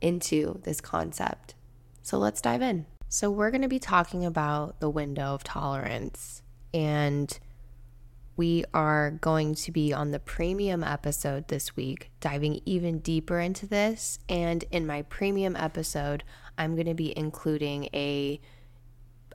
into 0.00 0.60
this 0.62 0.80
concept. 0.80 1.56
So 2.02 2.16
let's 2.16 2.40
dive 2.40 2.62
in. 2.62 2.86
So, 3.12 3.28
we're 3.28 3.50
going 3.50 3.62
to 3.62 3.68
be 3.68 3.80
talking 3.80 4.24
about 4.24 4.78
the 4.78 4.88
window 4.88 5.34
of 5.34 5.42
tolerance, 5.42 6.42
and 6.72 7.36
we 8.36 8.64
are 8.72 9.10
going 9.10 9.56
to 9.56 9.72
be 9.72 9.92
on 9.92 10.12
the 10.12 10.20
premium 10.20 10.84
episode 10.84 11.48
this 11.48 11.74
week, 11.74 12.12
diving 12.20 12.60
even 12.64 13.00
deeper 13.00 13.40
into 13.40 13.66
this. 13.66 14.20
And 14.28 14.64
in 14.70 14.86
my 14.86 15.02
premium 15.02 15.56
episode, 15.56 16.22
I'm 16.56 16.76
going 16.76 16.86
to 16.86 16.94
be 16.94 17.12
including 17.18 17.88
a 17.92 18.40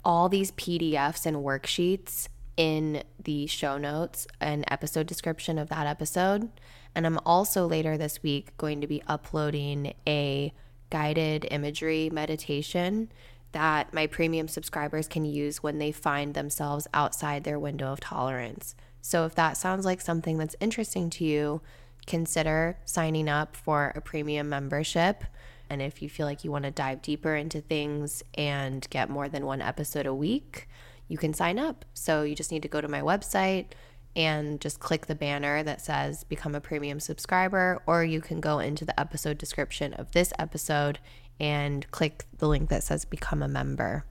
all 0.05 0.29
these 0.29 0.53
PDFs 0.53 1.25
and 1.25 1.37
worksheets 1.37 2.29
in 2.57 3.03
the 3.21 3.47
show 3.47 3.77
notes 3.77 4.27
and 4.39 4.63
episode 4.69 5.07
description 5.07 5.57
of 5.57 5.69
that 5.69 5.87
episode. 5.87 6.49
And 6.93 7.05
I'm 7.05 7.19
also 7.25 7.67
later 7.67 7.97
this 7.97 8.23
week 8.23 8.55
going 8.57 8.81
to 8.81 8.87
be 8.87 9.01
uploading 9.07 9.93
a 10.07 10.53
guided 10.89 11.47
imagery 11.51 12.09
meditation 12.11 13.11
that 13.51 13.93
my 13.93 14.07
premium 14.07 14.47
subscribers 14.47 15.07
can 15.07 15.25
use 15.25 15.63
when 15.63 15.77
they 15.77 15.91
find 15.91 16.33
themselves 16.33 16.87
outside 16.93 17.43
their 17.43 17.59
window 17.59 17.91
of 17.91 17.99
tolerance. 17.99 18.75
So 19.01 19.25
if 19.25 19.35
that 19.35 19.55
sounds 19.55 19.85
like 19.85 20.01
something 20.01 20.37
that's 20.37 20.55
interesting 20.59 21.09
to 21.11 21.23
you, 21.23 21.61
consider 22.05 22.77
signing 22.85 23.29
up 23.29 23.55
for 23.55 23.93
a 23.95 24.01
premium 24.01 24.49
membership. 24.49 25.23
And 25.69 25.81
if 25.81 26.01
you 26.01 26.09
feel 26.09 26.25
like 26.25 26.43
you 26.43 26.51
want 26.51 26.65
to 26.65 26.71
dive 26.71 27.01
deeper 27.01 27.35
into 27.35 27.61
things 27.61 28.23
and 28.35 28.87
get 28.89 29.09
more 29.09 29.29
than 29.29 29.45
one 29.45 29.61
episode 29.61 30.05
a 30.05 30.13
week, 30.13 30.67
you 31.07 31.17
can 31.17 31.33
sign 31.33 31.59
up. 31.59 31.85
So 31.93 32.23
you 32.23 32.35
just 32.35 32.51
need 32.51 32.63
to 32.63 32.67
go 32.67 32.81
to 32.81 32.87
my 32.87 33.01
website 33.01 33.67
and 34.15 34.61
just 34.61 34.79
click 34.79 35.07
the 35.07 35.15
banner 35.15 35.61
that 35.63 35.81
says 35.81 36.23
become 36.23 36.55
a 36.55 36.61
premium 36.61 36.99
subscriber, 36.99 37.81
or 37.85 38.03
you 38.03 38.21
can 38.21 38.39
go 38.39 38.59
into 38.59 38.85
the 38.85 38.97
episode 38.99 39.37
description 39.37 39.93
of 39.93 40.11
this 40.11 40.31
episode 40.39 40.99
and 41.39 41.89
click 41.91 42.25
the 42.37 42.47
link 42.47 42.69
that 42.69 42.83
says 42.83 43.03
become 43.03 43.43
a 43.43 43.47
member. 43.47 44.05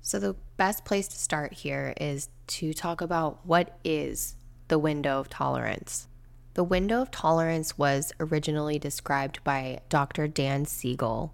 So, 0.00 0.18
the 0.18 0.36
best 0.56 0.84
place 0.84 1.08
to 1.08 1.16
start 1.16 1.52
here 1.52 1.94
is 2.00 2.28
to 2.48 2.72
talk 2.72 3.00
about 3.00 3.44
what 3.46 3.78
is 3.84 4.36
the 4.68 4.78
window 4.78 5.20
of 5.20 5.28
tolerance. 5.28 6.08
The 6.54 6.64
window 6.64 7.00
of 7.00 7.10
tolerance 7.10 7.78
was 7.78 8.12
originally 8.20 8.78
described 8.78 9.42
by 9.42 9.80
Dr. 9.88 10.28
Dan 10.28 10.66
Siegel 10.66 11.32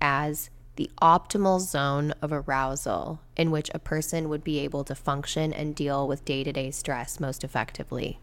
as 0.00 0.50
the 0.76 0.90
optimal 1.02 1.60
zone 1.60 2.12
of 2.22 2.32
arousal 2.32 3.20
in 3.36 3.50
which 3.50 3.70
a 3.74 3.78
person 3.78 4.28
would 4.28 4.42
be 4.42 4.58
able 4.60 4.84
to 4.84 4.94
function 4.94 5.52
and 5.52 5.74
deal 5.74 6.08
with 6.08 6.24
day 6.24 6.42
to 6.42 6.52
day 6.52 6.70
stress 6.70 7.20
most 7.20 7.44
effectively. 7.44 8.18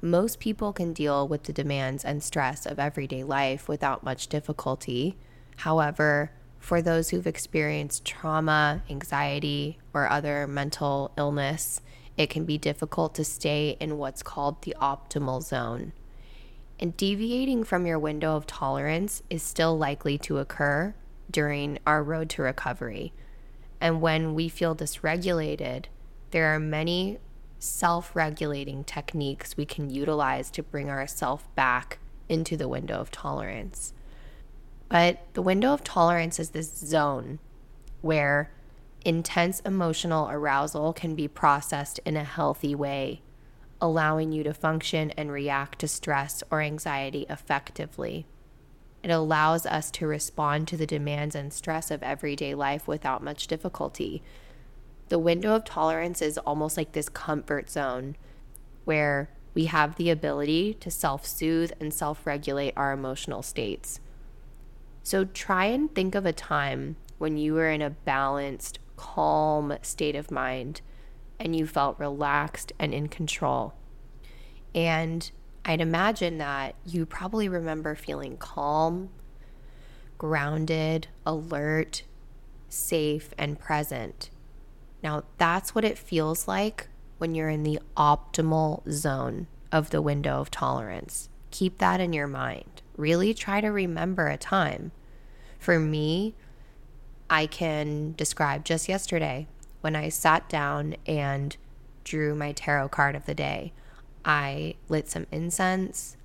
Most 0.00 0.38
people 0.38 0.72
can 0.72 0.92
deal 0.92 1.26
with 1.26 1.44
the 1.44 1.52
demands 1.52 2.04
and 2.04 2.22
stress 2.22 2.66
of 2.66 2.78
everyday 2.78 3.24
life 3.24 3.68
without 3.68 4.04
much 4.04 4.28
difficulty. 4.28 5.16
However, 5.56 6.30
for 6.58 6.80
those 6.80 7.10
who've 7.10 7.26
experienced 7.26 8.04
trauma, 8.04 8.82
anxiety, 8.88 9.78
or 9.92 10.08
other 10.08 10.46
mental 10.46 11.12
illness, 11.16 11.80
it 12.16 12.30
can 12.30 12.44
be 12.44 12.58
difficult 12.58 13.14
to 13.14 13.24
stay 13.24 13.76
in 13.80 13.98
what's 13.98 14.22
called 14.22 14.62
the 14.62 14.76
optimal 14.80 15.42
zone. 15.42 15.92
And 16.78 16.96
deviating 16.96 17.64
from 17.64 17.86
your 17.86 17.98
window 17.98 18.36
of 18.36 18.46
tolerance 18.46 19.22
is 19.30 19.42
still 19.42 19.76
likely 19.76 20.18
to 20.18 20.38
occur 20.38 20.94
during 21.30 21.78
our 21.86 22.02
road 22.02 22.30
to 22.30 22.42
recovery. 22.42 23.12
And 23.80 24.00
when 24.00 24.34
we 24.34 24.48
feel 24.48 24.74
dysregulated, 24.74 25.86
there 26.30 26.54
are 26.54 26.60
many 26.60 27.18
self 27.58 28.14
regulating 28.14 28.84
techniques 28.84 29.56
we 29.56 29.64
can 29.64 29.90
utilize 29.90 30.50
to 30.52 30.62
bring 30.62 30.90
ourselves 30.90 31.44
back 31.54 31.98
into 32.28 32.56
the 32.56 32.68
window 32.68 32.96
of 32.96 33.10
tolerance. 33.10 33.92
But 34.88 35.26
the 35.34 35.42
window 35.42 35.72
of 35.72 35.82
tolerance 35.82 36.38
is 36.38 36.50
this 36.50 36.76
zone 36.76 37.38
where 38.02 38.52
intense 39.04 39.60
emotional 39.60 40.28
arousal 40.30 40.92
can 40.92 41.14
be 41.14 41.28
processed 41.28 42.00
in 42.04 42.16
a 42.16 42.24
healthy 42.24 42.74
way, 42.74 43.22
allowing 43.80 44.32
you 44.32 44.42
to 44.44 44.54
function 44.54 45.10
and 45.12 45.30
react 45.30 45.78
to 45.80 45.88
stress 45.88 46.42
or 46.50 46.60
anxiety 46.60 47.26
effectively. 47.28 48.26
It 49.06 49.12
allows 49.12 49.66
us 49.66 49.92
to 49.92 50.06
respond 50.08 50.66
to 50.66 50.76
the 50.76 50.84
demands 50.84 51.36
and 51.36 51.52
stress 51.52 51.92
of 51.92 52.02
everyday 52.02 52.56
life 52.56 52.88
without 52.88 53.22
much 53.22 53.46
difficulty. 53.46 54.20
The 55.10 55.18
window 55.20 55.54
of 55.54 55.64
tolerance 55.64 56.20
is 56.20 56.38
almost 56.38 56.76
like 56.76 56.90
this 56.90 57.08
comfort 57.08 57.70
zone 57.70 58.16
where 58.84 59.30
we 59.54 59.66
have 59.66 59.94
the 59.94 60.10
ability 60.10 60.74
to 60.80 60.90
self 60.90 61.24
soothe 61.24 61.70
and 61.78 61.94
self 61.94 62.26
regulate 62.26 62.74
our 62.76 62.90
emotional 62.92 63.42
states. 63.42 64.00
So 65.04 65.24
try 65.24 65.66
and 65.66 65.94
think 65.94 66.16
of 66.16 66.26
a 66.26 66.32
time 66.32 66.96
when 67.18 67.36
you 67.36 67.54
were 67.54 67.70
in 67.70 67.82
a 67.82 67.90
balanced, 67.90 68.80
calm 68.96 69.78
state 69.82 70.16
of 70.16 70.32
mind 70.32 70.80
and 71.38 71.54
you 71.54 71.64
felt 71.64 71.96
relaxed 72.00 72.72
and 72.76 72.92
in 72.92 73.06
control. 73.06 73.72
And 74.74 75.30
I'd 75.68 75.80
imagine 75.80 76.38
that 76.38 76.76
you 76.86 77.04
probably 77.04 77.48
remember 77.48 77.96
feeling 77.96 78.36
calm, 78.36 79.10
grounded, 80.16 81.08
alert, 81.26 82.04
safe, 82.68 83.34
and 83.36 83.58
present. 83.58 84.30
Now, 85.02 85.24
that's 85.38 85.74
what 85.74 85.84
it 85.84 85.98
feels 85.98 86.46
like 86.46 86.86
when 87.18 87.34
you're 87.34 87.48
in 87.48 87.64
the 87.64 87.80
optimal 87.96 88.88
zone 88.92 89.48
of 89.72 89.90
the 89.90 90.00
window 90.00 90.40
of 90.40 90.52
tolerance. 90.52 91.28
Keep 91.50 91.78
that 91.78 92.00
in 92.00 92.12
your 92.12 92.28
mind. 92.28 92.82
Really 92.96 93.34
try 93.34 93.60
to 93.60 93.68
remember 93.68 94.28
a 94.28 94.36
time. 94.36 94.92
For 95.58 95.80
me, 95.80 96.36
I 97.28 97.46
can 97.46 98.14
describe 98.16 98.64
just 98.64 98.88
yesterday 98.88 99.48
when 99.80 99.96
I 99.96 100.10
sat 100.10 100.48
down 100.48 100.94
and 101.06 101.56
drew 102.04 102.36
my 102.36 102.52
tarot 102.52 102.90
card 102.90 103.16
of 103.16 103.26
the 103.26 103.34
day. 103.34 103.72
I 104.26 104.74
lit 104.88 105.08
some 105.08 105.26
incense. 105.30 106.16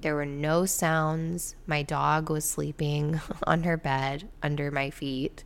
There 0.00 0.16
were 0.16 0.26
no 0.26 0.66
sounds. 0.66 1.54
My 1.64 1.82
dog 1.82 2.28
was 2.28 2.44
sleeping 2.44 3.20
on 3.46 3.62
her 3.62 3.76
bed 3.76 4.28
under 4.42 4.70
my 4.70 4.90
feet. 4.90 5.44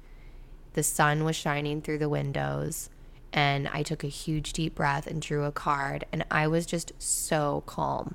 The 0.72 0.82
sun 0.82 1.24
was 1.24 1.36
shining 1.36 1.82
through 1.82 1.98
the 1.98 2.08
windows. 2.08 2.88
And 3.32 3.68
I 3.68 3.82
took 3.82 4.02
a 4.02 4.08
huge 4.08 4.52
deep 4.52 4.76
breath 4.76 5.06
and 5.06 5.20
drew 5.20 5.44
a 5.44 5.52
card. 5.52 6.06
And 6.10 6.24
I 6.30 6.46
was 6.46 6.66
just 6.66 6.92
so 6.98 7.62
calm. 7.66 8.14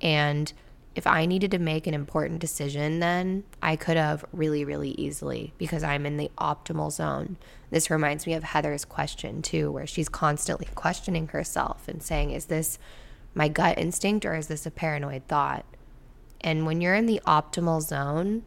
And 0.00 0.52
if 0.96 1.06
I 1.06 1.26
needed 1.26 1.50
to 1.50 1.58
make 1.58 1.86
an 1.86 1.92
important 1.92 2.40
decision, 2.40 3.00
then 3.00 3.44
I 3.62 3.76
could 3.76 3.98
have 3.98 4.24
really, 4.32 4.64
really 4.64 4.92
easily 4.92 5.52
because 5.58 5.84
I'm 5.84 6.06
in 6.06 6.16
the 6.16 6.30
optimal 6.38 6.90
zone. 6.90 7.36
This 7.70 7.90
reminds 7.90 8.26
me 8.26 8.32
of 8.32 8.42
Heather's 8.42 8.86
question, 8.86 9.42
too, 9.42 9.70
where 9.70 9.86
she's 9.86 10.08
constantly 10.08 10.68
questioning 10.74 11.28
herself 11.28 11.86
and 11.86 12.02
saying, 12.02 12.30
Is 12.30 12.46
this 12.46 12.78
my 13.34 13.46
gut 13.48 13.78
instinct 13.78 14.24
or 14.24 14.34
is 14.34 14.46
this 14.46 14.64
a 14.64 14.70
paranoid 14.70 15.28
thought? 15.28 15.66
And 16.40 16.64
when 16.64 16.80
you're 16.80 16.94
in 16.94 17.04
the 17.04 17.20
optimal 17.26 17.82
zone, 17.82 18.44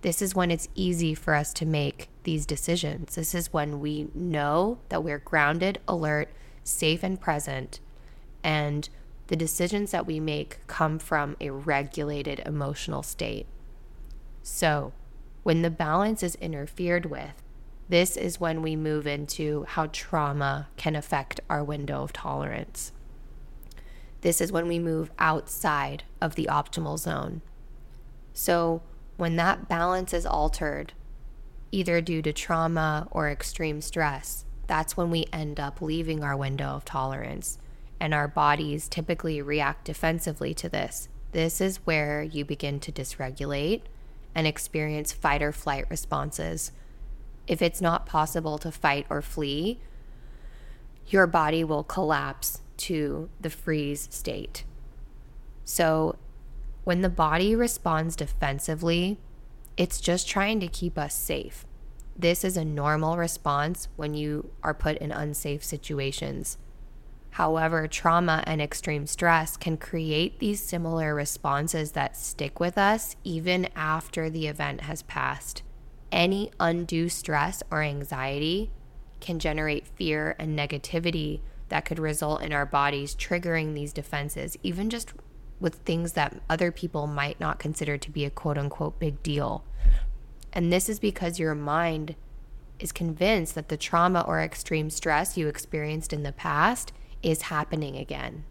this 0.00 0.22
is 0.22 0.34
when 0.34 0.50
it's 0.50 0.68
easy 0.74 1.14
for 1.14 1.34
us 1.34 1.52
to 1.54 1.66
make 1.66 2.08
these 2.22 2.46
decisions. 2.46 3.14
This 3.14 3.34
is 3.34 3.52
when 3.52 3.80
we 3.80 4.08
know 4.14 4.78
that 4.88 5.04
we're 5.04 5.18
grounded, 5.18 5.80
alert, 5.86 6.30
safe, 6.62 7.02
and 7.02 7.20
present. 7.20 7.80
And 8.42 8.88
the 9.28 9.36
decisions 9.36 9.90
that 9.90 10.06
we 10.06 10.20
make 10.20 10.58
come 10.66 10.98
from 10.98 11.36
a 11.40 11.50
regulated 11.50 12.40
emotional 12.44 13.02
state. 13.02 13.46
So, 14.42 14.92
when 15.42 15.62
the 15.62 15.70
balance 15.70 16.22
is 16.22 16.34
interfered 16.36 17.06
with, 17.06 17.42
this 17.88 18.16
is 18.16 18.40
when 18.40 18.62
we 18.62 18.76
move 18.76 19.06
into 19.06 19.64
how 19.68 19.86
trauma 19.92 20.68
can 20.76 20.96
affect 20.96 21.40
our 21.50 21.62
window 21.62 22.02
of 22.02 22.12
tolerance. 22.12 22.92
This 24.22 24.40
is 24.40 24.52
when 24.52 24.68
we 24.68 24.78
move 24.78 25.10
outside 25.18 26.04
of 26.20 26.34
the 26.34 26.48
optimal 26.50 26.98
zone. 26.98 27.42
So, 28.32 28.82
when 29.16 29.36
that 29.36 29.68
balance 29.68 30.12
is 30.12 30.26
altered, 30.26 30.92
either 31.72 32.00
due 32.00 32.22
to 32.22 32.32
trauma 32.32 33.06
or 33.10 33.30
extreme 33.30 33.80
stress, 33.80 34.44
that's 34.66 34.96
when 34.96 35.10
we 35.10 35.26
end 35.32 35.60
up 35.60 35.80
leaving 35.80 36.24
our 36.24 36.36
window 36.36 36.68
of 36.68 36.84
tolerance 36.84 37.58
and 38.00 38.12
our 38.12 38.28
bodies 38.28 38.88
typically 38.88 39.40
react 39.40 39.84
defensively 39.84 40.54
to 40.54 40.68
this. 40.68 41.08
This 41.32 41.60
is 41.60 41.78
where 41.84 42.22
you 42.22 42.44
begin 42.44 42.80
to 42.80 42.92
dysregulate 42.92 43.82
and 44.34 44.46
experience 44.46 45.12
fight 45.12 45.42
or 45.42 45.52
flight 45.52 45.86
responses. 45.88 46.72
If 47.46 47.60
it's 47.62 47.80
not 47.80 48.06
possible 48.06 48.58
to 48.58 48.70
fight 48.70 49.06
or 49.10 49.22
flee, 49.22 49.80
your 51.08 51.26
body 51.26 51.64
will 51.64 51.84
collapse 51.84 52.60
to 52.76 53.28
the 53.40 53.50
freeze 53.50 54.08
state. 54.10 54.64
So, 55.64 56.16
when 56.84 57.00
the 57.00 57.08
body 57.08 57.54
responds 57.54 58.14
defensively, 58.14 59.18
it's 59.76 60.00
just 60.00 60.28
trying 60.28 60.60
to 60.60 60.68
keep 60.68 60.98
us 60.98 61.14
safe. 61.14 61.64
This 62.16 62.44
is 62.44 62.56
a 62.56 62.64
normal 62.64 63.16
response 63.16 63.88
when 63.96 64.14
you 64.14 64.50
are 64.62 64.74
put 64.74 64.98
in 64.98 65.10
unsafe 65.10 65.64
situations. 65.64 66.58
However, 67.34 67.88
trauma 67.88 68.44
and 68.46 68.62
extreme 68.62 69.08
stress 69.08 69.56
can 69.56 69.76
create 69.76 70.38
these 70.38 70.62
similar 70.62 71.16
responses 71.16 71.90
that 71.90 72.16
stick 72.16 72.60
with 72.60 72.78
us 72.78 73.16
even 73.24 73.66
after 73.74 74.30
the 74.30 74.46
event 74.46 74.82
has 74.82 75.02
passed. 75.02 75.64
Any 76.12 76.52
undue 76.60 77.08
stress 77.08 77.60
or 77.72 77.82
anxiety 77.82 78.70
can 79.18 79.40
generate 79.40 79.84
fear 79.84 80.36
and 80.38 80.56
negativity 80.56 81.40
that 81.70 81.84
could 81.84 81.98
result 81.98 82.40
in 82.40 82.52
our 82.52 82.64
bodies 82.64 83.16
triggering 83.16 83.74
these 83.74 83.92
defenses, 83.92 84.56
even 84.62 84.88
just 84.88 85.12
with 85.58 85.74
things 85.78 86.12
that 86.12 86.40
other 86.48 86.70
people 86.70 87.08
might 87.08 87.40
not 87.40 87.58
consider 87.58 87.98
to 87.98 88.10
be 88.12 88.24
a 88.24 88.30
quote 88.30 88.58
unquote 88.58 89.00
big 89.00 89.20
deal. 89.24 89.64
And 90.52 90.72
this 90.72 90.88
is 90.88 91.00
because 91.00 91.40
your 91.40 91.56
mind 91.56 92.14
is 92.78 92.92
convinced 92.92 93.56
that 93.56 93.70
the 93.70 93.76
trauma 93.76 94.20
or 94.20 94.40
extreme 94.40 94.88
stress 94.88 95.36
you 95.36 95.48
experienced 95.48 96.12
in 96.12 96.22
the 96.22 96.30
past 96.30 96.92
is 97.24 97.42
happening 97.42 97.96
again. 97.96 98.44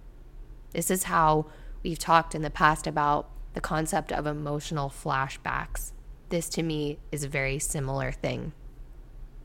This 0.71 0.89
is 0.91 1.03
how 1.03 1.45
we've 1.83 1.99
talked 1.99 2.35
in 2.35 2.41
the 2.41 2.49
past 2.49 2.87
about 2.87 3.29
the 3.53 3.61
concept 3.61 4.11
of 4.11 4.25
emotional 4.25 4.89
flashbacks. 4.89 5.91
This 6.29 6.49
to 6.49 6.63
me 6.63 6.97
is 7.11 7.23
a 7.23 7.29
very 7.29 7.59
similar 7.59 8.11
thing. 8.11 8.53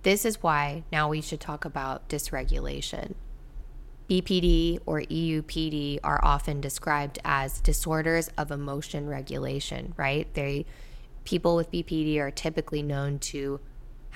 This 0.02 0.24
is 0.24 0.42
why 0.42 0.84
now 0.90 1.08
we 1.08 1.20
should 1.20 1.40
talk 1.40 1.64
about 1.64 2.08
dysregulation. 2.08 3.14
BPD 4.08 4.80
or 4.86 5.02
EUPD 5.02 6.00
are 6.02 6.24
often 6.24 6.62
described 6.62 7.18
as 7.26 7.60
disorders 7.60 8.30
of 8.38 8.50
emotion 8.50 9.06
regulation, 9.06 9.92
right? 9.98 10.32
They 10.32 10.64
people 11.24 11.56
with 11.56 11.70
BPD 11.70 12.16
are 12.18 12.30
typically 12.30 12.82
known 12.82 13.18
to 13.18 13.60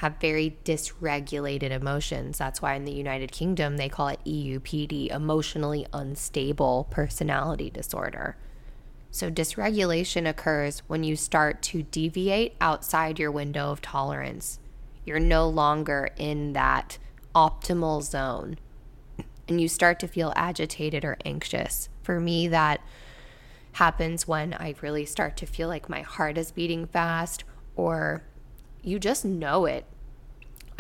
have 0.03 0.17
very 0.21 0.59
dysregulated 0.65 1.71
emotions. 1.71 2.37
That's 2.37 2.61
why 2.61 2.75
in 2.75 2.85
the 2.85 2.91
United 2.91 3.31
Kingdom 3.31 3.77
they 3.77 3.89
call 3.89 4.09
it 4.09 4.19
EUPD, 4.27 5.13
emotionally 5.13 5.87
unstable 5.93 6.89
personality 6.91 7.71
disorder. 7.71 8.37
So, 9.13 9.31
dysregulation 9.31 10.29
occurs 10.29 10.81
when 10.89 11.05
you 11.05 11.15
start 11.15 11.63
to 11.63 11.85
deviate 11.85 12.57
outside 12.61 13.21
your 13.21 13.31
window 13.31 13.71
of 13.71 13.81
tolerance. 13.81 14.59
You're 15.05 15.21
no 15.21 15.49
longer 15.49 16.09
in 16.17 16.53
that 16.55 16.99
optimal 17.33 18.03
zone 18.03 18.59
and 19.47 19.61
you 19.61 19.69
start 19.69 20.01
to 20.01 20.09
feel 20.09 20.33
agitated 20.35 21.05
or 21.05 21.17
anxious. 21.25 21.89
For 22.03 22.19
me, 22.19 22.49
that 22.49 22.81
happens 23.75 24.27
when 24.27 24.53
I 24.55 24.75
really 24.83 25.07
start 25.07 25.37
to 25.37 25.47
feel 25.47 25.69
like 25.69 25.89
my 25.89 26.01
heart 26.01 26.37
is 26.37 26.51
beating 26.51 26.87
fast 26.87 27.45
or 27.77 28.25
you 28.83 28.99
just 28.99 29.25
know 29.25 29.65
it 29.65 29.87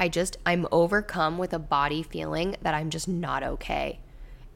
I 0.03 0.09
just, 0.09 0.37
I'm 0.45 0.67
overcome 0.73 1.39
with 1.39 1.53
a 1.53 1.61
body 1.61 2.03
feeling 2.03 2.57
that 2.63 2.75
I'm 2.75 2.91
just 2.91 3.07
not 3.07 3.45
okay. 3.45 4.01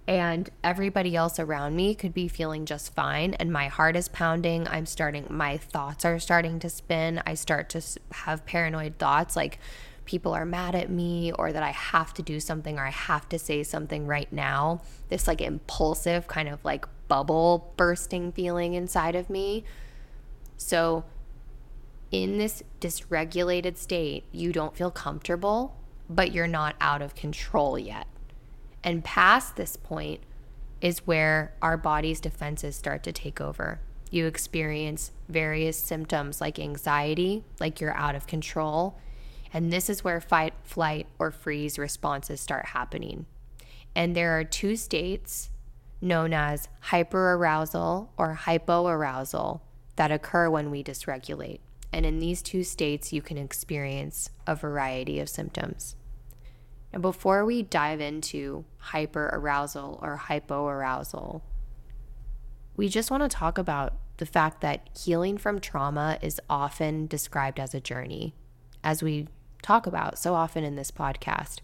And 0.09 0.51
everybody 0.65 1.15
else 1.15 1.39
around 1.39 1.77
me 1.77 1.95
could 1.95 2.13
be 2.13 2.27
feeling 2.27 2.67
just 2.67 2.93
fine. 2.97 3.35
And 3.35 3.53
my 3.53 3.69
heart 3.69 3.95
is 3.95 4.09
pounding. 4.09 4.67
I'm 4.67 4.87
starting, 4.87 5.25
my 5.31 5.57
thoughts 5.57 6.05
are 6.05 6.19
starting 6.19 6.59
to 6.59 6.69
spin. 6.69 7.23
I 7.25 7.35
start 7.35 7.69
to 7.71 7.83
have 8.11 8.45
paranoid 8.45 8.99
thoughts 8.99 9.37
like 9.37 9.61
people 10.05 10.35
are 10.35 10.45
mad 10.45 10.75
at 10.75 10.91
me 10.91 11.31
or 11.31 11.53
that 11.53 11.63
I 11.63 11.71
have 11.71 12.13
to 12.15 12.23
do 12.23 12.41
something 12.41 12.77
or 12.77 12.85
I 12.85 12.91
have 12.91 13.29
to 13.29 13.39
say 13.39 13.63
something 13.63 14.05
right 14.05 14.33
now. 14.33 14.81
This 15.11 15.29
like 15.29 15.41
impulsive 15.41 16.27
kind 16.27 16.49
of 16.49 16.65
like 16.65 16.87
bubble 17.07 17.73
bursting 17.77 18.33
feeling 18.33 18.75
inside 18.75 19.15
of 19.15 19.31
me. 19.31 19.63
So, 20.57 21.05
in 22.11 22.39
this 22.39 22.63
dysregulated 22.81 23.77
state, 23.77 24.25
you 24.33 24.53
don't 24.53 24.77
feel 24.77 24.91
comfortable, 24.91 25.77
but 26.09 26.33
you're 26.33 26.47
not 26.47 26.77
out 26.81 27.03
of 27.03 27.15
control 27.15 27.79
yet. 27.79 28.07
And 28.85 29.03
past 29.03 29.57
this 29.57 29.77
point 29.77 30.21
is 30.81 31.07
where 31.07 31.55
our 31.61 31.77
body's 31.77 32.21
defenses 32.21 32.77
start 32.77 33.03
to 33.03 33.13
take 33.13 33.41
over. 33.41 33.81
You 34.11 34.27
experience 34.27 35.11
various 35.29 35.77
symptoms 35.77 36.41
like 36.41 36.59
anxiety, 36.59 37.45
like 37.59 37.81
you're 37.81 37.97
out 37.97 38.15
of 38.15 38.27
control. 38.27 38.99
And 39.53 39.73
this 39.73 39.91
is 39.91 40.05
where 40.05 40.21
fight, 40.21 40.55
flight, 40.63 41.07
or 41.19 41.31
freeze 41.31 41.79
responses 41.79 42.41
start 42.41 42.67
happening. 42.67 43.27
And 43.95 44.15
there 44.15 44.39
are 44.39 44.45
two 44.45 44.77
states 44.77 45.51
known 46.01 46.33
as 46.33 46.69
hyperarousal 46.85 48.09
or 48.17 48.39
hypoarousal 48.43 49.61
that 49.97 50.13
occur 50.13 50.51
when 50.51 50.71
we 50.71 50.85
dysregulate. 50.85 51.61
And 51.97 52.05
in 52.05 52.19
these 52.19 52.43
two 52.43 52.63
states, 52.63 53.15
you 53.15 53.23
can 53.23 53.39
experience 53.39 54.29
a 54.47 54.55
variety 54.55 55.19
of 55.19 55.31
symptoms. 55.31 55.97
Now, 56.93 56.99
before 56.99 57.43
we 57.47 57.63
dive 57.63 58.03
into 58.03 58.67
hyperarousal 58.91 60.03
or 60.03 60.21
hypoarousal, 60.29 61.41
we 62.77 62.91
just 62.91 63.11
want 63.11 63.23
to 63.23 63.35
talk 63.35 63.57
about 63.57 63.95
the 64.19 64.27
fact 64.27 64.61
that 64.61 64.91
healing 64.95 65.39
from 65.39 65.59
trauma 65.59 66.19
is 66.21 66.39
often 66.51 67.07
described 67.07 67.59
as 67.59 67.75
a 67.75 67.81
journey, 67.81 68.35
as 68.85 69.03
we 69.03 69.29
talk 69.63 69.87
about 69.87 70.19
so 70.19 70.35
often 70.35 70.65
in 70.65 70.77
this 70.77 70.91
podcast. 70.91 71.61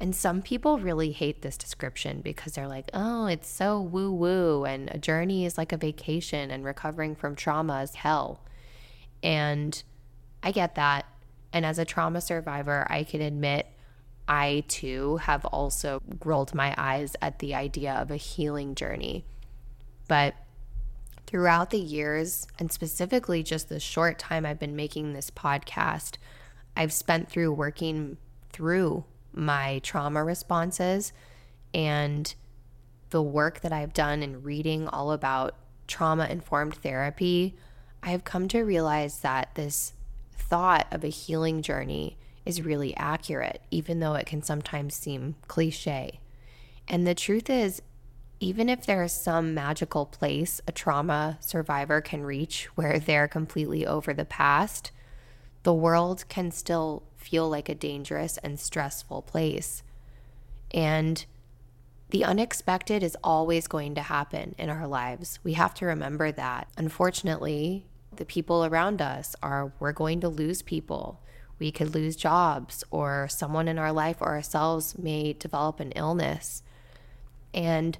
And 0.00 0.16
some 0.16 0.42
people 0.42 0.80
really 0.80 1.12
hate 1.12 1.42
this 1.42 1.56
description 1.56 2.20
because 2.20 2.54
they're 2.54 2.66
like, 2.66 2.90
oh, 2.92 3.26
it's 3.26 3.48
so 3.48 3.80
woo 3.80 4.10
woo, 4.10 4.64
and 4.64 4.90
a 4.90 4.98
journey 4.98 5.44
is 5.44 5.56
like 5.56 5.70
a 5.70 5.76
vacation, 5.76 6.50
and 6.50 6.64
recovering 6.64 7.14
from 7.14 7.36
trauma 7.36 7.82
is 7.82 7.94
hell. 7.94 8.40
And 9.22 9.82
I 10.42 10.52
get 10.52 10.74
that. 10.76 11.06
And 11.52 11.66
as 11.66 11.78
a 11.78 11.84
trauma 11.84 12.20
survivor, 12.20 12.86
I 12.88 13.04
can 13.04 13.20
admit 13.20 13.66
I 14.28 14.64
too 14.68 15.16
have 15.18 15.44
also 15.46 16.00
rolled 16.24 16.54
my 16.54 16.74
eyes 16.78 17.16
at 17.20 17.40
the 17.40 17.54
idea 17.54 17.94
of 17.94 18.10
a 18.10 18.16
healing 18.16 18.76
journey. 18.76 19.24
But 20.06 20.34
throughout 21.26 21.70
the 21.70 21.78
years, 21.78 22.46
and 22.58 22.70
specifically 22.70 23.42
just 23.42 23.68
the 23.68 23.80
short 23.80 24.18
time 24.18 24.46
I've 24.46 24.58
been 24.58 24.76
making 24.76 25.12
this 25.12 25.30
podcast, 25.30 26.14
I've 26.76 26.92
spent 26.92 27.28
through 27.28 27.52
working 27.52 28.16
through 28.52 29.04
my 29.32 29.80
trauma 29.82 30.24
responses 30.24 31.12
and 31.74 32.34
the 33.10 33.22
work 33.22 33.60
that 33.60 33.72
I've 33.72 33.92
done 33.92 34.22
in 34.22 34.42
reading 34.42 34.88
all 34.88 35.12
about 35.12 35.56
trauma 35.86 36.26
informed 36.26 36.74
therapy. 36.74 37.56
I 38.02 38.10
have 38.10 38.24
come 38.24 38.48
to 38.48 38.62
realize 38.62 39.20
that 39.20 39.54
this 39.54 39.92
thought 40.32 40.86
of 40.90 41.04
a 41.04 41.08
healing 41.08 41.62
journey 41.62 42.16
is 42.46 42.62
really 42.62 42.96
accurate, 42.96 43.62
even 43.70 44.00
though 44.00 44.14
it 44.14 44.26
can 44.26 44.42
sometimes 44.42 44.94
seem 44.94 45.36
cliche. 45.46 46.20
And 46.88 47.06
the 47.06 47.14
truth 47.14 47.50
is, 47.50 47.82
even 48.40 48.70
if 48.70 48.86
there 48.86 49.02
is 49.02 49.12
some 49.12 49.52
magical 49.52 50.06
place 50.06 50.60
a 50.66 50.72
trauma 50.72 51.38
survivor 51.40 52.00
can 52.00 52.22
reach 52.22 52.64
where 52.74 52.98
they're 52.98 53.28
completely 53.28 53.86
over 53.86 54.14
the 54.14 54.24
past, 54.24 54.90
the 55.62 55.74
world 55.74 56.24
can 56.28 56.50
still 56.50 57.02
feel 57.16 57.48
like 57.50 57.68
a 57.68 57.74
dangerous 57.74 58.38
and 58.38 58.58
stressful 58.58 59.22
place. 59.22 59.82
And 60.72 61.24
the 62.08 62.24
unexpected 62.24 63.02
is 63.02 63.16
always 63.22 63.68
going 63.68 63.94
to 63.94 64.00
happen 64.02 64.54
in 64.58 64.70
our 64.70 64.88
lives. 64.88 65.38
We 65.44 65.52
have 65.52 65.74
to 65.74 65.86
remember 65.86 66.32
that. 66.32 66.68
Unfortunately, 66.78 67.86
the 68.20 68.26
people 68.26 68.66
around 68.66 69.00
us 69.00 69.34
are, 69.42 69.72
we're 69.80 69.92
going 69.92 70.20
to 70.20 70.28
lose 70.28 70.60
people. 70.60 71.22
We 71.58 71.72
could 71.72 71.94
lose 71.94 72.16
jobs, 72.16 72.84
or 72.90 73.28
someone 73.30 73.66
in 73.66 73.78
our 73.78 73.92
life 73.92 74.18
or 74.20 74.28
ourselves 74.28 74.98
may 74.98 75.32
develop 75.32 75.80
an 75.80 75.92
illness. 75.92 76.62
And 77.54 77.96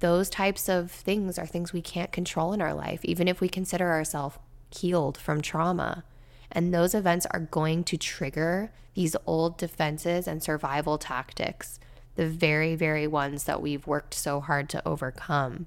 those 0.00 0.28
types 0.28 0.68
of 0.68 0.90
things 0.90 1.38
are 1.38 1.46
things 1.46 1.72
we 1.72 1.80
can't 1.80 2.12
control 2.12 2.52
in 2.52 2.60
our 2.60 2.74
life, 2.74 3.02
even 3.02 3.26
if 3.26 3.40
we 3.40 3.48
consider 3.48 3.90
ourselves 3.90 4.36
healed 4.68 5.16
from 5.16 5.40
trauma. 5.40 6.04
And 6.52 6.74
those 6.74 6.94
events 6.94 7.26
are 7.30 7.40
going 7.40 7.82
to 7.84 7.96
trigger 7.96 8.72
these 8.92 9.16
old 9.24 9.56
defenses 9.56 10.28
and 10.28 10.42
survival 10.42 10.98
tactics, 10.98 11.80
the 12.16 12.26
very, 12.26 12.74
very 12.74 13.06
ones 13.06 13.44
that 13.44 13.62
we've 13.62 13.86
worked 13.86 14.12
so 14.12 14.40
hard 14.40 14.68
to 14.68 14.86
overcome. 14.86 15.64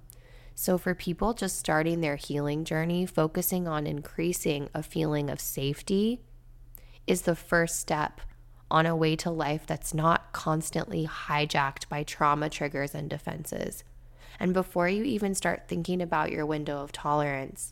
So, 0.60 0.80
for 0.80 0.96
people 0.96 1.36
just 1.36 1.60
starting 1.60 2.02
their 2.02 2.16
healing 2.16 2.66
journey, 2.66 3.06
focusing 3.06 3.68
on 3.68 3.86
increasing 3.86 4.70
a 4.74 4.82
feeling 4.82 5.30
of 5.30 5.40
safety 5.40 6.20
is 7.06 7.22
the 7.22 7.36
first 7.36 7.80
step 7.80 8.22
on 8.72 8.88
a 8.88 8.96
way 8.96 9.16
to 9.18 9.30
life 9.30 9.68
that's 9.68 9.94
not 9.94 10.34
constantly 10.34 11.06
hijacked 11.06 11.88
by 11.90 12.02
trauma 12.02 12.50
triggers 12.50 12.96
and 12.96 13.08
defenses. 13.08 13.84
And 14.40 14.52
before 14.52 14.90
you 14.90 15.04
even 15.04 15.36
start 15.36 15.68
thinking 15.68 16.02
about 16.02 16.32
your 16.32 16.44
window 16.44 16.82
of 16.82 16.92
tolerance, 16.92 17.72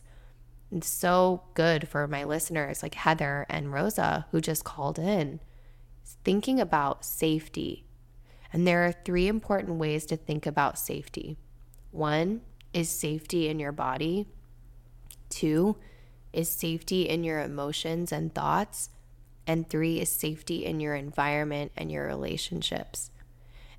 it's 0.70 0.88
so 0.88 1.42
good 1.54 1.88
for 1.88 2.06
my 2.06 2.22
listeners 2.22 2.84
like 2.84 2.94
Heather 2.94 3.46
and 3.48 3.72
Rosa 3.72 4.26
who 4.30 4.40
just 4.40 4.62
called 4.62 5.00
in, 5.00 5.40
thinking 6.22 6.60
about 6.60 7.04
safety. 7.04 7.84
And 8.52 8.64
there 8.64 8.86
are 8.86 8.92
three 8.92 9.26
important 9.26 9.80
ways 9.80 10.06
to 10.06 10.16
think 10.16 10.46
about 10.46 10.78
safety. 10.78 11.36
One 11.90 12.42
is 12.76 12.90
safety 12.90 13.48
in 13.48 13.58
your 13.58 13.72
body. 13.72 14.26
Two 15.30 15.76
is 16.30 16.50
safety 16.50 17.08
in 17.08 17.24
your 17.24 17.40
emotions 17.40 18.12
and 18.12 18.34
thoughts. 18.34 18.90
And 19.46 19.68
three 19.68 19.98
is 19.98 20.10
safety 20.10 20.66
in 20.66 20.78
your 20.78 20.94
environment 20.94 21.72
and 21.74 21.90
your 21.90 22.06
relationships. 22.06 23.10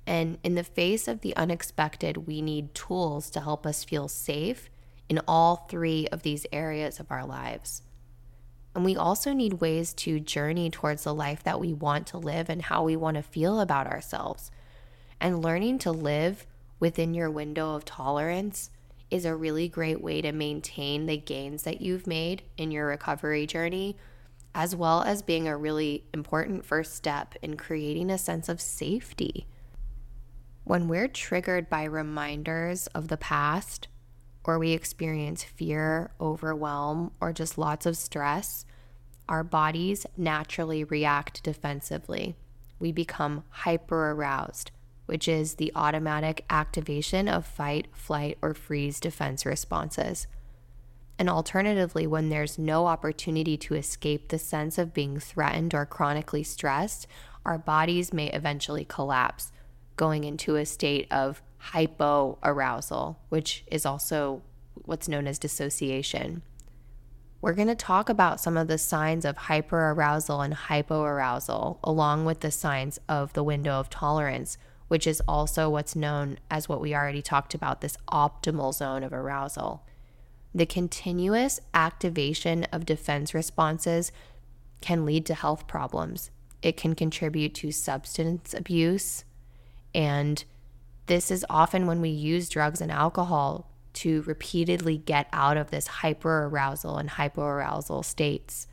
And 0.04 0.38
in 0.42 0.56
the 0.56 0.64
face 0.64 1.06
of 1.06 1.20
the 1.20 1.36
unexpected, 1.36 2.26
we 2.26 2.42
need 2.42 2.74
tools 2.74 3.30
to 3.30 3.40
help 3.40 3.64
us 3.64 3.84
feel 3.84 4.08
safe 4.08 4.68
in 5.08 5.20
all 5.28 5.68
three 5.68 6.08
of 6.10 6.22
these 6.22 6.46
areas 6.50 6.98
of 6.98 7.12
our 7.12 7.24
lives. 7.24 7.82
And 8.74 8.84
we 8.84 8.96
also 8.96 9.32
need 9.32 9.60
ways 9.60 9.92
to 9.94 10.18
journey 10.18 10.70
towards 10.70 11.04
the 11.04 11.14
life 11.14 11.44
that 11.44 11.60
we 11.60 11.72
want 11.72 12.08
to 12.08 12.18
live 12.18 12.48
and 12.48 12.62
how 12.62 12.82
we 12.82 12.96
want 12.96 13.16
to 13.16 13.22
feel 13.22 13.60
about 13.60 13.86
ourselves. 13.86 14.50
And 15.20 15.42
learning 15.42 15.78
to 15.80 15.92
live 15.92 16.46
within 16.80 17.14
your 17.14 17.30
window 17.30 17.74
of 17.76 17.84
tolerance 17.84 18.70
is 19.10 19.24
a 19.24 19.34
really 19.34 19.68
great 19.68 20.02
way 20.02 20.20
to 20.20 20.32
maintain 20.32 21.06
the 21.06 21.16
gains 21.16 21.62
that 21.62 21.80
you've 21.80 22.06
made 22.06 22.42
in 22.56 22.70
your 22.70 22.86
recovery 22.86 23.46
journey, 23.46 23.96
as 24.54 24.74
well 24.74 25.02
as 25.02 25.22
being 25.22 25.48
a 25.48 25.56
really 25.56 26.04
important 26.12 26.64
first 26.64 26.94
step 26.94 27.34
in 27.42 27.56
creating 27.56 28.10
a 28.10 28.18
sense 28.18 28.48
of 28.48 28.60
safety. 28.60 29.46
When 30.64 30.88
we're 30.88 31.08
triggered 31.08 31.70
by 31.70 31.84
reminders 31.84 32.86
of 32.88 33.08
the 33.08 33.16
past, 33.16 33.88
or 34.44 34.58
we 34.58 34.72
experience 34.72 35.42
fear, 35.42 36.10
overwhelm, 36.20 37.12
or 37.20 37.32
just 37.32 37.58
lots 37.58 37.86
of 37.86 37.96
stress, 37.96 38.64
our 39.28 39.44
bodies 39.44 40.06
naturally 40.16 40.84
react 40.84 41.42
defensively. 41.42 42.34
We 42.78 42.92
become 42.92 43.44
hyper 43.50 44.10
aroused, 44.12 44.70
which 45.08 45.26
is 45.26 45.54
the 45.54 45.72
automatic 45.74 46.44
activation 46.50 47.28
of 47.28 47.46
fight, 47.46 47.88
flight, 47.92 48.36
or 48.42 48.52
freeze 48.52 49.00
defense 49.00 49.46
responses. 49.46 50.26
And 51.18 51.30
alternatively, 51.30 52.06
when 52.06 52.28
there's 52.28 52.58
no 52.58 52.86
opportunity 52.86 53.56
to 53.56 53.74
escape 53.74 54.28
the 54.28 54.38
sense 54.38 54.76
of 54.76 54.92
being 54.92 55.18
threatened 55.18 55.72
or 55.72 55.86
chronically 55.86 56.42
stressed, 56.42 57.06
our 57.46 57.56
bodies 57.56 58.12
may 58.12 58.26
eventually 58.32 58.84
collapse, 58.84 59.50
going 59.96 60.24
into 60.24 60.56
a 60.56 60.66
state 60.66 61.10
of 61.10 61.42
hypoarousal, 61.72 63.16
which 63.30 63.64
is 63.68 63.86
also 63.86 64.42
what's 64.74 65.08
known 65.08 65.26
as 65.26 65.38
dissociation. 65.38 66.42
We're 67.40 67.54
going 67.54 67.68
to 67.68 67.74
talk 67.74 68.10
about 68.10 68.40
some 68.40 68.58
of 68.58 68.68
the 68.68 68.76
signs 68.76 69.24
of 69.24 69.38
hyperarousal 69.38 70.44
and 70.44 70.54
hypoarousal, 70.54 71.78
along 71.82 72.26
with 72.26 72.40
the 72.40 72.50
signs 72.50 73.00
of 73.08 73.32
the 73.32 73.42
window 73.42 73.80
of 73.80 73.88
tolerance, 73.88 74.58
which 74.88 75.06
is 75.06 75.22
also 75.28 75.70
what's 75.70 75.94
known 75.94 76.38
as 76.50 76.68
what 76.68 76.80
we 76.80 76.94
already 76.94 77.22
talked 77.22 77.54
about 77.54 77.80
this 77.80 77.96
optimal 78.10 78.74
zone 78.74 79.02
of 79.02 79.12
arousal. 79.12 79.84
The 80.54 80.66
continuous 80.66 81.60
activation 81.74 82.64
of 82.72 82.86
defense 82.86 83.34
responses 83.34 84.10
can 84.80 85.04
lead 85.04 85.26
to 85.26 85.34
health 85.34 85.66
problems. 85.66 86.30
It 86.62 86.76
can 86.76 86.94
contribute 86.94 87.54
to 87.56 87.70
substance 87.70 88.54
abuse, 88.54 89.24
and 89.94 90.42
this 91.06 91.30
is 91.30 91.46
often 91.48 91.86
when 91.86 92.00
we 92.00 92.08
use 92.08 92.48
drugs 92.48 92.80
and 92.80 92.90
alcohol 92.90 93.70
to 93.94 94.22
repeatedly 94.22 94.98
get 94.98 95.26
out 95.32 95.56
of 95.56 95.70
this 95.70 95.86
hyper 95.86 96.44
arousal 96.44 96.98
and 96.98 97.10
hypoarousal 97.10 98.04
states. 98.04 98.66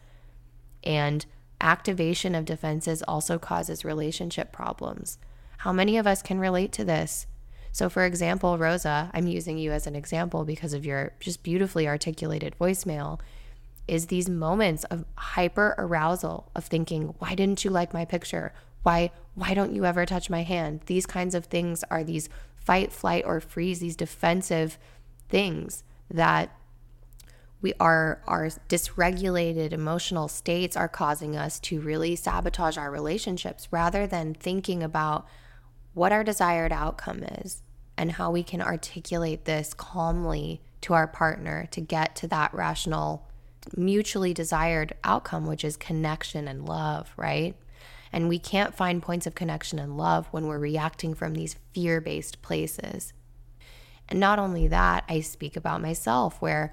And 0.84 1.26
activation 1.62 2.36
of 2.36 2.46
defenses 2.46 3.02
also 3.04 3.40
causes 3.40 3.86
relationship 3.86 4.52
problems. 4.52 5.18
How 5.60 5.72
many 5.72 5.98
of 5.98 6.08
us 6.08 6.22
can 6.22 6.40
relate 6.40 6.72
to 6.74 6.86
this? 6.86 7.28
So, 7.72 7.90
for 7.90 8.06
example, 8.06 8.58
Rosa, 8.58 9.12
I'm 9.14 9.28
using 9.28 9.58
you 9.58 9.72
as 9.72 9.86
an 9.86 9.96
example 9.96 10.46
because 10.46 10.74
of 10.74 10.86
your 10.86 11.12
just 11.20 11.44
beautifully 11.44 11.88
articulated 11.88 12.56
voicemail, 12.60 13.20
is 13.88 14.08
these 14.08 14.30
moments 14.30 14.84
of 14.86 15.06
hyper 15.18 15.76
arousal 15.78 16.50
of 16.56 16.66
thinking, 16.66 17.14
why 17.20 17.36
didn't 17.36 17.66
you 17.66 17.70
like 17.70 17.94
my 17.94 18.06
picture? 18.06 18.54
Why 18.84 19.12
why 19.34 19.54
don't 19.54 19.74
you 19.74 19.84
ever 19.84 20.06
touch 20.06 20.30
my 20.30 20.44
hand? 20.44 20.82
These 20.86 21.06
kinds 21.06 21.36
of 21.36 21.46
things 21.46 21.84
are 21.92 22.04
these 22.04 22.30
fight, 22.56 22.94
flight, 22.94 23.24
or 23.26 23.42
freeze, 23.42 23.80
these 23.80 23.96
defensive 23.96 24.80
things 25.28 25.84
that 26.10 26.56
we 27.62 27.74
are 27.80 28.22
our 28.28 28.48
dysregulated 28.70 29.72
emotional 29.72 30.28
states 30.28 30.78
are 30.78 30.88
causing 30.88 31.36
us 31.36 31.60
to 31.60 31.82
really 31.82 32.16
sabotage 32.16 32.78
our 32.78 32.92
relationships 32.92 33.68
rather 33.72 34.06
than 34.08 34.34
thinking 34.34 34.84
about 34.84 35.26
what 35.96 36.12
our 36.12 36.24
desired 36.24 36.72
outcome 36.72 37.24
is 37.24 37.64
and 37.98 38.12
how 38.12 38.30
we 38.30 38.44
can 38.44 38.62
articulate 38.62 39.46
this 39.46 39.74
calmly 39.74 40.62
to 40.82 40.94
our 40.94 41.08
partner 41.08 41.68
to 41.72 41.82
get 41.82 42.16
to 42.16 42.28
that 42.28 42.54
rational 42.54 43.28
mutually 43.76 44.32
desired 44.32 44.94
outcome 45.04 45.48
which 45.48 45.66
is 45.66 45.76
connection 45.76 46.48
and 46.48 46.70
love 46.70 47.12
right 47.18 47.56
and 48.16 48.30
we 48.30 48.40
can't 48.40 48.74
find 48.74 49.04
points 49.04 49.28
of 49.28 49.36
connection 49.36 49.78
and 49.78 49.98
love 49.98 50.28
when 50.32 50.48
we're 50.48 50.58
reacting 50.58 51.14
from 51.14 51.34
these 51.34 51.58
fear 51.74 52.00
based 52.00 52.42
places. 52.42 53.12
And 54.08 54.22
not 54.22 54.40
only 54.40 54.70
that, 54.70 55.04
I 55.10 55.20
speak 55.20 55.58
about 55.58 55.82
myself 55.82 56.42
where 56.42 56.72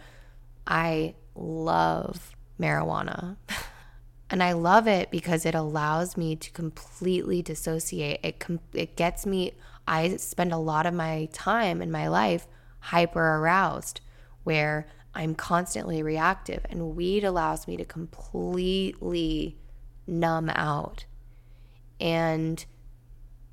I 0.69 1.17
love 1.35 2.37
marijuana. 2.61 3.39
and 4.33 4.43
I 4.43 4.53
love 4.53 4.89
it 4.89 5.11
because 5.11 5.47
it 5.47 5.55
allows 5.55 6.17
me 6.17 6.35
to 6.37 6.51
completely 6.51 7.43
dissociate. 7.43 8.19
It 8.23 8.41
com- 8.41 8.61
it 8.73 8.97
gets 8.97 9.27
me 9.27 9.53
I 9.87 10.17
spend 10.17 10.53
a 10.53 10.59
lot 10.59 10.87
of 10.87 10.95
my 10.95 11.29
time 11.33 11.83
in 11.83 11.91
my 11.91 12.09
life 12.09 12.47
hyper 12.81 13.37
aroused 13.37 14.01
where 14.45 14.89
I'm 15.15 15.35
constantly 15.35 16.03
reactive, 16.03 16.65
and 16.71 16.97
weed 16.97 17.23
allows 17.23 17.69
me 17.69 17.77
to 17.77 17.85
completely 17.85 19.59
numb 20.07 20.49
out. 20.51 21.05
And 22.01 22.65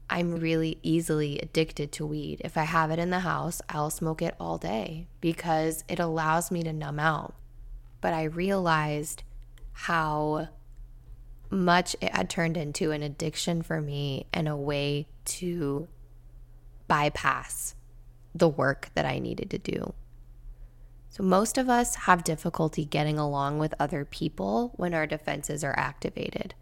I'm 0.09 0.39
really 0.39 0.79
easily 0.81 1.37
addicted 1.39 1.91
to 1.93 2.05
weed. 2.05 2.41
If 2.43 2.57
I 2.57 2.63
have 2.63 2.89
it 2.89 2.97
in 2.97 3.09
the 3.09 3.19
house, 3.19 3.61
I'll 3.67 3.89
smoke 3.89 4.21
it 4.21 4.35
all 4.39 4.57
day 4.57 5.07
because 5.19 5.83
it 5.89 5.99
allows 5.99 6.49
me 6.49 6.63
to 6.63 6.71
numb 6.71 6.99
out. 6.99 7.35
But 8.01 8.13
I 8.13 8.23
realized 8.23 9.23
how 9.73 10.47
much 11.49 11.95
it 12.01 12.13
had 12.13 12.29
turned 12.29 12.57
into 12.57 12.91
an 12.91 13.03
addiction 13.03 13.61
for 13.61 13.81
me 13.81 14.25
and 14.33 14.47
a 14.47 14.55
way 14.55 15.07
to 15.25 15.87
bypass 16.87 17.75
the 18.33 18.49
work 18.49 18.89
that 18.93 19.05
I 19.05 19.19
needed 19.19 19.49
to 19.51 19.57
do. 19.57 19.93
So, 21.09 21.23
most 21.23 21.57
of 21.57 21.69
us 21.69 21.95
have 21.95 22.23
difficulty 22.23 22.85
getting 22.85 23.17
along 23.17 23.59
with 23.59 23.73
other 23.79 24.05
people 24.05 24.73
when 24.75 24.93
our 24.93 25.07
defenses 25.07 25.63
are 25.63 25.77
activated. 25.77 26.53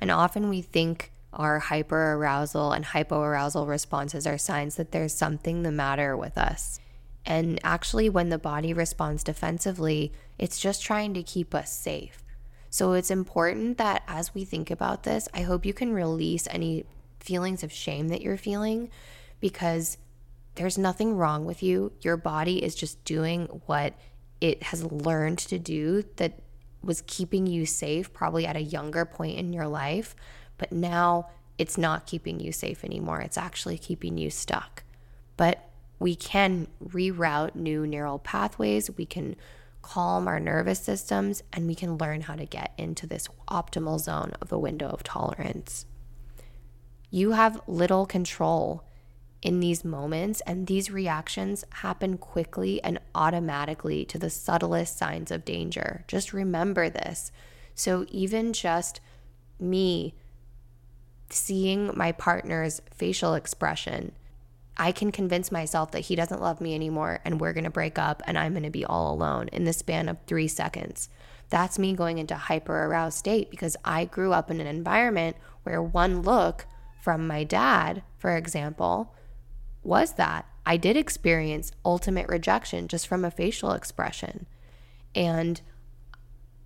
And 0.00 0.10
often 0.10 0.48
we 0.48 0.60
think 0.60 1.12
our 1.32 1.60
hyperarousal 1.60 2.74
and 2.74 2.84
hypoarousal 2.84 3.66
responses 3.66 4.26
are 4.26 4.38
signs 4.38 4.76
that 4.76 4.92
there's 4.92 5.14
something 5.14 5.62
the 5.62 5.72
matter 5.72 6.16
with 6.16 6.36
us. 6.36 6.78
And 7.24 7.58
actually, 7.64 8.08
when 8.08 8.28
the 8.28 8.38
body 8.38 8.72
responds 8.72 9.24
defensively, 9.24 10.12
it's 10.38 10.60
just 10.60 10.82
trying 10.82 11.14
to 11.14 11.22
keep 11.22 11.54
us 11.54 11.72
safe. 11.72 12.22
So, 12.70 12.92
it's 12.92 13.10
important 13.10 13.78
that 13.78 14.02
as 14.06 14.34
we 14.34 14.44
think 14.44 14.70
about 14.70 15.04
this, 15.04 15.28
I 15.32 15.42
hope 15.42 15.66
you 15.66 15.74
can 15.74 15.92
release 15.92 16.46
any 16.50 16.84
feelings 17.20 17.62
of 17.62 17.72
shame 17.72 18.08
that 18.08 18.22
you're 18.22 18.36
feeling 18.36 18.90
because 19.40 19.98
there's 20.54 20.78
nothing 20.78 21.16
wrong 21.16 21.44
with 21.44 21.62
you. 21.62 21.92
Your 22.00 22.16
body 22.16 22.62
is 22.62 22.74
just 22.74 23.02
doing 23.04 23.46
what 23.66 23.94
it 24.40 24.62
has 24.64 24.84
learned 24.84 25.38
to 25.38 25.58
do 25.58 26.04
that 26.16 26.40
was 26.82 27.02
keeping 27.06 27.46
you 27.46 27.66
safe, 27.66 28.12
probably 28.12 28.46
at 28.46 28.56
a 28.56 28.62
younger 28.62 29.04
point 29.04 29.38
in 29.38 29.52
your 29.52 29.66
life. 29.66 30.14
But 30.58 30.72
now 30.72 31.28
it's 31.58 31.78
not 31.78 32.06
keeping 32.06 32.40
you 32.40 32.52
safe 32.52 32.84
anymore. 32.84 33.20
It's 33.20 33.38
actually 33.38 33.78
keeping 33.78 34.18
you 34.18 34.30
stuck. 34.30 34.84
But 35.36 35.68
we 35.98 36.14
can 36.14 36.68
reroute 36.84 37.54
new 37.54 37.86
neural 37.86 38.18
pathways. 38.18 38.90
We 38.96 39.06
can 39.06 39.36
calm 39.86 40.26
our 40.26 40.40
nervous 40.40 40.80
systems 40.80 41.44
and 41.52 41.66
we 41.66 41.74
can 41.74 41.96
learn 41.96 42.22
how 42.22 42.34
to 42.34 42.44
get 42.44 42.72
into 42.76 43.06
this 43.06 43.28
optimal 43.48 44.00
zone 44.00 44.32
of 44.40 44.48
the 44.48 44.58
window 44.58 44.88
of 44.88 45.04
tolerance. 45.04 45.86
You 47.10 47.32
have 47.32 47.60
little 47.68 48.04
control 48.04 48.82
in 49.42 49.60
these 49.60 49.84
moments, 49.84 50.40
and 50.40 50.66
these 50.66 50.90
reactions 50.90 51.64
happen 51.70 52.18
quickly 52.18 52.82
and 52.82 52.98
automatically 53.14 54.04
to 54.06 54.18
the 54.18 54.28
subtlest 54.28 54.98
signs 54.98 55.30
of 55.30 55.44
danger. 55.44 56.04
Just 56.08 56.32
remember 56.32 56.90
this. 56.90 57.30
So, 57.76 58.06
even 58.08 58.52
just 58.52 59.00
me 59.60 60.14
seeing 61.30 61.92
my 61.94 62.10
partner's 62.10 62.82
facial 62.92 63.34
expression, 63.34 64.12
I 64.76 64.92
can 64.92 65.10
convince 65.10 65.50
myself 65.50 65.90
that 65.92 66.00
he 66.00 66.16
doesn't 66.16 66.40
love 66.40 66.60
me 66.60 66.74
anymore 66.74 67.20
and 67.24 67.40
we're 67.40 67.54
going 67.54 67.64
to 67.64 67.70
break 67.70 67.98
up 67.98 68.22
and 68.26 68.36
I'm 68.36 68.52
going 68.52 68.62
to 68.64 68.70
be 68.70 68.84
all 68.84 69.12
alone 69.12 69.48
in 69.52 69.64
the 69.64 69.72
span 69.72 70.08
of 70.08 70.18
three 70.26 70.48
seconds. 70.48 71.08
That's 71.48 71.78
me 71.78 71.94
going 71.94 72.18
into 72.18 72.34
hyper 72.34 72.84
aroused 72.84 73.18
state 73.18 73.50
because 73.50 73.76
I 73.84 74.04
grew 74.04 74.32
up 74.32 74.50
in 74.50 74.60
an 74.60 74.66
environment 74.66 75.36
where 75.62 75.82
one 75.82 76.22
look 76.22 76.66
from 77.00 77.26
my 77.26 77.44
dad, 77.44 78.02
for 78.18 78.36
example, 78.36 79.14
was 79.82 80.14
that 80.14 80.46
I 80.66 80.76
did 80.76 80.96
experience 80.96 81.72
ultimate 81.84 82.28
rejection 82.28 82.88
just 82.88 83.06
from 83.06 83.24
a 83.24 83.30
facial 83.30 83.72
expression. 83.72 84.46
And 85.14 85.60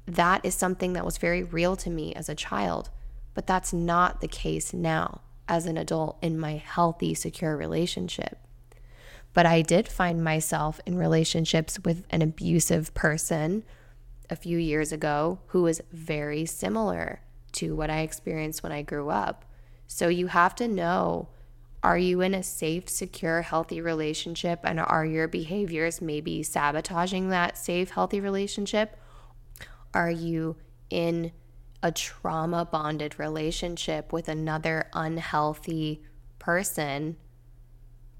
that 0.07 0.45
is 0.45 0.55
something 0.55 0.95
that 0.95 1.05
was 1.05 1.19
very 1.19 1.43
real 1.43 1.77
to 1.77 1.91
me 1.91 2.15
as 2.15 2.29
a 2.29 2.35
child. 2.35 2.91
But 3.35 3.47
that's 3.47 3.73
not 3.73 4.21
the 4.21 4.29
case 4.29 4.73
now 4.73 5.21
as 5.51 5.67
an 5.67 5.77
adult 5.77 6.17
in 6.23 6.39
my 6.39 6.53
healthy, 6.53 7.13
secure 7.13 7.57
relationship. 7.57 8.39
But 9.35 9.47
I 9.47 9.63
did 9.63 9.89
find 9.89 10.23
myself 10.23 10.81
in 10.87 10.97
relationships 10.97 11.79
with 11.85 12.07
an 12.11 12.23
abusive 12.23 12.95
person 12.95 13.65
a 14.31 14.37
few 14.37 14.57
years 14.59 14.93
ago 14.93 15.41
who 15.49 15.63
was 15.63 15.83
very 15.93 16.47
similar 16.47 17.21
to 17.53 17.75
what 17.75 17.91
I 17.91 18.01
experienced 18.01 18.63
when 18.63 18.71
I 18.71 18.83
grew 18.83 19.11
up. 19.11 19.45
So 19.89 20.07
you 20.09 20.29
have 20.29 20.55
to 20.57 20.69
know 20.69 21.29
are 21.83 21.99
you 21.99 22.21
in 22.21 22.35
a 22.35 22.43
safe, 22.43 22.89
secure, 22.89 23.41
healthy 23.41 23.81
relationship? 23.81 24.61
And 24.65 24.79
are 24.79 25.05
your 25.05 25.27
behaviors 25.27 26.03
maybe 26.03 26.43
sabotaging 26.43 27.31
that 27.31 27.57
safe, 27.57 27.91
healthy 27.91 28.21
relationship? 28.21 28.97
Are 29.95 30.11
you 30.11 30.57
in 30.91 31.33
a 31.83 31.93
trauma 31.93 32.65
bonded 32.65 33.19
relationship 33.19 34.13
with 34.13 34.29
another 34.29 34.89
unhealthy 34.93 36.03
person? 36.39 37.17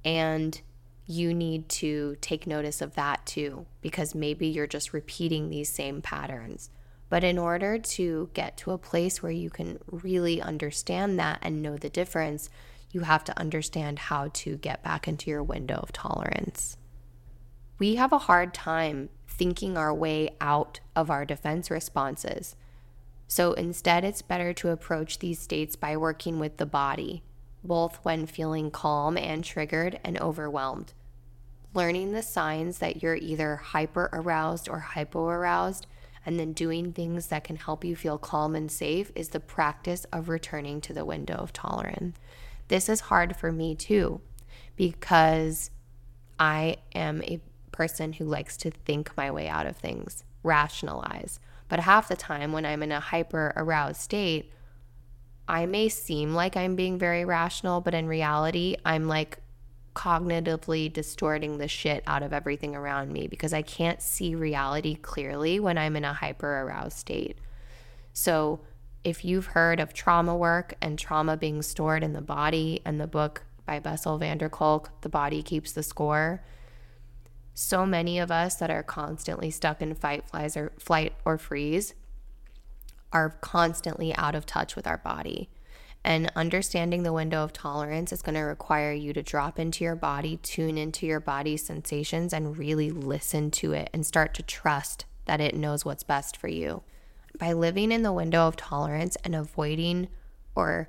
And 0.05 0.61
you 1.07 1.35
need 1.35 1.69
to 1.69 2.17
take 2.21 2.47
notice 2.47 2.81
of 2.81 2.95
that 2.95 3.27
too, 3.27 3.67
because 3.81 4.15
maybe 4.15 4.47
you're 4.47 4.67
just 4.67 4.93
repeating 4.93 5.51
these 5.51 5.69
same 5.69 6.01
patterns. 6.01 6.71
But 7.09 7.25
in 7.25 7.39
order 7.39 7.79
to 7.79 8.31
get 8.35 8.57
to 8.59 8.71
a 8.71 8.79
place 8.79 9.21
where 9.21 9.33
you 9.33 9.51
can 9.51 9.81
really 9.91 10.41
understand 10.41 11.19
that 11.19 11.41
and 11.43 11.61
know 11.61 11.77
the 11.77 11.91
difference, 11.91 12.49
you 12.93 13.01
have 13.01 13.25
to 13.25 13.39
understand 13.39 13.99
how 13.99 14.31
to 14.35 14.57
get 14.57 14.85
back 14.85 15.09
into 15.09 15.31
your 15.31 15.43
window 15.43 15.81
of 15.83 15.93
tolerance. 15.93 16.77
We 17.79 17.97
have 17.97 18.13
a 18.13 18.19
hard 18.19 18.55
time 18.55 19.09
thinking 19.27 19.77
our 19.77 19.93
way 19.93 20.37
out 20.41 20.79
of 20.95 21.11
our 21.11 21.25
defense 21.25 21.71
responses. 21.71 22.55
So 23.31 23.53
instead, 23.53 24.03
it's 24.03 24.23
better 24.23 24.53
to 24.55 24.71
approach 24.71 25.21
these 25.21 25.39
states 25.39 25.77
by 25.77 25.97
working 25.97 26.41
with 26.41 26.57
the 26.57 26.67
body, 26.67 27.23
both 27.63 28.01
when 28.03 28.27
feeling 28.27 28.73
calm 28.73 29.17
and 29.17 29.45
triggered 29.45 30.01
and 30.03 30.21
overwhelmed. 30.21 30.93
Learning 31.73 32.11
the 32.11 32.25
signs 32.25 32.79
that 32.79 33.05
you're 33.05 33.15
either 33.15 33.55
hyper 33.55 34.11
aroused 34.13 34.69
or 34.69 34.81
hypo 34.81 35.29
aroused, 35.29 35.87
and 36.27 36.41
then 36.41 36.53
doing 36.53 36.93
things 36.93 37.29
that 37.29 37.45
can 37.45 37.55
help 37.55 37.85
you 37.85 37.95
feel 37.95 38.19
calm 38.19 38.57
and 38.57 38.69
safe 38.69 39.13
is 39.15 39.29
the 39.29 39.39
practice 39.39 40.05
of 40.13 40.29
returning 40.29 40.81
to 40.81 40.93
the 40.93 41.05
window 41.05 41.35
of 41.35 41.53
tolerance. 41.53 42.19
This 42.67 42.89
is 42.89 42.99
hard 42.99 43.37
for 43.37 43.53
me 43.53 43.77
too, 43.77 44.21
because 44.75 45.71
I 46.37 46.79
am 46.97 47.23
a 47.23 47.41
person 47.71 48.15
who 48.15 48.25
likes 48.25 48.57
to 48.57 48.73
think 48.73 49.17
my 49.17 49.31
way 49.31 49.47
out 49.47 49.69
of 49.69 49.77
things, 49.77 50.25
rationalize. 50.43 51.39
But 51.71 51.81
half 51.81 52.09
the 52.09 52.17
time, 52.17 52.53
when 52.53 52.67
I'm 52.67 52.83
in 52.83 52.91
a 52.91 53.01
hyper 53.01 53.53
aroused 53.57 54.01
state, 54.01 54.53
I 55.49 55.67
may 55.67 55.89
seem 55.89 56.35
like 56.35 56.57
I'm 56.57 56.75
being 56.75 56.99
very 56.99 57.25
rational, 57.25 57.81
but 57.81 57.95
in 57.95 58.09
reality, 58.09 58.77
I'm 58.85 59.07
like 59.07 59.39
cognitively 59.95 60.93
distorting 60.93 61.59
the 61.59 61.69
shit 61.69 62.03
out 62.07 62.25
of 62.25 62.33
everything 62.33 62.75
around 62.75 63.13
me 63.13 63.29
because 63.29 63.53
I 63.53 63.63
can't 63.63 64.03
see 64.03 64.35
reality 64.35 64.97
clearly 64.97 65.61
when 65.61 65.79
I'm 65.79 65.95
in 65.95 66.05
a 66.05 66.13
hyper 66.13 66.63
aroused 66.63 66.99
state. 66.99 67.39
So, 68.13 68.61
if 69.03 69.25
you've 69.25 69.47
heard 69.47 69.81
of 69.81 69.95
trauma 69.95 70.37
work 70.37 70.75
and 70.83 70.99
trauma 70.99 71.37
being 71.37 71.63
stored 71.63 72.03
in 72.03 72.13
the 72.13 72.21
body 72.21 72.83
and 72.85 73.01
the 73.01 73.07
book 73.07 73.45
by 73.65 73.79
Bessel 73.79 74.19
van 74.19 74.39
der 74.39 74.49
Kolk, 74.49 74.91
The 75.03 75.09
Body 75.09 75.43
Keeps 75.43 75.73
the 75.73 75.83
Score, 75.83 76.43
so 77.55 77.85
many 77.85 78.19
of 78.19 78.31
us 78.31 78.57
that 78.57 78.71
are 78.71 78.83
constantly 78.83 79.51
stuck 79.51 79.83
in 79.83 79.95
fight, 79.95 80.29
flies, 80.29 80.57
or 80.57 80.73
flight 80.79 81.15
or 81.25 81.39
freeze 81.39 81.95
are 83.13 83.31
constantly 83.41 84.15
out 84.17 84.35
of 84.35 84.47
touch 84.47 84.77
with 84.77 84.87
our 84.87 84.99
body. 84.99 85.51
And 86.03 86.33
understanding 86.35 87.03
the 87.03 87.13
window 87.13 87.45
of 87.45 87.53
tolerance 87.53 88.13
is 88.13 88.23
going 88.23 88.37
to 88.37 88.41
require 88.41 88.93
you 88.93 89.13
to 89.13 89.23
drop 89.23 89.59
into 89.59 89.85
your 89.85 89.97
body, 89.97 90.39
tune 90.39 90.79
into 90.79 91.07
your 91.07 91.21
body's 91.21 91.65
sensations, 91.65 92.33
and 92.33 92.57
really 92.57 92.91
listen 92.91 93.51
to 93.53 93.73
it 93.73 93.91
and 93.93 94.07
start 94.07 94.33
to 94.35 94.43
trust 94.43 95.05
that 95.27 95.41
it 95.41 95.55
knows 95.55 95.85
what's 95.85 96.03
best 96.03 96.37
for 96.37 96.49
you 96.49 96.83
by 97.39 97.53
living 97.53 97.93
in 97.93 98.03
the 98.03 98.13
window 98.13 98.47
of 98.47 98.57
tolerance 98.57 99.17
and 99.25 99.35
avoiding 99.35 100.09
or 100.55 100.89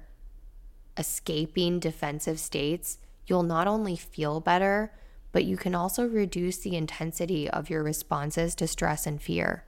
escaping 0.97 1.80
defensive 1.80 2.39
states, 2.39 2.97
you'll 3.26 3.43
not 3.43 3.68
only 3.68 3.95
feel 3.95 4.39
better, 4.39 4.91
but 5.32 5.45
you 5.45 5.57
can 5.57 5.75
also 5.75 6.05
reduce 6.07 6.57
the 6.57 6.75
intensity 6.75 7.49
of 7.49 7.69
your 7.69 7.84
responses 7.84 8.55
to 8.55 8.67
stress 8.67 9.07
and 9.07 9.21
fear. 9.21 9.65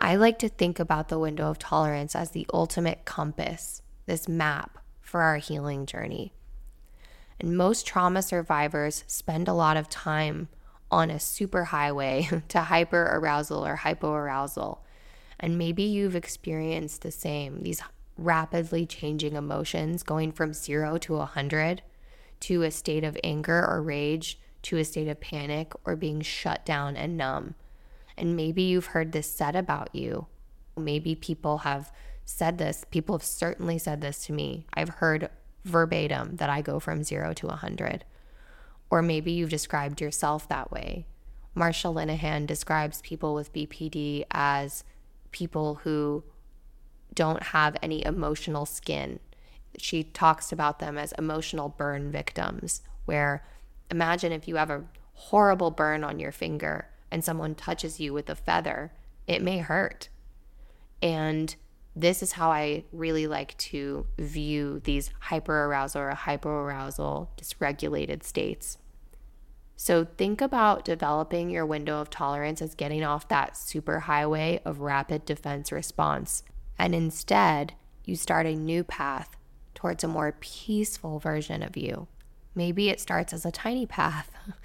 I 0.00 0.16
like 0.16 0.38
to 0.40 0.48
think 0.48 0.78
about 0.78 1.08
the 1.08 1.18
window 1.18 1.50
of 1.50 1.58
tolerance 1.58 2.14
as 2.14 2.30
the 2.30 2.46
ultimate 2.52 3.04
compass, 3.04 3.82
this 4.06 4.28
map 4.28 4.78
for 5.00 5.22
our 5.22 5.38
healing 5.38 5.86
journey. 5.86 6.32
And 7.40 7.56
most 7.56 7.86
trauma 7.86 8.22
survivors 8.22 9.04
spend 9.06 9.48
a 9.48 9.54
lot 9.54 9.76
of 9.76 9.88
time 9.88 10.48
on 10.90 11.10
a 11.10 11.14
superhighway 11.14 12.42
to 12.48 12.60
hyper 12.60 13.02
arousal 13.12 13.66
or 13.66 13.76
hypoarousal 13.78 14.78
and 15.40 15.56
maybe 15.56 15.82
you've 15.82 16.14
experienced 16.14 17.02
the 17.02 17.10
same 17.10 17.62
these 17.62 17.82
rapidly 18.16 18.84
changing 18.84 19.34
emotions 19.34 20.02
going 20.02 20.30
from 20.30 20.52
zero 20.52 20.98
to 20.98 21.14
a 21.14 21.18
100 21.18 21.82
to 22.38 22.62
a 22.62 22.70
state 22.70 23.02
of 23.02 23.16
anger 23.24 23.66
or 23.66 23.82
rage 23.82 24.38
to 24.62 24.76
a 24.76 24.84
state 24.84 25.08
of 25.08 25.20
panic 25.20 25.72
or 25.84 25.96
being 25.96 26.20
shut 26.20 26.64
down 26.66 26.96
and 26.96 27.16
numb. 27.16 27.54
And 28.16 28.36
maybe 28.36 28.62
you've 28.62 28.86
heard 28.86 29.12
this 29.12 29.30
said 29.30 29.56
about 29.56 29.94
you. 29.94 30.26
Maybe 30.76 31.14
people 31.14 31.58
have 31.58 31.92
said 32.24 32.58
this. 32.58 32.84
People 32.90 33.14
have 33.16 33.24
certainly 33.24 33.78
said 33.78 34.00
this 34.00 34.24
to 34.26 34.32
me. 34.32 34.66
I've 34.74 34.88
heard 34.88 35.30
verbatim 35.64 36.36
that 36.36 36.50
I 36.50 36.62
go 36.62 36.80
from 36.80 37.02
zero 37.02 37.32
to 37.34 37.46
100. 37.46 38.04
Or 38.90 39.02
maybe 39.02 39.32
you've 39.32 39.50
described 39.50 40.00
yourself 40.00 40.48
that 40.48 40.70
way. 40.70 41.06
Marsha 41.56 41.92
Linehan 41.92 42.46
describes 42.46 43.00
people 43.02 43.34
with 43.34 43.52
BPD 43.52 44.24
as 44.30 44.84
people 45.32 45.76
who 45.76 46.24
don't 47.14 47.42
have 47.42 47.76
any 47.82 48.04
emotional 48.04 48.66
skin. 48.66 49.18
She 49.76 50.02
talks 50.02 50.52
about 50.52 50.78
them 50.78 50.96
as 50.98 51.12
emotional 51.12 51.68
burn 51.68 52.10
victims, 52.10 52.82
where 53.04 53.44
imagine 53.90 54.32
if 54.32 54.48
you 54.48 54.56
have 54.56 54.70
a 54.70 54.84
horrible 55.14 55.70
burn 55.70 56.04
on 56.04 56.18
your 56.18 56.32
finger 56.32 56.88
and 57.10 57.24
someone 57.24 57.54
touches 57.54 58.00
you 58.00 58.12
with 58.12 58.30
a 58.30 58.34
feather, 58.34 58.92
it 59.26 59.42
may 59.42 59.58
hurt. 59.58 60.08
And 61.02 61.54
this 61.96 62.22
is 62.22 62.32
how 62.32 62.50
I 62.50 62.84
really 62.92 63.26
like 63.26 63.56
to 63.58 64.06
view 64.18 64.80
these 64.84 65.10
hyperarousal 65.24 65.96
or 65.96 66.14
hypoarousal 66.14 67.28
dysregulated 67.36 68.22
states. 68.22 68.78
So 69.76 70.04
think 70.04 70.40
about 70.40 70.84
developing 70.84 71.50
your 71.50 71.64
window 71.64 72.00
of 72.00 72.10
tolerance 72.10 72.60
as 72.60 72.74
getting 72.74 73.02
off 73.02 73.28
that 73.28 73.56
super 73.56 74.00
highway 74.00 74.60
of 74.64 74.80
rapid 74.80 75.24
defense 75.24 75.72
response. 75.72 76.42
And 76.78 76.94
instead, 76.94 77.72
you 78.04 78.14
start 78.14 78.46
a 78.46 78.54
new 78.54 78.84
path 78.84 79.36
towards 79.74 80.04
a 80.04 80.08
more 80.08 80.36
peaceful 80.40 81.18
version 81.18 81.62
of 81.62 81.76
you. 81.76 82.08
Maybe 82.54 82.88
it 82.88 83.00
starts 83.00 83.32
as 83.32 83.44
a 83.44 83.50
tiny 83.50 83.86
path. 83.86 84.30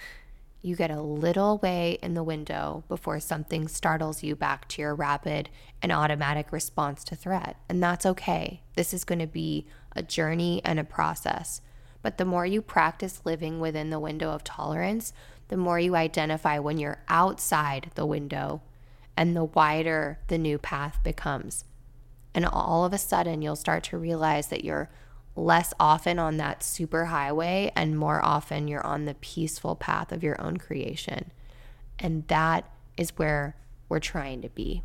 You 0.66 0.76
get 0.76 0.90
a 0.90 1.00
little 1.00 1.60
way 1.60 2.00
in 2.02 2.16
the 2.16 2.24
window 2.24 2.84
before 2.88 3.20
something 3.20 3.68
startles 3.68 4.24
you 4.24 4.36
back 4.36 4.68
to 4.70 4.82
your 4.82 4.96
rapid 4.96 5.50
and 5.80 5.92
automatic 5.92 6.52
response 6.52 7.04
to 7.04 7.16
threat. 7.16 7.58
And 7.70 7.84
that's 7.84 8.04
okay. 8.04 8.64
This 8.76 8.92
is 8.92 9.04
going 9.04 9.20
to 9.20 9.28
be 9.28 9.68
a 9.96 10.02
journey 10.02 10.64
and 10.66 10.80
a 10.80 10.84
process. 10.84 11.62
But 12.02 12.18
the 12.18 12.26
more 12.26 12.48
you 12.48 12.64
practice 12.64 13.22
living 13.26 13.60
within 13.60 13.92
the 13.92 14.00
window 14.00 14.32
of 14.32 14.44
tolerance, 14.44 15.14
the 15.50 15.58
more 15.58 15.80
you 15.80 15.96
identify 15.96 16.58
when 16.58 16.80
you're 16.80 17.04
outside 17.10 17.92
the 17.94 18.08
window 18.08 18.64
and 19.16 19.36
the 19.36 19.44
wider 19.44 20.18
the 20.30 20.40
new 20.40 20.58
path 20.58 20.98
becomes. 21.04 21.64
And 22.34 22.44
all 22.44 22.86
of 22.86 22.92
a 22.92 22.98
sudden, 22.98 23.44
you'll 23.44 23.56
start 23.56 23.84
to 23.84 24.00
realize 24.00 24.48
that 24.48 24.66
you're 24.66 24.90
less 25.36 25.74
often 25.80 26.18
on 26.18 26.38
that 26.38 26.64
super 26.64 27.06
highway 27.06 27.72
and 27.76 27.98
more 27.98 28.24
often 28.24 28.68
you're 28.68 28.86
on 28.86 29.06
the 29.06 29.16
peaceful 29.16 29.76
path 29.76 30.12
of 30.12 30.24
your 30.24 30.40
own 30.42 30.58
creation. 30.58 31.32
And 32.00 32.28
that 32.28 32.70
is 32.98 33.18
where 33.18 33.56
we're 33.90 34.00
trying 34.00 34.42
to 34.42 34.50
be. 34.50 34.84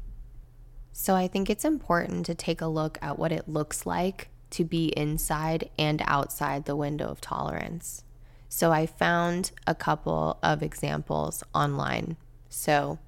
So 0.92 1.14
I 1.14 1.28
think 1.28 1.48
it's 1.48 1.64
important 1.64 2.26
to 2.26 2.34
take 2.34 2.60
a 2.60 2.66
look 2.66 2.98
at 3.00 3.18
what 3.18 3.32
it 3.32 3.48
looks 3.48 3.86
like 3.86 4.28
to 4.50 4.64
be 4.64 4.88
inside 4.96 5.70
and 5.78 6.02
outside 6.06 6.64
the 6.64 6.76
window 6.76 7.06
of 7.06 7.20
tolerance. 7.20 8.02
So 8.48 8.72
I 8.72 8.86
found 8.86 9.52
a 9.66 9.76
couple 9.76 10.38
of 10.42 10.62
examples 10.62 11.44
online. 11.54 12.16
So, 12.48 12.98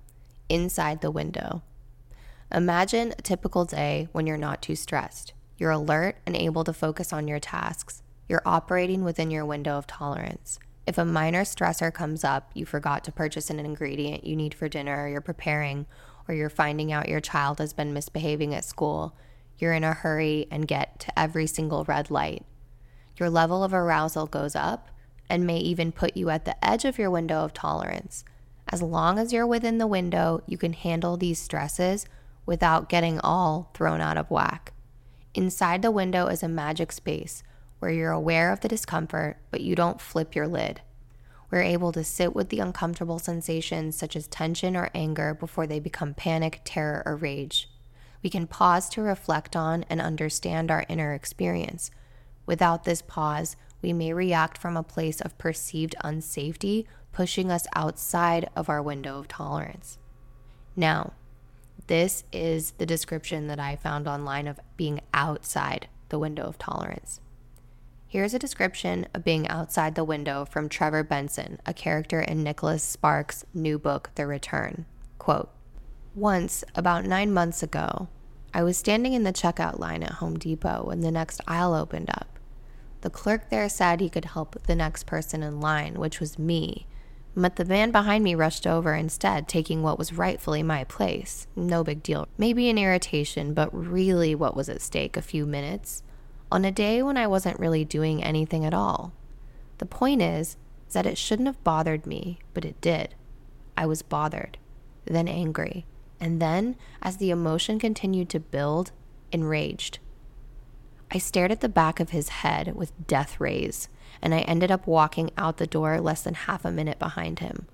inside 0.49 1.01
the 1.01 1.11
window. 1.11 1.63
Imagine 2.53 3.13
a 3.19 3.23
typical 3.23 3.65
day 3.65 4.09
when 4.13 4.27
you're 4.27 4.37
not 4.37 4.63
too 4.63 4.77
stressed. 4.77 5.33
You're 5.59 5.71
alert 5.71 6.17
and 6.27 6.37
able 6.37 6.65
to 6.65 6.73
focus 6.73 7.13
on 7.13 7.29
your 7.29 7.41
tasks. 7.41 8.03
You're 8.29 8.43
operating 8.47 9.05
within 9.05 9.31
your 9.31 9.45
window 9.45 9.79
of 9.79 9.87
tolerance. 9.87 10.59
If 10.87 10.99
a 10.99 11.05
minor 11.05 11.43
stressor 11.43 11.93
comes 11.93 12.25
up, 12.25 12.51
you 12.55 12.67
forgot 12.67 13.05
to 13.05 13.13
purchase 13.13 13.51
an 13.51 13.61
ingredient 13.61 14.25
you 14.25 14.35
need 14.35 14.55
for 14.55 14.69
dinner, 14.69 15.05
or 15.05 15.09
you're 15.09 15.21
preparing, 15.21 15.87
or 16.27 16.35
you're 16.35 16.51
finding 16.51 16.93
out 16.93 17.09
your 17.09 17.21
child 17.21 17.59
has 17.59 17.73
been 17.73 17.93
misbehaving 17.93 18.55
at 18.55 18.65
school, 18.65 19.15
you're 19.59 19.73
in 19.73 19.85
a 19.85 19.93
hurry 19.93 20.49
and 20.51 20.67
get 20.67 20.99
to 21.01 21.19
every 21.19 21.47
single 21.47 21.85
red 21.85 22.11
light. 22.11 22.45
Your 23.17 23.31
level 23.31 23.63
of 23.63 23.73
arousal 23.73 24.27
goes 24.27 24.57
up 24.57 24.89
and 25.29 25.47
may 25.47 25.59
even 25.59 25.93
put 25.93 26.17
you 26.17 26.31
at 26.31 26.45
the 26.45 26.65
edge 26.65 26.85
of 26.85 26.99
your 26.99 27.11
window 27.11 27.45
of 27.45 27.53
tolerance. 27.53 28.25
As 28.69 28.83
long 28.83 29.19
as 29.19 29.33
you're 29.33 29.47
within 29.47 29.79
the 29.79 29.87
window, 29.87 30.43
you 30.47 30.59
can 30.59 30.73
handle 30.73 31.17
these 31.17 31.39
stresses 31.39 32.07
without 32.45 32.89
getting 32.89 33.21
all 33.21 33.71
thrown 33.75 34.01
out 34.01 34.19
of 34.19 34.31
whack. 34.31 34.73
Inside 35.35 35.81
the 35.81 35.91
window 35.91 36.27
is 36.27 36.43
a 36.43 36.49
magic 36.49 36.93
space 36.93 37.43
where 37.79 37.91
you're 37.91 38.13
aware 38.13 38.53
of 38.53 38.61
the 38.61 38.69
discomfort, 38.69 39.39
but 39.51 39.63
you 39.63 39.75
don't 39.75 40.01
flip 40.01 40.35
your 40.35 40.47
lid. 40.47 40.83
We're 41.51 41.63
able 41.63 41.91
to 41.93 42.05
sit 42.05 42.35
with 42.35 42.51
the 42.51 42.61
uncomfortable 42.61 43.19
sensations 43.19 43.97
such 43.97 44.15
as 44.15 44.27
tension 44.27 44.77
or 44.77 44.91
anger 44.95 45.35
before 45.35 45.67
they 45.67 45.81
become 45.81 46.15
panic, 46.15 46.61
terror, 46.65 47.03
or 47.05 47.17
rage. 47.17 47.69
We 48.23 48.31
can 48.31 48.47
pause 48.47 48.89
to 48.91 49.03
reflect 49.03 49.57
on 49.57 49.85
and 49.91 50.01
understand 50.01 50.71
our 50.71 50.85
inner 50.89 51.13
experience. 51.13 51.91
Without 52.47 52.85
this 52.85 53.03
pause, 53.03 53.57
we 53.81 53.93
may 53.93 54.13
react 54.13 54.59
from 54.59 54.77
a 54.77 54.83
place 54.83 55.21
of 55.21 55.37
perceived 55.39 55.97
unsafety, 56.05 56.87
pushing 57.13 57.51
us 57.51 57.67
outside 57.75 58.49
of 58.55 58.69
our 58.69 58.83
window 58.83 59.19
of 59.19 59.29
tolerance. 59.29 59.99
Now, 60.77 61.15
this 61.87 62.25
is 62.33 62.73
the 62.73 62.87
description 62.87 63.47
that 63.49 63.59
I 63.59 63.77
found 63.77 64.09
online 64.09 64.47
of 64.47 64.61
being 64.77 65.01
outside 65.13 65.89
the 66.09 66.19
window 66.19 66.45
of 66.45 66.59
tolerance. 66.59 67.21
Here's 68.07 68.35
a 68.35 68.39
description 68.39 69.07
of 69.15 69.25
being 69.25 69.49
outside 69.49 69.95
the 69.95 70.05
window 70.05 70.45
from 70.45 70.69
Trevor 70.69 71.03
Benson, 71.03 71.59
a 71.65 71.73
character 71.73 72.21
in 72.21 72.43
Nicholas 72.43 72.83
Sparks' 72.83 73.45
new 73.55 73.79
book, 73.79 74.11
The 74.17 74.27
Return. 74.27 74.85
Quote 75.19 75.49
Once, 76.15 76.63
about 76.75 77.07
nine 77.07 77.33
months 77.33 77.63
ago, 77.63 78.09
I 78.53 78.63
was 78.63 78.77
standing 78.77 79.15
in 79.15 79.23
the 79.23 79.33
checkout 79.33 79.79
line 79.79 80.03
at 80.03 80.15
Home 80.15 80.39
Depot 80.39 80.85
when 80.85 81.01
the 81.01 81.11
next 81.11 81.41
aisle 81.49 81.73
opened 81.73 82.11
up. 82.11 82.39
The 83.01 83.09
clerk 83.09 83.49
there 83.49 83.69
said 83.71 84.01
he 84.01 84.11
could 84.11 84.27
help 84.27 84.63
the 84.67 84.77
next 84.77 85.07
person 85.07 85.43
in 85.43 85.61
line, 85.61 85.95
which 85.95 86.21
was 86.21 86.39
me, 86.39 86.87
but 87.35 87.57
the 87.57 87.65
man 87.65 87.91
behind 87.91 88.23
me 88.25 88.35
rushed 88.35 88.67
over 88.67 88.95
instead, 88.95 89.49
taking 89.49 89.83
what 89.83 89.99
was 89.99 90.13
rightfully 90.13 90.63
my 90.63 90.85
place. 90.85 91.47
No 91.57 91.83
big 91.83 92.03
deal. 92.03 92.29
Maybe 92.37 92.69
an 92.69 92.79
irritation, 92.79 93.55
but 93.55 93.71
really 93.73 94.35
what 94.35 94.57
was 94.57 94.69
at 94.69 94.83
stake 94.83 95.17
a 95.17 95.23
few 95.23 95.47
minutes 95.47 96.03
on 96.51 96.65
a 96.65 96.71
day 96.71 97.03
when 97.03 97.17
I 97.17 97.27
wasn't 97.27 97.59
really 97.59 97.85
doing 97.85 98.23
anything 98.23 98.65
at 98.65 98.75
all. 98.75 99.13
The 99.79 99.87
point 99.87 100.21
is, 100.21 100.57
that 100.93 101.07
it 101.07 101.19
shouldn't 101.19 101.49
have 101.49 101.65
bothered 101.65 102.07
me, 102.07 102.39
but 102.55 102.65
it 102.65 102.81
did. 102.81 103.15
I 103.77 103.87
was 103.87 104.03
bothered, 104.03 104.59
then 105.05 105.29
angry, 105.29 105.87
and 106.21 106.41
then, 106.41 106.77
as 107.01 107.17
the 107.17 107.31
emotion 107.31 107.79
continued 107.79 108.29
to 108.31 108.41
build, 108.41 108.93
enraged. 109.33 109.99
I 111.11 111.19
stared 111.19 111.51
at 111.51 111.61
the 111.61 111.69
back 111.69 112.01
of 112.01 112.11
his 112.11 112.29
head 112.29 112.75
with 112.75 113.07
death 113.07 113.41
rays 113.41 113.89
and 114.23 114.35
I 114.35 114.41
ended 114.41 114.71
up 114.71 114.87
walking 114.87 115.31
out 115.37 115.57
the 115.57 115.67
door 115.67 116.01
less 116.01 116.23
than 116.23 116.35
half 116.35 116.65
a 116.65 116.71
minute 116.71 116.99
behind 116.99 117.41
him. 117.41 117.67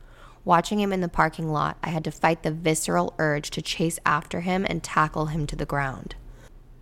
Watching 0.45 0.81
him 0.81 0.93
in 0.93 1.03
the 1.03 1.09
parking 1.09 1.53
lot, 1.53 1.77
I 1.83 1.91
had 1.91 2.05
to 2.05 2.11
fight 2.11 2.43
the 2.43 2.51
visceral 2.51 3.15
urge 3.19 3.51
to 3.51 3.63
chase 3.63 3.99
after 4.07 4.41
him 4.41 4.67
and 4.69 4.83
tackle 4.83 5.27
him 5.27 5.47
to 5.47 5.57
the 5.57 5.67
ground. 5.67 6.15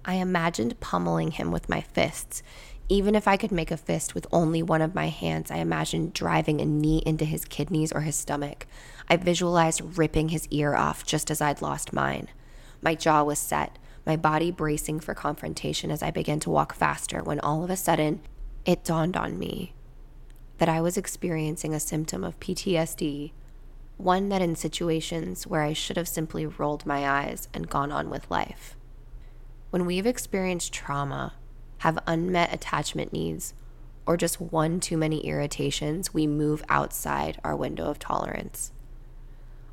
I 0.05 0.15
imagined 0.15 0.79
pummeling 0.79 1.33
him 1.33 1.51
with 1.51 1.69
my 1.69 1.81
fists. 1.81 2.45
Even 2.89 3.17
if 3.17 3.27
I 3.27 3.37
could 3.37 3.51
make 3.51 3.73
a 3.73 3.77
fist 3.77 4.15
with 4.15 4.29
only 4.31 4.63
one 4.63 4.83
of 4.83 4.95
my 4.95 5.09
hands, 5.09 5.51
I 5.51 5.57
imagined 5.57 6.13
driving 6.13 6.61
a 6.61 6.65
knee 6.65 7.03
into 7.05 7.25
his 7.25 7.45
kidneys 7.45 7.91
or 7.91 8.03
his 8.03 8.15
stomach. 8.15 8.69
I 9.09 9.17
visualized 9.17 9.99
ripping 9.99 10.29
his 10.29 10.47
ear 10.53 10.77
off 10.77 11.05
just 11.05 11.29
as 11.29 11.41
I'd 11.41 11.61
lost 11.61 11.93
mine. 11.93 12.29
My 12.81 12.95
jaw 12.95 13.25
was 13.25 13.41
set, 13.41 13.79
my 14.07 14.15
body 14.15 14.53
bracing 14.53 15.01
for 15.01 15.15
confrontation 15.15 15.91
as 15.91 16.05
I 16.05 16.13
began 16.13 16.39
to 16.41 16.51
walk 16.51 16.73
faster 16.73 17.25
when 17.25 17.41
all 17.41 17.65
of 17.65 17.71
a 17.71 17.77
sudden 17.77 18.21
it 18.67 18.83
dawned 18.83 19.17
on 19.17 19.39
me 19.39 19.73
that 20.59 20.69
I 20.69 20.81
was 20.81 20.97
experiencing 20.97 21.73
a 21.73 21.81
symptom 21.81 22.25
of 22.25 22.41
PTSD, 22.41 23.33
one 23.97 24.29
that 24.29 24.43
in 24.43 24.57
situations 24.57 25.47
where 25.47 25.63
I 25.63 25.73
should 25.73 25.97
have 25.97 26.09
simply 26.09 26.45
rolled 26.47 26.85
my 26.85 27.09
eyes 27.09 27.49
and 27.55 27.71
gone 27.71 27.93
on 27.93 28.11
with 28.11 28.31
life. 28.31 28.77
When 29.71 29.87
we've 29.87 30.07
experienced 30.07 30.73
trauma, 30.73 31.35
have 31.79 31.99
unmet 32.07 32.53
attachment 32.53 33.13
needs, 33.13 33.55
or 34.07 34.17
just 34.17 34.41
one 34.41 34.81
too 34.81 34.97
many 34.97 35.27
irritations, 35.27 36.13
we 36.13 36.27
move 36.27 36.65
outside 36.69 37.39
our 37.45 37.55
window 37.55 37.85
of 37.85 37.99
tolerance. 37.99 38.73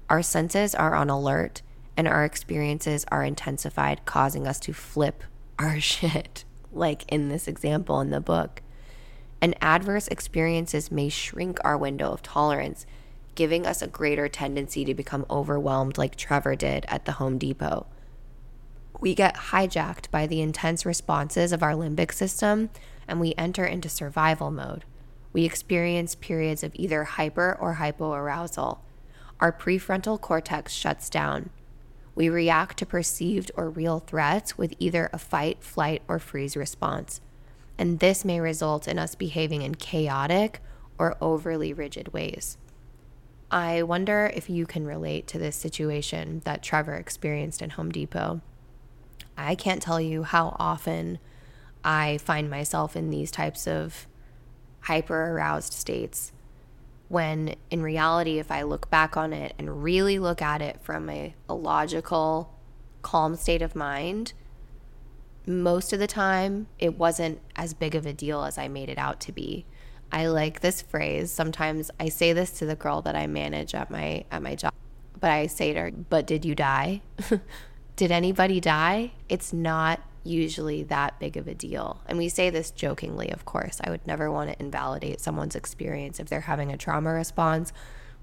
Our 0.09 0.21
senses 0.21 0.75
are 0.75 0.95
on 0.95 1.09
alert 1.09 1.61
and 1.95 2.07
our 2.07 2.25
experiences 2.25 3.05
are 3.11 3.23
intensified, 3.23 4.05
causing 4.05 4.45
us 4.47 4.59
to 4.61 4.73
flip 4.73 5.23
our 5.57 5.79
shit, 5.79 6.43
like 6.71 7.05
in 7.11 7.29
this 7.29 7.47
example 7.47 8.01
in 8.01 8.09
the 8.09 8.19
book 8.19 8.62
and 9.43 9.57
adverse 9.59 10.07
experiences 10.07 10.89
may 10.89 11.09
shrink 11.09 11.59
our 11.65 11.77
window 11.77 12.13
of 12.13 12.21
tolerance, 12.21 12.85
giving 13.35 13.67
us 13.67 13.81
a 13.81 13.87
greater 13.87 14.29
tendency 14.29 14.85
to 14.85 14.93
become 14.93 15.25
overwhelmed, 15.29 15.97
like 15.97 16.15
Trevor 16.15 16.55
did 16.55 16.85
at 16.87 17.03
the 17.03 17.11
Home 17.13 17.37
Depot. 17.37 17.85
We 19.01 19.13
get 19.13 19.35
hijacked 19.35 20.09
by 20.09 20.27
the 20.27 20.39
intense 20.39 20.85
responses 20.85 21.51
of 21.51 21.61
our 21.61 21.73
limbic 21.73 22.13
system 22.13 22.69
and 23.05 23.19
we 23.19 23.35
enter 23.37 23.65
into 23.65 23.89
survival 23.89 24.49
mode. 24.49 24.85
We 25.33 25.43
experience 25.43 26.15
periods 26.15 26.63
of 26.63 26.71
either 26.75 27.03
hyper 27.03 27.57
or 27.59 27.75
hypoarousal. 27.75 28.77
our 29.41 29.51
prefrontal 29.51 30.21
cortex 30.21 30.71
shuts 30.71 31.09
down. 31.09 31.49
We 32.15 32.29
react 32.29 32.77
to 32.77 32.85
perceived 32.85 33.51
or 33.57 33.69
real 33.69 33.99
threats 33.99 34.57
with 34.57 34.73
either 34.79 35.09
a 35.11 35.17
fight, 35.17 35.61
flight, 35.61 36.01
or 36.07 36.17
freeze 36.17 36.55
response. 36.55 37.19
And 37.77 37.99
this 37.99 38.23
may 38.23 38.39
result 38.39 38.87
in 38.87 38.99
us 38.99 39.15
behaving 39.15 39.61
in 39.61 39.75
chaotic 39.75 40.61
or 40.97 41.17
overly 41.19 41.73
rigid 41.73 42.13
ways. 42.13 42.57
I 43.49 43.83
wonder 43.83 44.31
if 44.33 44.49
you 44.49 44.65
can 44.65 44.85
relate 44.85 45.27
to 45.27 45.37
this 45.37 45.55
situation 45.55 46.41
that 46.45 46.63
Trevor 46.63 46.95
experienced 46.95 47.61
in 47.61 47.71
Home 47.71 47.91
Depot. 47.91 48.41
I 49.37 49.55
can't 49.55 49.81
tell 49.81 50.01
you 50.01 50.23
how 50.23 50.55
often 50.59 51.19
I 51.83 52.17
find 52.19 52.49
myself 52.49 52.95
in 52.95 53.09
these 53.09 53.31
types 53.31 53.67
of 53.67 54.07
hyper 54.81 55.31
aroused 55.31 55.73
states 55.73 56.31
when 57.09 57.55
in 57.69 57.83
reality, 57.83 58.39
if 58.39 58.49
I 58.49 58.63
look 58.63 58.89
back 58.89 59.15
on 59.15 59.33
it 59.33 59.53
and 59.59 59.83
really 59.83 60.17
look 60.17 60.41
at 60.41 60.63
it 60.63 60.81
from 60.81 61.09
a, 61.11 61.35
a 61.47 61.53
logical, 61.53 62.51
calm 63.03 63.35
state 63.35 63.61
of 63.61 63.75
mind, 63.75 64.33
most 65.45 65.93
of 65.93 65.99
the 65.99 66.07
time 66.07 66.67
it 66.79 66.97
wasn't 66.97 67.39
as 67.55 67.73
big 67.73 67.95
of 67.95 68.05
a 68.05 68.13
deal 68.13 68.43
as 68.43 68.57
I 68.57 68.67
made 68.67 68.89
it 68.89 68.97
out 68.97 69.19
to 69.21 69.31
be. 69.31 69.65
I 70.11 70.27
like 70.27 70.59
this 70.59 70.81
phrase. 70.81 71.31
Sometimes 71.31 71.89
I 71.99 72.09
say 72.09 72.33
this 72.33 72.51
to 72.59 72.65
the 72.65 72.75
girl 72.75 73.01
that 73.01 73.15
I 73.15 73.27
manage 73.27 73.73
at 73.73 73.89
my 73.89 74.25
at 74.31 74.41
my 74.41 74.55
job. 74.55 74.73
But 75.19 75.31
I 75.31 75.47
say 75.47 75.73
to 75.73 75.79
her, 75.79 75.91
"But 75.91 76.27
did 76.27 76.45
you 76.45 76.55
die? 76.55 77.01
did 77.95 78.11
anybody 78.11 78.59
die? 78.59 79.13
It's 79.27 79.53
not 79.53 80.01
usually 80.23 80.83
that 80.83 81.19
big 81.19 81.37
of 81.37 81.47
a 81.47 81.53
deal. 81.53 82.01
And 82.07 82.17
we 82.17 82.29
say 82.29 82.49
this 82.49 82.71
jokingly, 82.71 83.31
of 83.31 83.45
course. 83.45 83.79
I 83.83 83.89
would 83.89 84.05
never 84.07 84.31
want 84.31 84.51
to 84.51 84.59
invalidate 84.59 85.19
someone's 85.19 85.55
experience 85.55 86.19
if 86.19 86.29
they're 86.29 86.41
having 86.41 86.71
a 86.71 86.77
trauma 86.77 87.11
response, 87.11 87.73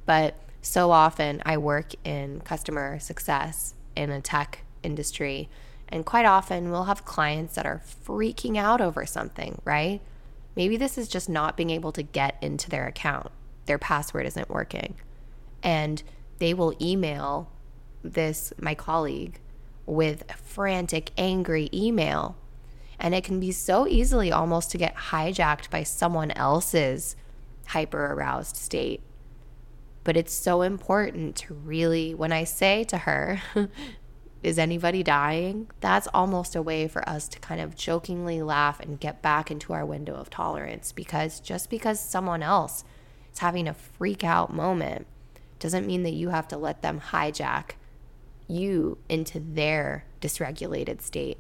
but 0.07 0.35
so 0.63 0.91
often 0.91 1.43
I 1.45 1.57
work 1.59 1.93
in 2.05 2.41
customer 2.41 2.99
success 2.99 3.75
in 3.97 4.11
a 4.11 4.21
tech 4.21 4.65
industry, 4.83 5.49
and 5.93 6.07
quite 6.07 6.25
often 6.25 6.71
we'll 6.71 6.85
have 6.85 7.05
clients 7.05 7.55
that 7.55 7.67
are 7.67 7.83
freaking 8.05 8.57
out 8.57 8.81
over 8.81 9.05
something, 9.05 9.61
right? 9.65 10.01
Maybe 10.55 10.77
this 10.77 10.97
is 10.97 11.09
just 11.09 11.29
not 11.29 11.57
being 11.57 11.71
able 11.71 11.93
to 11.93 12.03
get 12.03 12.37
into 12.41 12.71
their 12.71 12.87
account. 12.87 13.31
Their 13.67 13.79
password 13.79 14.27
isn't 14.27 14.49
working. 14.49 14.97
And 15.63 16.03
they 16.39 16.55
will 16.55 16.75
email 16.81 17.51
this, 18.03 18.53
my 18.59 18.75
colleague, 18.75 19.41
with 19.87 20.25
a 20.29 20.35
frantic, 20.35 21.11
angry 21.19 21.69
email. 21.73 22.37
And 22.99 23.15
it 23.15 23.25
can 23.25 23.41
be 23.41 23.53
so 23.53 23.87
easily 23.87 24.31
almost 24.31 24.71
to 24.71 24.79
get 24.79 24.95
hijacked 24.95 25.71
by 25.71 25.83
someone 25.83 26.31
else's 26.33 27.17
hyper 27.69 28.13
aroused 28.13 28.57
state. 28.57 29.03
But 30.03 30.17
it's 30.17 30.33
so 30.33 30.63
important 30.63 31.37
to 31.37 31.55
really, 31.55 32.15
when 32.15 32.33
I 32.33 32.45
say 32.45 32.85
to 32.85 32.99
her, 32.99 33.43
is 34.43 34.59
anybody 34.59 35.03
dying? 35.03 35.69
That's 35.81 36.09
almost 36.15 36.57
a 36.57 36.63
way 36.63 36.89
for 36.89 37.07
us 37.09 37.29
to 37.29 37.39
kind 37.41 37.61
of 37.61 37.77
jokingly 37.77 38.41
laugh 38.41 38.81
and 38.81 38.99
get 38.99 39.21
back 39.21 39.51
into 39.51 39.73
our 39.73 39.85
window 39.85 40.15
of 40.15 40.31
tolerance 40.31 40.93
because 40.93 41.41
just 41.41 41.69
because 41.69 42.01
someone 42.01 42.43
else 42.43 42.85
is 43.33 43.41
having 43.41 43.69
a 43.69 43.75
freak 43.75 44.25
out 44.25 44.53
moment 44.53 45.07
doesn't 45.59 45.87
mean 45.87 46.05
that 46.05 46.15
you 46.15 46.31
have 46.31 46.49
to 46.49 46.57
let 46.57 46.81
them 46.81 47.01
hijack 47.01 47.73
you 48.49 48.99
into 49.09 49.39
their 49.39 50.05
dysregulated 50.23 51.03
state. 51.03 51.39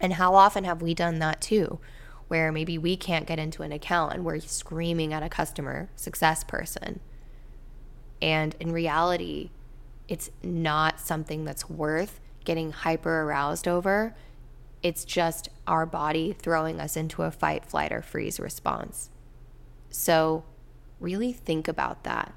And 0.00 0.14
how 0.14 0.34
often 0.34 0.64
have 0.64 0.82
we 0.82 0.92
done 0.92 1.20
that 1.20 1.40
too? 1.40 1.78
Where 2.28 2.50
maybe 2.50 2.76
we 2.76 2.96
can't 2.96 3.26
get 3.26 3.38
into 3.38 3.62
an 3.62 3.70
account 3.70 4.12
and 4.12 4.24
we're 4.24 4.40
screaming 4.40 5.12
at 5.12 5.22
a 5.22 5.28
customer 5.28 5.88
success 5.94 6.42
person. 6.42 6.98
And 8.20 8.56
in 8.58 8.72
reality, 8.72 9.50
it's 10.08 10.30
not 10.42 11.00
something 11.00 11.44
that's 11.44 11.68
worth 11.68 12.20
getting 12.44 12.72
hyper 12.72 13.22
aroused 13.22 13.66
over. 13.66 14.14
It's 14.82 15.04
just 15.04 15.48
our 15.66 15.84
body 15.84 16.32
throwing 16.32 16.80
us 16.80 16.96
into 16.96 17.22
a 17.22 17.30
fight, 17.30 17.66
flight, 17.66 17.92
or 17.92 18.02
freeze 18.02 18.38
response. 18.38 19.10
So, 19.90 20.44
really 21.00 21.32
think 21.32 21.66
about 21.68 22.04
that. 22.04 22.32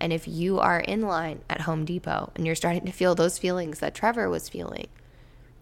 And 0.00 0.12
if 0.12 0.28
you 0.28 0.60
are 0.60 0.78
in 0.78 1.02
line 1.02 1.40
at 1.50 1.62
Home 1.62 1.84
Depot 1.84 2.30
and 2.36 2.46
you're 2.46 2.54
starting 2.54 2.86
to 2.86 2.92
feel 2.92 3.14
those 3.14 3.38
feelings 3.38 3.80
that 3.80 3.94
Trevor 3.94 4.30
was 4.30 4.48
feeling, 4.48 4.86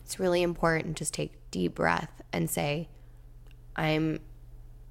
it's 0.05 0.21
really 0.21 0.43
important 0.43 0.97
to 0.97 1.01
just 1.01 1.15
take 1.15 1.33
deep 1.51 1.75
breath 1.75 2.23
and 2.33 2.51
say, 2.51 2.89
I'm 3.75 4.21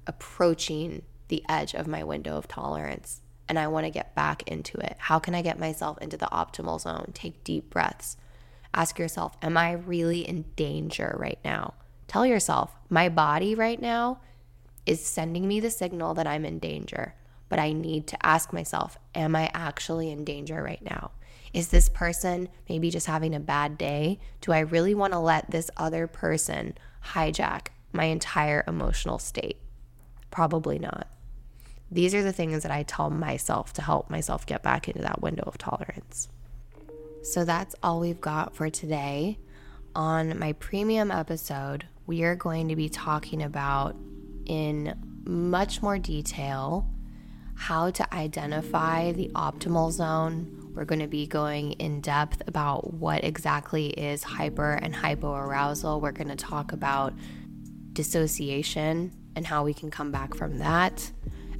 approaching 0.06 1.02
the 1.28 1.44
edge 1.48 1.74
of 1.74 1.86
my 1.86 2.02
window 2.02 2.36
of 2.36 2.48
tolerance 2.48 3.20
and 3.48 3.58
I 3.58 3.68
want 3.68 3.86
to 3.86 3.90
get 3.90 4.14
back 4.14 4.42
into 4.48 4.78
it. 4.78 4.96
How 4.98 5.18
can 5.18 5.34
I 5.34 5.42
get 5.42 5.58
myself 5.58 5.98
into 5.98 6.16
the 6.16 6.26
optimal 6.26 6.80
zone? 6.80 7.10
Take 7.14 7.44
deep 7.44 7.70
breaths. 7.70 8.16
Ask 8.74 8.98
yourself, 8.98 9.36
am 9.42 9.56
I 9.56 9.72
really 9.72 10.20
in 10.20 10.44
danger 10.56 11.16
right 11.18 11.38
now? 11.44 11.74
Tell 12.08 12.26
yourself, 12.26 12.74
my 12.88 13.08
body 13.08 13.54
right 13.54 13.80
now 13.80 14.20
is 14.84 15.04
sending 15.04 15.48
me 15.48 15.60
the 15.60 15.70
signal 15.70 16.14
that 16.14 16.26
I'm 16.26 16.44
in 16.44 16.58
danger, 16.58 17.14
but 17.48 17.58
I 17.58 17.72
need 17.72 18.06
to 18.08 18.26
ask 18.26 18.52
myself, 18.52 18.98
am 19.14 19.34
I 19.34 19.50
actually 19.54 20.10
in 20.10 20.24
danger 20.24 20.62
right 20.62 20.82
now? 20.82 21.12
Is 21.52 21.68
this 21.68 21.88
person 21.88 22.48
maybe 22.68 22.90
just 22.90 23.06
having 23.06 23.34
a 23.34 23.40
bad 23.40 23.78
day? 23.78 24.18
Do 24.40 24.52
I 24.52 24.60
really 24.60 24.94
want 24.94 25.12
to 25.14 25.18
let 25.18 25.50
this 25.50 25.70
other 25.76 26.06
person 26.06 26.76
hijack 27.12 27.68
my 27.92 28.04
entire 28.04 28.62
emotional 28.68 29.18
state? 29.18 29.58
Probably 30.30 30.78
not. 30.78 31.08
These 31.90 32.14
are 32.14 32.22
the 32.22 32.32
things 32.32 32.62
that 32.62 32.72
I 32.72 32.82
tell 32.82 33.10
myself 33.10 33.72
to 33.74 33.82
help 33.82 34.10
myself 34.10 34.44
get 34.46 34.62
back 34.62 34.88
into 34.88 35.02
that 35.02 35.22
window 35.22 35.44
of 35.46 35.58
tolerance. 35.58 36.28
So 37.22 37.44
that's 37.44 37.74
all 37.82 38.00
we've 38.00 38.20
got 38.20 38.54
for 38.54 38.70
today. 38.70 39.38
On 39.94 40.38
my 40.38 40.52
premium 40.54 41.10
episode, 41.10 41.86
we 42.06 42.22
are 42.24 42.36
going 42.36 42.68
to 42.68 42.76
be 42.76 42.88
talking 42.88 43.42
about 43.42 43.96
in 44.46 44.94
much 45.24 45.82
more 45.82 45.98
detail 45.98 46.88
how 47.56 47.90
to 47.90 48.14
identify 48.14 49.12
the 49.12 49.28
optimal 49.34 49.90
zone. 49.90 50.72
We're 50.74 50.84
going 50.84 51.00
to 51.00 51.06
be 51.06 51.26
going 51.26 51.72
in 51.72 52.00
depth 52.00 52.42
about 52.46 52.92
what 52.92 53.24
exactly 53.24 53.86
is 53.88 54.22
hyper 54.22 54.74
and 54.74 54.94
hypoarousal. 54.94 56.00
We're 56.00 56.12
going 56.12 56.28
to 56.28 56.36
talk 56.36 56.72
about 56.72 57.14
dissociation 57.94 59.12
and 59.34 59.46
how 59.46 59.64
we 59.64 59.72
can 59.72 59.90
come 59.90 60.12
back 60.12 60.34
from 60.34 60.58
that. 60.58 61.10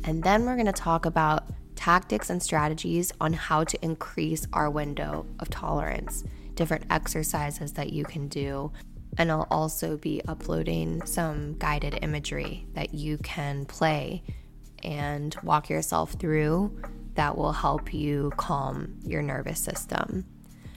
And 0.05 0.22
then 0.22 0.44
we're 0.44 0.55
going 0.55 0.66
to 0.66 0.72
talk 0.72 1.07
about 1.07 1.44
tactics 1.74 2.30
and 2.30 2.42
strategies 2.42 3.12
on 3.20 3.32
how 3.32 3.64
to 3.64 3.84
increase 3.84 4.47
our 4.53 4.70
window 4.70 5.26
of 5.38 5.51
tolerance, 5.51 6.24
different 6.55 6.84
exercises 6.90 7.72
that 7.74 7.92
you 7.92 8.05
can 8.05 8.28
do. 8.28 8.72
And 9.18 9.30
I'll 9.30 9.49
also 9.51 9.97
be 9.97 10.22
uploading 10.26 11.05
some 11.07 11.57
guided 11.59 11.99
imagery 12.03 12.66
that 12.74 12.94
you 12.94 13.18
can 13.18 13.64
play 13.66 14.22
and 14.82 15.34
walk 15.42 15.70
yourself 15.70 16.12
through 16.12 16.82
that 17.14 17.36
will 17.36 17.53
help 17.53 17.92
you 17.92 18.32
calm 18.36 18.99
your 19.04 19.22
nervous 19.22 19.58
system. 19.58 20.26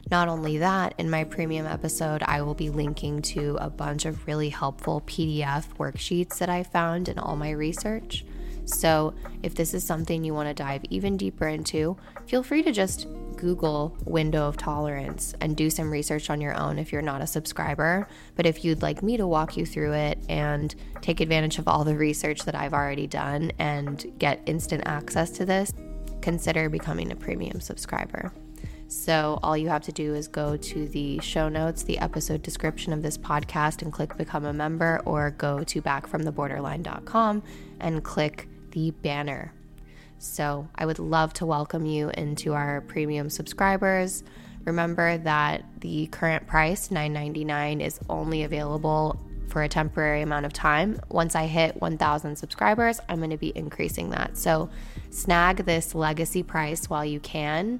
Not 0.09 0.27
only 0.27 0.57
that, 0.57 0.95
in 0.97 1.09
my 1.09 1.23
premium 1.23 1.67
episode, 1.67 2.23
I 2.23 2.41
will 2.41 2.55
be 2.55 2.69
linking 2.69 3.21
to 3.23 3.57
a 3.61 3.69
bunch 3.69 4.05
of 4.05 4.25
really 4.25 4.49
helpful 4.49 5.01
PDF 5.01 5.65
worksheets 5.77 6.39
that 6.39 6.49
I 6.49 6.63
found 6.63 7.09
in 7.09 7.19
all 7.19 7.35
my 7.35 7.51
research. 7.51 8.25
So, 8.69 9.13
if 9.41 9.55
this 9.55 9.73
is 9.73 9.83
something 9.83 10.23
you 10.23 10.33
want 10.33 10.47
to 10.47 10.53
dive 10.53 10.83
even 10.89 11.17
deeper 11.17 11.47
into, 11.47 11.97
feel 12.27 12.43
free 12.43 12.61
to 12.63 12.71
just 12.71 13.07
Google 13.35 13.97
window 14.05 14.47
of 14.47 14.57
tolerance 14.57 15.33
and 15.41 15.55
do 15.55 15.69
some 15.69 15.89
research 15.89 16.29
on 16.29 16.41
your 16.41 16.55
own 16.55 16.77
if 16.77 16.91
you're 16.91 17.01
not 17.01 17.21
a 17.21 17.27
subscriber. 17.27 18.07
But 18.35 18.45
if 18.45 18.63
you'd 18.63 18.81
like 18.81 19.01
me 19.01 19.17
to 19.17 19.25
walk 19.25 19.57
you 19.57 19.65
through 19.65 19.93
it 19.93 20.19
and 20.29 20.73
take 21.01 21.19
advantage 21.19 21.57
of 21.57 21.67
all 21.67 21.83
the 21.83 21.95
research 21.95 22.43
that 22.43 22.55
I've 22.55 22.73
already 22.73 23.07
done 23.07 23.51
and 23.59 24.13
get 24.19 24.41
instant 24.45 24.83
access 24.85 25.31
to 25.31 25.45
this, 25.45 25.73
consider 26.21 26.69
becoming 26.69 27.11
a 27.11 27.15
premium 27.15 27.61
subscriber. 27.61 28.33
So, 28.89 29.39
all 29.43 29.55
you 29.55 29.69
have 29.69 29.83
to 29.83 29.91
do 29.91 30.15
is 30.15 30.27
go 30.27 30.57
to 30.57 30.87
the 30.87 31.19
show 31.19 31.47
notes, 31.47 31.83
the 31.83 31.99
episode 31.99 32.41
description 32.41 32.91
of 32.91 33.03
this 33.03 33.19
podcast, 33.19 33.83
and 33.83 33.93
click 33.93 34.17
become 34.17 34.45
a 34.45 34.53
member, 34.53 34.99
or 35.05 35.29
go 35.29 35.63
to 35.63 35.81
backfromtheborderline.com 35.81 37.43
and 37.79 38.03
click 38.03 38.48
the 38.71 38.91
banner 38.91 39.53
so 40.19 40.67
I 40.75 40.85
would 40.85 40.99
love 40.99 41.33
to 41.35 41.45
welcome 41.45 41.85
you 41.85 42.09
into 42.09 42.53
our 42.53 42.81
premium 42.81 43.29
subscribers. 43.29 44.23
Remember 44.65 45.17
that 45.19 45.63
the 45.79 46.07
current 46.07 46.45
price, 46.45 46.89
$9.99, 46.89 47.81
is 47.81 47.99
only 48.09 48.43
available 48.43 49.19
for 49.47 49.63
a 49.63 49.69
temporary 49.69 50.21
amount 50.21 50.45
of 50.45 50.53
time. 50.53 50.99
Once 51.07 51.35
I 51.35 51.47
hit 51.47 51.81
1,000 51.81 52.35
subscribers, 52.35 52.99
I'm 53.07 53.17
going 53.19 53.29
to 53.29 53.37
be 53.37 53.53
increasing 53.55 54.09
that. 54.09 54.37
So 54.37 54.69
snag 55.09 55.65
this 55.65 55.95
legacy 55.95 56.43
price 56.43 56.89
while 56.89 57.05
you 57.05 57.21
can 57.21 57.79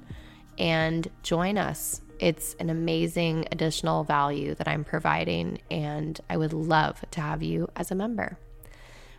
and 0.58 1.08
join 1.22 1.58
us. 1.58 2.00
It's 2.18 2.54
an 2.54 2.70
amazing 2.70 3.46
additional 3.52 4.02
value 4.04 4.54
that 4.54 4.66
I'm 4.66 4.84
providing, 4.84 5.60
and 5.70 6.18
I 6.28 6.38
would 6.38 6.52
love 6.52 7.04
to 7.12 7.20
have 7.20 7.42
you 7.42 7.68
as 7.76 7.90
a 7.90 7.94
member. 7.94 8.38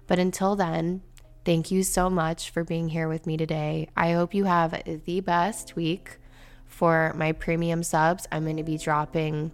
But 0.07 0.19
until 0.19 0.55
then, 0.55 1.01
Thank 1.43 1.71
you 1.71 1.81
so 1.81 2.07
much 2.07 2.51
for 2.51 2.63
being 2.63 2.87
here 2.87 3.07
with 3.07 3.25
me 3.25 3.35
today. 3.35 3.89
I 3.97 4.11
hope 4.11 4.35
you 4.35 4.43
have 4.43 4.79
the 5.05 5.21
best 5.21 5.75
week 5.75 6.19
for 6.67 7.13
my 7.15 7.31
premium 7.31 7.81
subs. 7.81 8.27
I'm 8.31 8.43
going 8.43 8.57
to 8.57 8.63
be 8.63 8.77
dropping 8.77 9.51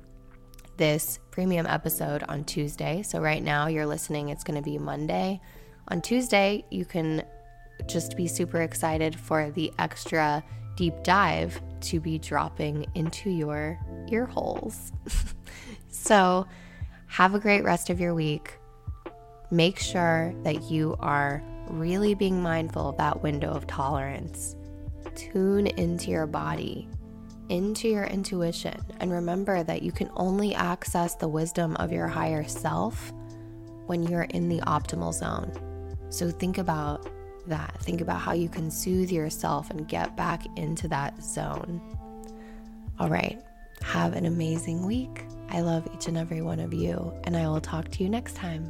this 0.75 1.19
premium 1.31 1.65
episode 1.65 2.23
on 2.23 2.43
Tuesday. 2.43 3.03
So, 3.03 3.21
right 3.21 3.41
now, 3.41 3.67
you're 3.67 3.85
listening, 3.85 4.27
it's 4.27 4.43
going 4.43 4.61
to 4.61 4.69
be 4.69 4.77
Monday. 4.77 5.39
On 5.87 6.01
Tuesday, 6.01 6.65
you 6.69 6.83
can 6.83 7.23
just 7.85 8.17
be 8.17 8.27
super 8.27 8.63
excited 8.63 9.17
for 9.17 9.49
the 9.51 9.71
extra 9.79 10.43
deep 10.75 10.93
dive 11.03 11.61
to 11.79 12.01
be 12.01 12.19
dropping 12.19 12.85
into 12.95 13.29
your 13.29 13.79
ear 14.11 14.25
holes. 14.25 14.91
so, 15.89 16.45
have 17.05 17.33
a 17.33 17.39
great 17.39 17.63
rest 17.63 17.89
of 17.89 18.01
your 18.01 18.13
week. 18.13 18.59
Make 19.51 19.79
sure 19.79 20.35
that 20.43 20.63
you 20.63 20.97
are 20.99 21.41
really 21.69 22.13
being 22.13 22.41
mindful 22.41 22.89
of 22.89 22.97
that 22.97 23.21
window 23.23 23.51
of 23.51 23.67
tolerance. 23.67 24.55
Tune 25.15 25.67
into 25.67 26.11
your 26.11 26.27
body, 26.27 26.87
into 27.49 27.87
your 27.87 28.05
intuition, 28.05 28.79
and 28.99 29.11
remember 29.11 29.63
that 29.63 29.81
you 29.81 29.91
can 29.91 30.09
only 30.15 30.53
access 30.53 31.15
the 31.15 31.27
wisdom 31.27 31.75
of 31.77 31.91
your 31.91 32.07
higher 32.07 32.43
self 32.47 33.11
when 33.85 34.03
you're 34.03 34.23
in 34.23 34.49
the 34.49 34.59
optimal 34.61 35.13
zone. 35.13 35.51
So 36.09 36.29
think 36.29 36.57
about 36.57 37.09
that. 37.47 37.77
Think 37.81 38.01
about 38.01 38.19
how 38.19 38.33
you 38.33 38.49
can 38.49 38.69
soothe 38.69 39.11
yourself 39.11 39.69
and 39.69 39.87
get 39.87 40.15
back 40.15 40.45
into 40.57 40.87
that 40.89 41.23
zone. 41.23 41.81
All 42.99 43.09
right, 43.09 43.41
have 43.81 44.13
an 44.13 44.25
amazing 44.25 44.85
week. 44.85 45.25
I 45.49 45.61
love 45.61 45.87
each 45.93 46.07
and 46.07 46.17
every 46.17 46.41
one 46.41 46.59
of 46.59 46.73
you, 46.73 47.13
and 47.23 47.37
I 47.37 47.47
will 47.47 47.61
talk 47.61 47.89
to 47.91 48.03
you 48.03 48.09
next 48.09 48.35
time. 48.35 48.69